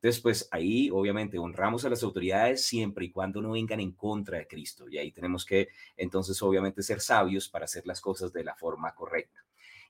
Entonces, 0.00 0.22
pues 0.22 0.48
ahí 0.52 0.90
obviamente 0.90 1.38
honramos 1.38 1.84
a 1.84 1.88
las 1.88 2.04
autoridades 2.04 2.64
siempre 2.64 3.06
y 3.06 3.10
cuando 3.10 3.42
no 3.42 3.50
vengan 3.50 3.80
en 3.80 3.92
contra 3.92 4.38
de 4.38 4.46
Cristo. 4.46 4.88
Y 4.88 4.96
ahí 4.96 5.10
tenemos 5.10 5.44
que 5.44 5.68
entonces 5.96 6.40
obviamente 6.40 6.82
ser 6.82 7.00
sabios 7.00 7.48
para 7.48 7.64
hacer 7.64 7.84
las 7.84 8.00
cosas 8.00 8.32
de 8.32 8.44
la 8.44 8.54
forma 8.54 8.94
correcta. 8.94 9.44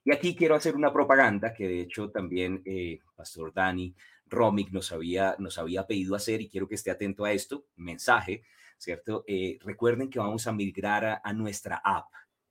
Y 0.04 0.12
aquí 0.12 0.34
quiero 0.34 0.54
hacer 0.54 0.74
una 0.74 0.90
propaganda 0.90 1.52
que 1.52 1.68
de 1.68 1.80
hecho 1.82 2.10
también 2.10 2.62
eh, 2.64 3.00
Pastor 3.14 3.52
Dani 3.52 3.94
Romic 4.26 4.70
nos 4.70 4.92
había, 4.92 5.36
nos 5.38 5.58
había 5.58 5.86
pedido 5.86 6.14
hacer 6.14 6.40
y 6.40 6.48
quiero 6.48 6.66
que 6.66 6.76
esté 6.76 6.90
atento 6.90 7.26
a 7.26 7.32
esto, 7.32 7.66
mensaje, 7.76 8.42
¿cierto? 8.78 9.24
Eh, 9.26 9.58
recuerden 9.60 10.08
que 10.08 10.18
vamos 10.18 10.46
a 10.46 10.52
migrar 10.52 11.20
a, 11.22 11.32
nuestra 11.34 11.82
app, 11.84 12.06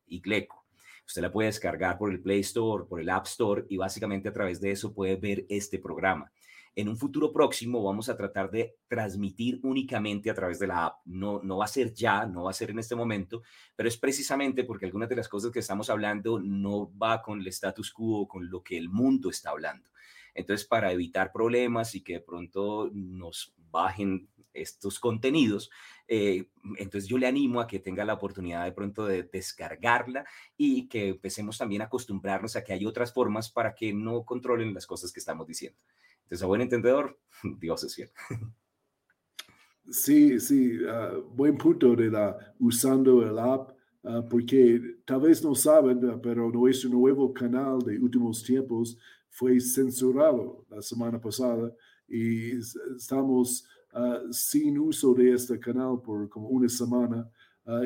Igleco. 0.05 0.65
Usted 1.07 1.23
la 1.23 1.31
puede 1.31 1.47
descargar 1.47 1.97
por 1.97 2.11
el 2.11 2.19
Play 2.19 2.41
Store, 2.41 2.85
por 2.85 3.01
el 3.01 3.09
App 3.09 3.25
Store 3.25 3.65
y 3.69 3.77
básicamente 3.77 4.29
a 4.29 4.33
través 4.33 4.61
de 4.61 4.69
eso 4.71 4.93
puede 4.93 5.15
ver 5.15 5.45
este 5.49 5.79
programa. 5.79 6.31
En 6.77 6.87
un 6.89 6.95
futuro 6.95 7.33
próximo 7.33 7.81
vamos 7.81 8.07
a 8.07 8.15
tratar 8.15 8.51
de 8.51 8.75
transmitir 8.87 9.59
únicamente 9.63 10.29
a 10.29 10.35
través 10.35 10.59
de 10.59 10.67
la 10.67 10.85
app. 10.85 10.99
No, 11.05 11.41
no 11.41 11.57
va 11.57 11.65
a 11.65 11.67
ser 11.67 11.91
ya, 11.91 12.27
no 12.27 12.43
va 12.43 12.51
a 12.51 12.53
ser 12.53 12.69
en 12.69 12.77
este 12.77 12.93
momento, 12.93 13.41
pero 13.75 13.89
es 13.89 13.97
precisamente 13.97 14.63
porque 14.63 14.85
algunas 14.85 15.09
de 15.09 15.15
las 15.15 15.27
cosas 15.27 15.51
que 15.51 15.57
estamos 15.57 15.89
hablando 15.89 16.39
no 16.39 16.95
va 16.95 17.23
con 17.23 17.41
el 17.41 17.47
status 17.47 17.91
quo, 17.91 18.27
con 18.27 18.51
lo 18.51 18.61
que 18.61 18.77
el 18.77 18.89
mundo 18.89 19.31
está 19.31 19.49
hablando. 19.49 19.89
Entonces, 20.35 20.67
para 20.67 20.91
evitar 20.91 21.31
problemas 21.31 21.95
y 21.95 22.03
que 22.03 22.13
de 22.13 22.21
pronto 22.21 22.91
nos 22.93 23.55
bajen 23.71 24.29
estos 24.53 24.99
contenidos, 24.99 25.71
eh, 26.07 26.45
entonces 26.77 27.09
yo 27.09 27.17
le 27.17 27.25
animo 27.25 27.59
a 27.59 27.65
que 27.65 27.79
tenga 27.79 28.05
la 28.05 28.13
oportunidad 28.13 28.65
de 28.65 28.71
pronto 28.71 29.07
de 29.07 29.23
descargarla 29.23 30.25
y 30.55 30.87
que 30.87 31.07
empecemos 31.07 31.57
también 31.57 31.81
a 31.81 31.85
acostumbrarnos 31.85 32.55
a 32.55 32.63
que 32.63 32.73
hay 32.73 32.85
otras 32.85 33.11
formas 33.11 33.49
para 33.49 33.73
que 33.73 33.93
no 33.93 34.25
controlen 34.25 34.75
las 34.75 34.85
cosas 34.85 35.11
que 35.11 35.19
estamos 35.19 35.47
diciendo. 35.47 35.79
Entonces, 36.27 36.45
buen 36.45 36.61
entendedor, 36.61 37.17
Dios 37.61 37.83
es 37.85 37.95
fiel. 37.95 38.09
Sí, 39.89 40.37
sí, 40.41 40.77
uh, 40.83 41.23
buen 41.33 41.57
punto 41.57 41.95
de 41.95 42.09
la 42.11 42.37
usando 42.59 43.23
el 43.23 43.39
app, 43.39 43.71
uh, 44.03 44.27
porque 44.29 44.81
tal 45.05 45.21
vez 45.21 45.41
no 45.41 45.55
saben, 45.55 46.03
uh, 46.03 46.19
pero 46.21 46.51
nuestro 46.51 46.89
nuevo 46.89 47.33
canal 47.33 47.79
de 47.79 47.97
últimos 47.97 48.43
tiempos 48.43 48.97
fue 49.29 49.57
censurado 49.61 50.65
la 50.69 50.81
semana 50.81 51.21
pasada 51.21 51.73
y 52.07 52.57
estamos 52.95 53.65
sin 54.29 54.77
uso 54.77 55.13
de 55.13 55.33
este 55.33 55.57
canal 55.59 55.99
por 56.03 56.29
como 56.29 56.49
una 56.49 56.69
semana. 56.69 57.27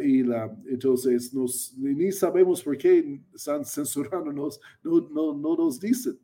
y 0.04 0.24
la, 0.24 0.54
entonces 0.66 1.34
nos, 1.34 1.74
ni 1.78 2.12
sabemos 2.12 2.62
por 2.62 2.78
qué 2.78 3.22
están 3.34 3.64
censurándonos, 3.66 4.60
no, 4.84 5.08
no, 5.10 5.34
no 5.34 5.56
nos 5.56 5.80
dicen. 5.80 6.20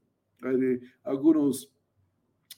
algunos 1.03 1.71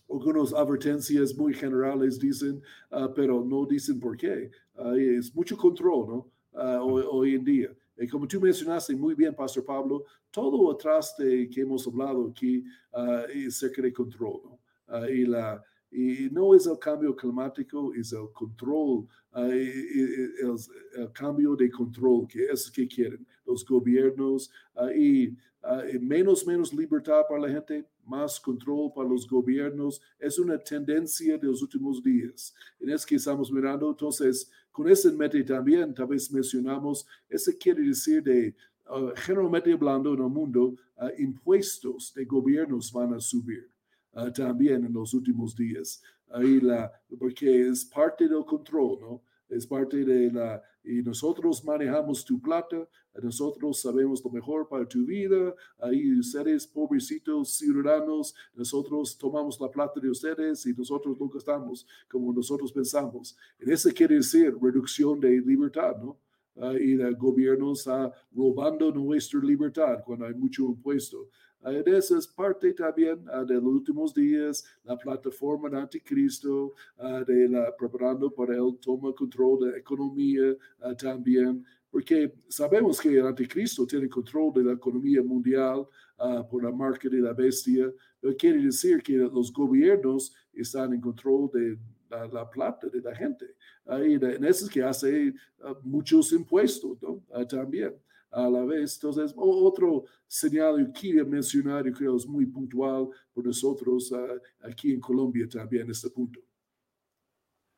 algunas 0.10 0.53
advertencias 0.53 1.36
muy 1.36 1.53
generales 1.53 2.20
dicen, 2.20 2.62
uh, 2.91 3.14
pero 3.14 3.43
no 3.43 3.66
dicen 3.66 3.99
por 3.99 4.18
qué. 4.18 4.51
Uh, 4.76 4.95
es 4.95 5.34
mucho 5.36 5.55
control, 5.55 6.07
¿no? 6.07 6.32
Uh, 6.51 6.82
hoy, 6.82 7.03
hoy, 7.10 7.36
en 7.36 7.43
día. 7.43 7.76
Y 7.97 8.07
como 8.07 8.28
tú 8.28 8.39
mencionaste 8.39 8.95
muy 8.95 9.14
bien, 9.14 9.36
Pastor 9.36 9.64
Pablo, 9.64 10.05
todo 10.32 10.72
atrás 10.72 11.16
de 11.18 11.49
que 11.49 11.62
hemos 11.62 11.86
hablado 11.86 12.30
aquí 12.30 12.64
es 13.34 13.57
cerca 13.57 13.82
de 13.82 13.91
control, 13.91 14.41
¿no? 14.45 15.10
y, 15.10 15.26
la, 15.26 15.62
y 15.91 16.30
no 16.32 16.55
es 16.55 16.66
el 16.66 16.80
cambio 16.80 17.14
climático, 17.14 17.93
es 17.93 18.14
el 18.14 18.32
control, 18.32 19.05
el, 19.36 20.34
el, 20.97 21.12
cambio 21.12 21.57
de 21.57 21.70
control, 21.70 22.26
que 22.26 22.45
es 22.45 22.72
que 22.72 22.88
quieren 22.88 23.28
los 23.45 23.66
gobiernos 23.66 24.49
y 24.95 25.36
menos, 25.99 26.47
menos 26.47 26.74
libertad 26.74 27.24
para 27.28 27.41
la 27.41 27.49
gente, 27.49 27.86
más 28.10 28.39
control 28.39 28.91
para 28.93 29.07
los 29.07 29.28
gobiernos, 29.28 30.01
es 30.18 30.39
una 30.39 30.57
tendencia 30.57 31.38
de 31.38 31.47
los 31.47 31.62
últimos 31.62 32.01
días. 32.01 32.53
En 32.80 32.89
es 32.89 33.05
que 33.05 33.16
estamos 33.16 33.51
mirando, 33.51 33.89
entonces, 33.89 34.51
con 34.72 34.89
ese 34.89 35.12
mente 35.12 35.43
también, 35.43 35.93
tal 35.93 36.07
vez 36.07 36.32
mencionamos, 36.32 37.05
eso 37.30 37.51
quiere 37.60 37.84
decir 37.84 38.24
de 38.24 38.55
generalmente 39.18 39.72
hablando 39.72 40.16
en 40.16 40.24
el 40.24 40.30
mundo, 40.30 40.76
impuestos 41.20 42.12
de 42.16 42.26
gobiernos 42.26 42.91
van 42.91 43.14
a 43.14 43.20
subir 43.20 43.70
también 44.34 44.84
en 44.84 44.93
los 44.93 45.14
últimos 45.14 45.55
días. 45.55 46.01
Ahí 46.32 46.60
la, 46.60 46.91
porque 47.20 47.70
es 47.70 47.86
parte 47.86 48.28
del 48.28 48.43
control, 48.45 48.99
¿no? 48.99 49.22
Es 49.49 49.65
parte 49.65 50.05
de 50.05 50.31
la, 50.31 50.61
y 50.83 51.01
nosotros 51.01 51.63
manejamos 51.65 52.23
tu 52.23 52.39
plata, 52.39 52.87
nosotros 53.21 53.81
sabemos 53.81 54.23
lo 54.23 54.29
mejor 54.31 54.67
para 54.67 54.87
tu 54.87 55.05
vida, 55.05 55.53
ahí 55.79 56.17
ustedes, 56.17 56.67
pobrecitos 56.67 57.57
ciudadanos, 57.57 58.33
nosotros 58.53 59.17
tomamos 59.17 59.59
la 59.59 59.69
plata 59.69 59.99
de 59.99 60.09
ustedes 60.09 60.65
y 60.65 60.73
nosotros 60.73 61.19
nunca 61.19 61.39
estamos 61.39 61.85
como 62.09 62.31
nosotros 62.31 62.71
pensamos. 62.71 63.35
En 63.59 63.71
eso 63.71 63.89
quiere 63.93 64.15
decir 64.15 64.55
reducción 64.61 65.19
de 65.19 65.41
libertad, 65.41 65.97
¿no? 65.97 66.17
y 66.79 66.99
el 66.99 67.15
gobierno 67.15 67.71
está 67.71 68.13
robando 68.31 68.91
nuestra 68.91 69.39
libertad 69.39 70.03
cuando 70.05 70.25
hay 70.25 70.33
mucho 70.33 70.65
impuesto. 70.65 71.29
Uh, 71.62 71.89
eso 71.89 72.18
es 72.18 72.28
parte 72.28 72.74
también 72.74 73.26
de 73.47 73.55
los 73.55 73.66
últimos 73.66 74.14
días, 74.14 74.64
la 74.84 74.97
plataforma 74.97 75.70
de 75.70 75.78
anticristo, 75.78 76.74
de 77.28 77.49
la, 77.49 77.76
preparando 77.76 78.32
para 78.32 78.55
él 78.55 78.78
toma 78.82 79.14
control 79.14 79.60
de 79.60 79.72
la 79.72 79.78
economía 79.78 80.55
también 80.97 81.66
porque 81.91 82.34
sabemos 82.47 82.99
que 82.99 83.10
el 83.10 83.26
anticristo 83.26 83.86
tiene 83.86 84.07
control 84.07 84.53
de 84.53 84.64
la 84.64 84.74
economía 84.74 85.24
mundial 85.24 85.88
uh, 86.20 86.47
por 86.47 86.64
la 86.64 86.72
marca 86.72 87.10
de 87.10 87.20
la 87.20 87.34
bestia, 87.34 87.91
pero 88.20 88.36
quiere 88.38 88.62
decir 88.64 89.01
que 89.01 89.14
los 89.14 89.51
gobiernos 89.51 90.34
están 90.53 90.93
en 90.93 91.01
control 91.01 91.49
de 91.51 91.78
la, 92.32 92.49
plata 92.49 92.88
de 92.88 93.01
la 93.01 93.16
gente. 93.16 93.45
y 94.05 94.14
en 94.14 94.45
eso 94.45 94.66
es 94.66 94.72
que 94.72 94.84
hace 94.84 95.34
uh, 95.64 95.76
muchos 95.84 96.32
impuestos. 96.32 96.97
Uh, 97.01 97.45
también 97.45 97.95
a 98.32 98.49
la 98.49 98.63
vez. 98.63 98.95
Entonces, 98.95 99.34
otro 99.36 100.05
señal 100.27 100.91
que 100.91 100.99
quiero 100.99 101.25
mencionar, 101.25 101.88
y 101.88 101.91
creo 101.91 102.15
es 102.15 102.27
muy 102.27 102.45
puntual 102.45 103.09
por 103.34 103.45
nosotros 103.45 104.13
aquí 104.61 104.93
en 104.93 104.99
Colombia 104.99 105.47
también, 105.47 105.89
este 105.89 106.09
punto. 106.09 106.39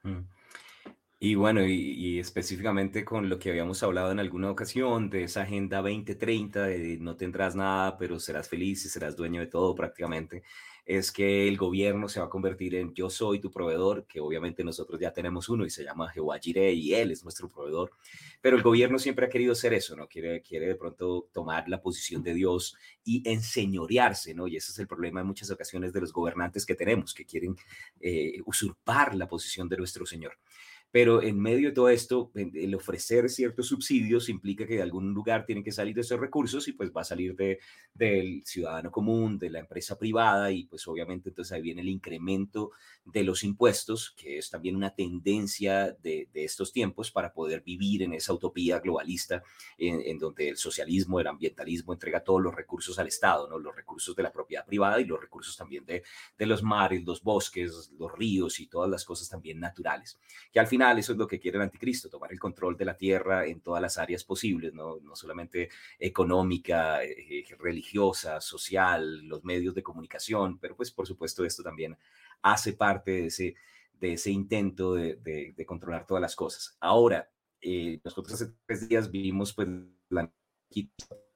Mm. 0.04 0.22
Y 1.24 1.36
bueno, 1.36 1.64
y, 1.64 2.18
específicamente 2.18 3.06
con 3.06 3.30
lo 3.30 3.38
que 3.38 3.52
habíamos 3.52 3.84
hablado 3.84 4.12
en 4.12 4.20
alguna 4.20 4.50
ocasión 4.50 5.08
de 5.12 5.26
esa 5.26 5.44
Agenda 5.44 5.78
2030, 5.78 6.64
de 6.64 6.98
no 6.98 7.16
tendrás 7.16 7.56
nada, 7.56 7.96
pero 7.96 8.20
serás 8.20 8.50
feliz 8.50 8.84
y 8.86 8.90
serás 8.90 9.16
dueño 9.16 9.40
de 9.40 9.46
todo 9.46 9.76
prácticamente, 9.76 10.42
es 10.86 11.12
que 11.12 11.48
el 11.48 11.58
gobierno 11.58 12.10
se 12.10 12.20
va 12.20 12.26
a 12.26 12.30
convertir 12.30 12.76
en 12.76 12.94
yo 12.94 13.10
soy 13.10 13.40
tu 13.40 13.52
proveedor, 13.52 14.06
que 14.08 14.20
obviamente 14.20 14.64
nosotros 14.64 15.00
ya 15.00 15.14
tenemos 15.14 15.48
uno 15.50 15.66
y 15.66 15.70
se 15.70 15.84
llama 15.84 16.10
Jehová 16.10 16.40
Jireh 16.40 16.74
y 16.74 16.94
él 16.94 17.12
es 17.12 17.24
nuestro 17.24 17.48
proveedor, 17.50 17.92
pero 18.42 18.58
el 18.58 18.64
gobierno 18.64 19.00
siempre 19.00 19.26
ha 19.26 19.30
querido 19.30 19.54
ser 19.56 19.74
eso, 19.74 19.96
¿no? 19.96 20.08
Quiere, 20.08 20.42
quiere 20.42 20.68
de 20.68 20.76
pronto 20.76 21.30
tomar 21.32 21.70
la 21.70 21.82
posición 21.82 22.24
de 22.24 22.34
Dios 22.34 22.76
y 23.04 23.28
enseñorearse, 23.30 24.34
¿no? 24.34 24.48
Y 24.48 24.58
ese 24.58 24.72
es 24.72 24.80
el 24.80 24.88
problema 24.88 25.22
en 25.22 25.28
muchas 25.28 25.52
ocasiones 25.52 25.94
de 25.94 26.02
los 26.02 26.12
gobernantes 26.12 26.66
que 26.66 26.76
tenemos, 26.76 27.14
que 27.14 27.26
quieren 27.26 27.56
eh, 28.00 28.40
usurpar 28.46 29.16
la 29.16 29.28
posición 29.28 29.70
de 29.70 29.78
nuestro 29.78 30.06
Señor. 30.06 30.34
Pero 30.92 31.22
en 31.22 31.40
medio 31.40 31.70
de 31.70 31.76
todo 31.76 31.90
esto, 31.90 32.32
el 32.36 32.76
ofrecer 32.76 33.30
ciertos 33.30 33.68
subsidios 33.68 34.28
implica 34.28 34.68
que 34.68 34.76
de 34.76 34.82
algún 34.82 35.14
lugar 35.14 35.46
tienen 35.46 35.64
que 35.64 35.72
salir 35.72 35.96
de 35.96 36.02
esos 36.02 36.20
recursos 36.20 36.68
y 36.68 36.74
pues 36.74 36.92
va 36.92 37.02
a 37.02 37.06
salir 37.06 37.34
de, 37.36 37.60
del 37.94 38.44
ciudadano 38.46 38.92
común, 38.92 39.40
de 39.40 39.50
la 39.50 39.60
empresa 39.60 39.98
privada 39.98 40.52
y 40.52 40.66
pues 40.66 40.86
obviamente 40.88 41.30
entonces 41.30 41.54
ahí 41.54 41.62
viene 41.62 41.82
el 41.82 41.90
incremento 41.90 42.72
de 43.06 43.24
los 43.24 43.44
impuestos, 43.44 44.12
que 44.18 44.38
es 44.38 44.50
también 44.50 44.76
una 44.76 44.94
tendencia 44.94 45.92
de, 45.94 46.28
de 46.34 46.44
estos 46.44 46.74
tiempos 46.74 47.10
para 47.10 47.32
poder 47.32 47.62
vivir 47.62 48.04
en 48.04 48.14
esa 48.14 48.34
utopía 48.34 48.80
globalista 48.80 49.44
en, 49.78 50.02
en, 50.02 50.18
donde 50.18 50.50
el 50.50 50.58
socialismo, 50.58 51.20
el 51.20 51.28
ambientalismo 51.28 51.94
entrega 51.94 52.24
todos 52.24 52.42
los 52.42 52.54
recursos 52.54 53.00
al 53.00 53.08
Estado, 53.08 53.48
¿no? 53.48 53.60
los 53.60 53.76
recursos 53.76 54.14
de 54.16 54.24
la 54.24 54.32
propiedad 54.32 54.66
privada 54.66 55.00
y 55.00 55.06
los 55.06 55.22
recursos 55.22 55.56
también 55.56 55.86
de, 55.86 56.04
de 56.38 56.46
los 56.46 56.64
mares, 56.64 57.04
los 57.06 57.24
bosques, 57.24 57.92
los 57.98 58.12
ríos 58.12 58.60
y 58.60 58.68
todas 58.68 58.90
las 58.90 59.06
cosas 59.06 59.30
también 59.30 59.60
naturales, 59.60 60.20
que 60.52 60.60
al 60.60 60.68
final 60.68 60.81
eso 60.98 61.12
es 61.12 61.18
lo 61.18 61.28
que 61.28 61.40
quiere 61.40 61.58
el 61.58 61.64
anticristo, 61.64 62.10
tomar 62.10 62.32
el 62.32 62.40
control 62.40 62.76
de 62.76 62.86
la 62.86 62.98
tierra 62.98 63.46
en 63.46 63.62
todas 63.62 63.82
las 63.82 63.98
áreas 63.98 64.24
posibles, 64.24 64.74
no, 64.74 65.00
no 65.02 65.16
solamente 65.16 65.70
económica, 66.00 67.04
eh, 67.04 67.46
religiosa, 67.60 68.42
social, 68.42 69.28
los 69.28 69.44
medios 69.44 69.76
de 69.76 69.84
comunicación, 69.84 70.58
pero 70.60 70.76
pues 70.76 70.92
por 70.92 71.06
supuesto 71.08 71.46
esto 71.46 71.64
también 71.64 71.98
hace 72.42 72.74
parte 72.74 73.12
de 73.12 73.26
ese, 73.28 73.56
de 74.00 74.14
ese 74.14 74.32
intento 74.32 74.96
de, 74.96 75.16
de, 75.16 75.66
controlar 75.66 76.06
todas 76.08 76.22
las 76.22 76.36
cosas. 76.36 76.76
Ahora, 76.80 77.30
eh, 77.62 78.00
nosotros 78.04 78.34
hace 78.42 78.54
tres 78.66 78.90
días 78.90 79.12
vimos 79.12 79.54
pues 79.54 79.68
la 80.10 80.32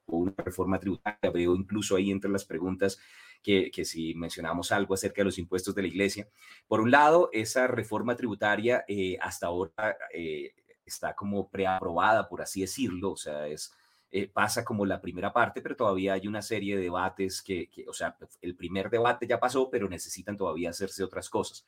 una 0.08 0.34
reforma 0.38 0.80
tributaria, 0.80 1.32
veo 1.32 1.56
incluso 1.56 1.96
ahí 1.96 2.12
entre 2.12 2.30
las 2.30 2.46
preguntas 2.46 3.00
que, 3.46 3.86
si 3.86 4.16
mencionamos 4.16 4.72
algo 4.72 4.96
acerca 4.96 5.22
de 5.22 5.26
los 5.26 5.38
impuestos 5.38 5.76
de 5.76 5.84
la 5.84 5.88
iglesia. 5.88 6.28
Por 6.68 6.82
un 6.82 6.90
lado, 6.90 7.30
esa 7.32 7.68
reforma 7.68 8.16
tributaria 8.16 8.84
eh, 8.88 9.18
hasta 9.22 9.48
ahora 9.48 9.98
eh, 10.12 10.56
está 10.84 11.14
como 11.14 11.48
preaprobada, 11.50 12.28
por 12.28 12.42
así 12.42 12.62
decirlo, 12.62 13.12
o 13.12 13.18
sea, 13.18 13.48
es, 13.48 13.72
eh, 14.12 14.28
pasa 14.28 14.66
como 14.66 14.86
la 14.86 15.00
primera 15.00 15.32
parte, 15.32 15.62
pero 15.62 15.76
todavía 15.76 16.14
hay 16.14 16.28
una 16.28 16.42
serie 16.42 16.76
de 16.76 16.84
debates 16.84 17.44
que, 17.44 17.70
o 17.88 17.94
sea, 17.94 18.18
el 18.42 18.56
primer 18.56 18.90
debate 18.90 19.28
ya 19.28 19.40
pasó, 19.40 19.70
pero 19.70 19.88
necesitan 19.88 20.38
todavía 20.38 20.72
hacerse 20.72 21.04
otras 21.04 21.30
cosas 21.30 21.64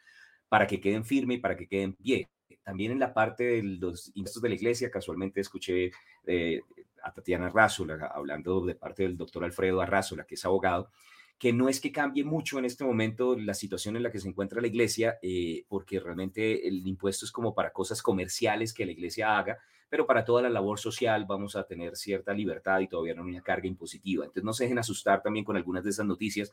para 0.50 0.66
que 0.66 0.82
queden 0.82 1.06
firme 1.06 1.36
y 1.36 1.40
para 1.40 1.56
que 1.56 1.68
queden 1.68 1.94
pie. 1.94 2.28
También 2.64 2.92
en 2.92 3.00
la 3.00 3.14
parte 3.14 3.44
de 3.44 3.64
los 3.64 4.12
impuestos 4.16 4.42
de 4.42 4.50
la 4.50 4.56
iglesia, 4.56 4.90
casualmente 4.90 5.42
escuché 5.42 5.92
a 7.04 7.14
Tatiana 7.14 7.48
Arrázola 7.48 8.12
hablando 8.14 8.66
de 8.66 8.76
parte 8.76 9.04
del 9.04 9.18
doctor 9.18 9.44
Alfredo 9.44 9.80
Arrázola, 9.80 10.26
que 10.26 10.36
es 10.36 10.46
abogado, 10.46 10.90
que 11.38 11.54
no 11.54 11.70
es 11.70 11.80
que 11.80 11.92
cambie 11.92 12.24
mucho 12.24 12.58
en 12.58 12.66
este 12.66 12.84
momento 12.84 13.38
la 13.38 13.54
situación 13.54 13.96
en 13.96 14.04
la 14.04 14.12
que 14.12 14.20
se 14.20 14.28
encuentra 14.28 14.60
la 14.60 14.68
iglesia, 14.68 15.20
eh, 15.22 15.66
porque 15.68 16.00
realmente 16.00 16.68
el 16.68 16.86
impuesto 16.88 17.26
es 17.26 17.32
como 17.32 17.54
para 17.54 17.72
cosas 17.72 18.02
comerciales 18.02 18.74
que 18.74 18.86
la 18.86 18.92
iglesia 18.92 19.38
haga, 19.38 19.60
pero 19.90 20.08
para 20.08 20.26
toda 20.26 20.42
la 20.42 20.50
labor 20.50 20.80
social 20.80 21.26
vamos 21.26 21.56
a 21.56 21.66
tener 21.66 21.96
cierta 21.96 22.34
libertad 22.34 22.80
y 22.80 22.88
todavía 22.88 23.14
no 23.14 23.24
hay 23.24 23.32
una 23.32 23.42
carga 23.42 23.68
impositiva. 23.68 24.26
Entonces 24.26 24.44
no 24.44 24.54
se 24.54 24.64
dejen 24.64 24.80
asustar 24.80 25.22
también 25.22 25.46
con 25.46 25.56
algunas 25.56 25.84
de 25.84 25.92
esas 25.92 26.06
noticias. 26.06 26.52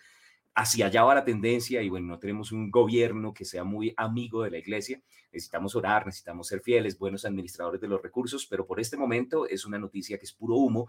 Hacia 0.55 0.87
allá 0.87 1.03
va 1.03 1.17
la 1.17 1.25
tendencia 1.25 1.83
y 1.83 1.89
bueno, 1.89 2.07
no 2.07 2.19
tenemos 2.19 2.53
un 2.53 2.71
gobierno 2.71 3.35
que 3.35 3.45
sea 3.45 3.65
muy 3.65 3.93
amigo 3.97 4.43
de 4.43 4.51
la 4.51 4.59
iglesia. 4.59 5.03
Necesitamos 5.33 5.75
orar, 5.75 6.07
necesitamos 6.07 6.47
ser 6.47 6.61
fieles, 6.61 6.97
buenos 6.97 7.25
administradores 7.25 7.81
de 7.81 7.89
los 7.89 8.01
recursos, 8.01 8.47
pero 8.47 8.67
por 8.67 8.79
este 8.79 8.97
momento 8.97 9.49
es 9.49 9.65
una 9.65 9.79
noticia 9.79 10.17
que 10.17 10.27
es 10.27 10.33
puro 10.33 10.55
humo 10.57 10.89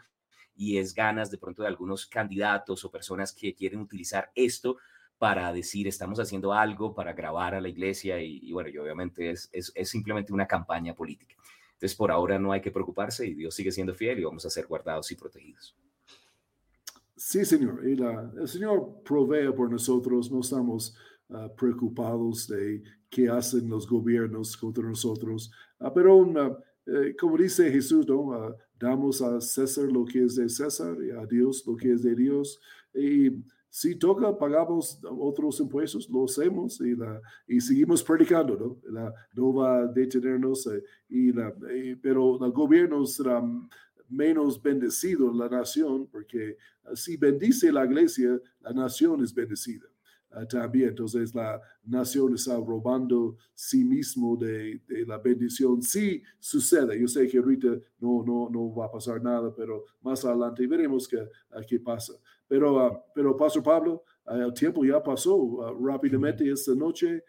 y 0.56 0.78
es 0.78 0.94
ganas 0.94 1.30
de 1.32 1.38
pronto 1.38 1.62
de 1.62 1.68
algunos 1.68 2.06
candidatos 2.06 2.84
o 2.86 2.92
personas 2.92 3.34
que 3.34 3.54
quieren 3.54 3.80
utilizar 3.80 4.32
esto 4.36 4.78
para 5.18 5.52
decir 5.54 5.88
estamos 5.88 6.20
haciendo 6.20 6.54
algo 6.54 6.94
para 6.94 7.14
grabar 7.14 7.56
a 7.56 7.62
la 7.62 7.70
iglesia 7.70 8.22
y, 8.22 8.52
bueno, 8.52 8.70
y 8.70 8.78
obviamente 8.78 9.30
es, 9.32 9.50
es, 9.52 9.90
simplemente 9.90 10.34
una 10.34 10.48
campaña 10.48 10.94
política. 10.94 11.36
Entonces, 11.74 11.96
por 11.96 12.12
ahora 12.12 12.40
no 12.40 12.52
hay 12.52 12.62
que 12.62 12.72
preocuparse 12.72 13.26
y 13.26 13.34
Dios 13.34 13.54
sigue 13.56 13.72
siendo 13.72 13.94
fiel 13.94 14.20
y 14.20 14.24
vamos 14.24 14.46
a 14.46 14.50
ser 14.50 14.68
guardados 14.68 15.12
y 15.12 15.16
protegidos. 15.16 15.76
Sí, 17.16 17.46
Señor. 17.46 17.82
Y 17.88 17.94
el 17.94 18.48
Señor 18.48 19.02
provee 19.04 19.52
por 19.54 19.72
nosotros, 19.72 20.30
no 20.32 20.42
estamos 20.42 20.96
uh, 21.30 21.54
preocupados 21.56 22.48
de 22.48 22.84
qué 23.10 23.30
hacen 23.30 23.70
los 23.70 23.88
gobiernos 23.88 24.58
contra 24.58 24.84
nosotros, 24.84 25.52
uh, 25.80 25.92
pero 25.94 26.16
una, 26.16 26.58
eh, 26.86 27.16
como 27.18 27.38
dice 27.38 27.72
Jesús, 27.72 28.06
¿no? 28.08 28.56
Damos 28.80 29.22
a 29.22 29.40
César 29.40 29.86
lo 29.92 30.06
que 30.06 30.24
es 30.24 30.36
de 30.36 30.50
César 30.50 30.98
y 31.02 31.12
a 31.12 31.26
Dios 31.26 31.64
lo 31.66 31.76
que 31.76 31.94
es 31.94 32.04
de 32.04 32.16
Dios. 32.16 32.60
Y 32.94 33.32
si 33.70 33.96
toca, 33.96 34.38
pagamos 34.38 35.00
otros 35.04 35.60
impuestos, 35.60 36.10
lo 36.10 36.24
hacemos 36.24 36.80
y, 36.80 36.96
la, 36.96 37.22
y 37.46 37.60
seguimos 37.60 38.02
predicando, 38.04 38.56
¿no? 38.56 39.14
No 39.34 39.54
va 39.54 39.80
a 39.80 39.88
detenernos, 39.88 40.66
eh, 40.68 40.82
y 41.10 41.34
la, 41.34 41.54
pero 42.02 42.44
el 42.46 42.52
gobierno 42.52 43.06
será 43.06 43.44
menos 44.08 44.62
bendecido 44.62 45.34
la 45.34 45.50
nación, 45.50 46.08
porque 46.12 46.58
si 46.94 47.18
bendice 47.18 47.72
la 47.72 47.86
iglesia, 47.86 48.40
la 48.62 48.72
nación 48.72 49.24
es 49.24 49.34
bendecida. 49.34 49.88
Ah, 50.36 50.46
también. 50.46 50.90
Entonces 50.90 51.34
la 51.34 51.62
nación 51.86 52.36
está 52.36 52.58
robando 52.58 53.38
sí 53.54 53.86
mismo 53.86 54.36
de, 54.36 54.82
de, 54.86 55.06
la 55.06 55.18
bendición. 55.18 55.82
Sí 55.82 56.22
sucede. 56.40 57.00
Yo 57.00 57.08
sé 57.08 57.26
que 57.28 57.38
ahorita 57.38 57.70
no, 58.00 58.22
no, 58.22 58.50
no 58.50 58.76
va 58.76 58.88
a 58.88 58.92
pasar 58.92 59.24
nada, 59.24 59.54
pero 59.56 59.86
más 60.02 60.26
adelante 60.26 60.68
veremos 60.68 61.08
qué, 61.08 61.20
ah, 61.52 61.62
qué 61.66 61.80
pasa. 61.80 62.14
Pero, 62.50 62.86
uh, 62.86 63.00
pero 63.14 63.38
Pastor 63.38 63.64
Pablo, 63.64 64.04
el 64.28 64.54
tiempo 64.54 64.84
ya 64.84 65.02
pasó 65.02 65.78
rápidamente 65.80 66.52
esta 66.52 66.76
noche, 66.76 67.24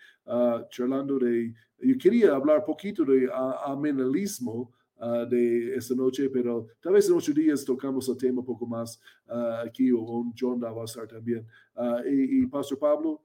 charlando 0.71 1.19
de, 1.19 1.55
yo 1.79 1.95
quería 1.99 2.35
hablar 2.35 2.59
un 2.59 2.65
poquito 2.65 3.05
de 3.05 3.29
amenalismo 3.67 4.73
Ah, 4.99 5.27
de 5.29 5.75
esta 5.77 5.95
noche, 5.95 6.31
pero 6.31 6.69
tal 6.81 6.95
vez 6.95 7.07
en 7.07 7.15
ocho 7.15 7.31
días 7.31 7.63
tocamos 7.67 8.09
el 8.09 8.17
tema 8.17 8.41
un 8.41 8.47
poco 8.47 8.67
más 8.67 8.99
uh, 9.29 9.67
aquí, 9.67 9.93
o 9.93 10.33
John 10.39 10.59
va 10.59 10.71
a 10.71 11.07
también. 11.07 11.47
Uh, 11.75 12.01
y, 12.09 12.43
y, 12.43 12.47
Pastor 12.47 12.79
Pablo, 12.79 13.21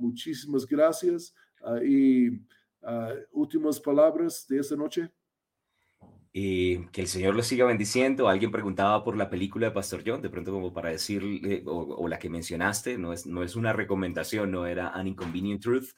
muchísimas 0.00 0.66
gracias. 0.66 1.32
y 1.84 2.40
últimas 3.32 3.78
palabras 3.78 4.44
de 4.48 4.58
esta 4.58 4.74
noche. 4.74 5.08
Y 6.40 6.86
que 6.92 7.00
el 7.00 7.08
Señor 7.08 7.34
lo 7.34 7.42
siga 7.42 7.64
bendiciendo. 7.64 8.28
Alguien 8.28 8.52
preguntaba 8.52 9.02
por 9.02 9.16
la 9.16 9.28
película 9.28 9.66
de 9.66 9.72
Pastor 9.72 10.04
John, 10.06 10.22
de 10.22 10.30
pronto 10.30 10.52
como 10.52 10.72
para 10.72 10.90
decirle, 10.90 11.64
o, 11.66 12.06
la 12.06 12.20
que 12.20 12.30
mencionaste, 12.30 12.96
no 12.96 13.12
es, 13.12 13.26
no 13.26 13.42
es 13.42 13.56
una 13.56 13.72
recomendación, 13.72 14.52
no 14.52 14.64
era 14.64 14.90
An 14.90 15.08
Inconvenient 15.08 15.60
Truth 15.60 15.88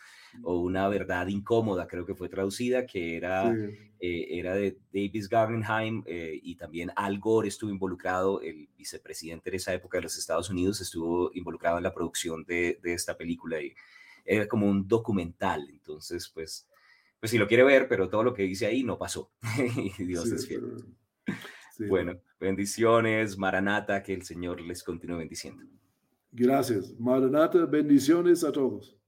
o 0.42 0.60
una 0.60 0.88
verdad 0.88 1.26
incómoda, 1.26 1.86
creo 1.86 2.06
que 2.06 2.14
fue 2.14 2.30
traducida, 2.30 2.86
que 2.86 3.18
era, 3.18 3.52
eh, 3.52 4.28
era 4.30 4.54
de 4.54 4.78
Davis 4.94 5.28
Guggenheim 5.28 6.04
eh, 6.06 6.40
y 6.42 6.54
también 6.54 6.90
Al 6.96 7.18
Gore 7.18 7.48
estuvo 7.48 7.70
involucrado, 7.70 8.40
el 8.40 8.66
vicepresidente 8.78 9.50
de 9.50 9.58
esa 9.58 9.74
época 9.74 9.98
de 9.98 10.04
los 10.04 10.16
Estados 10.16 10.48
Unidos 10.48 10.80
estuvo 10.80 11.30
involucrado 11.34 11.76
en 11.76 11.82
la 11.82 11.92
producción 11.92 12.44
de, 12.44 12.80
de 12.82 12.94
esta 12.94 13.14
película 13.14 13.60
y 13.60 13.74
era 14.24 14.48
como 14.48 14.66
un 14.66 14.88
documental, 14.88 15.68
entonces 15.68 16.30
pues 16.32 16.66
pues 17.20 17.30
si 17.30 17.38
lo 17.38 17.46
quiere 17.46 17.64
ver, 17.64 17.86
pero 17.86 18.08
todo 18.08 18.24
lo 18.24 18.34
que 18.34 18.42
dice 18.44 18.66
ahí 18.66 18.82
no 18.82 18.98
pasó. 18.98 19.30
Dios 19.98 20.30
es 20.32 20.46
fiel. 20.46 20.62
bueno, 21.88 22.20
bendiciones, 22.40 23.36
Maranata, 23.36 24.02
que 24.02 24.14
el 24.14 24.22
Señor 24.22 24.60
les 24.60 24.82
continúe 24.82 25.18
bendiciendo. 25.18 25.62
Gracias. 26.32 26.98
Maranata, 26.98 27.66
bendiciones 27.66 28.42
a 28.42 28.52
todos. 28.52 28.99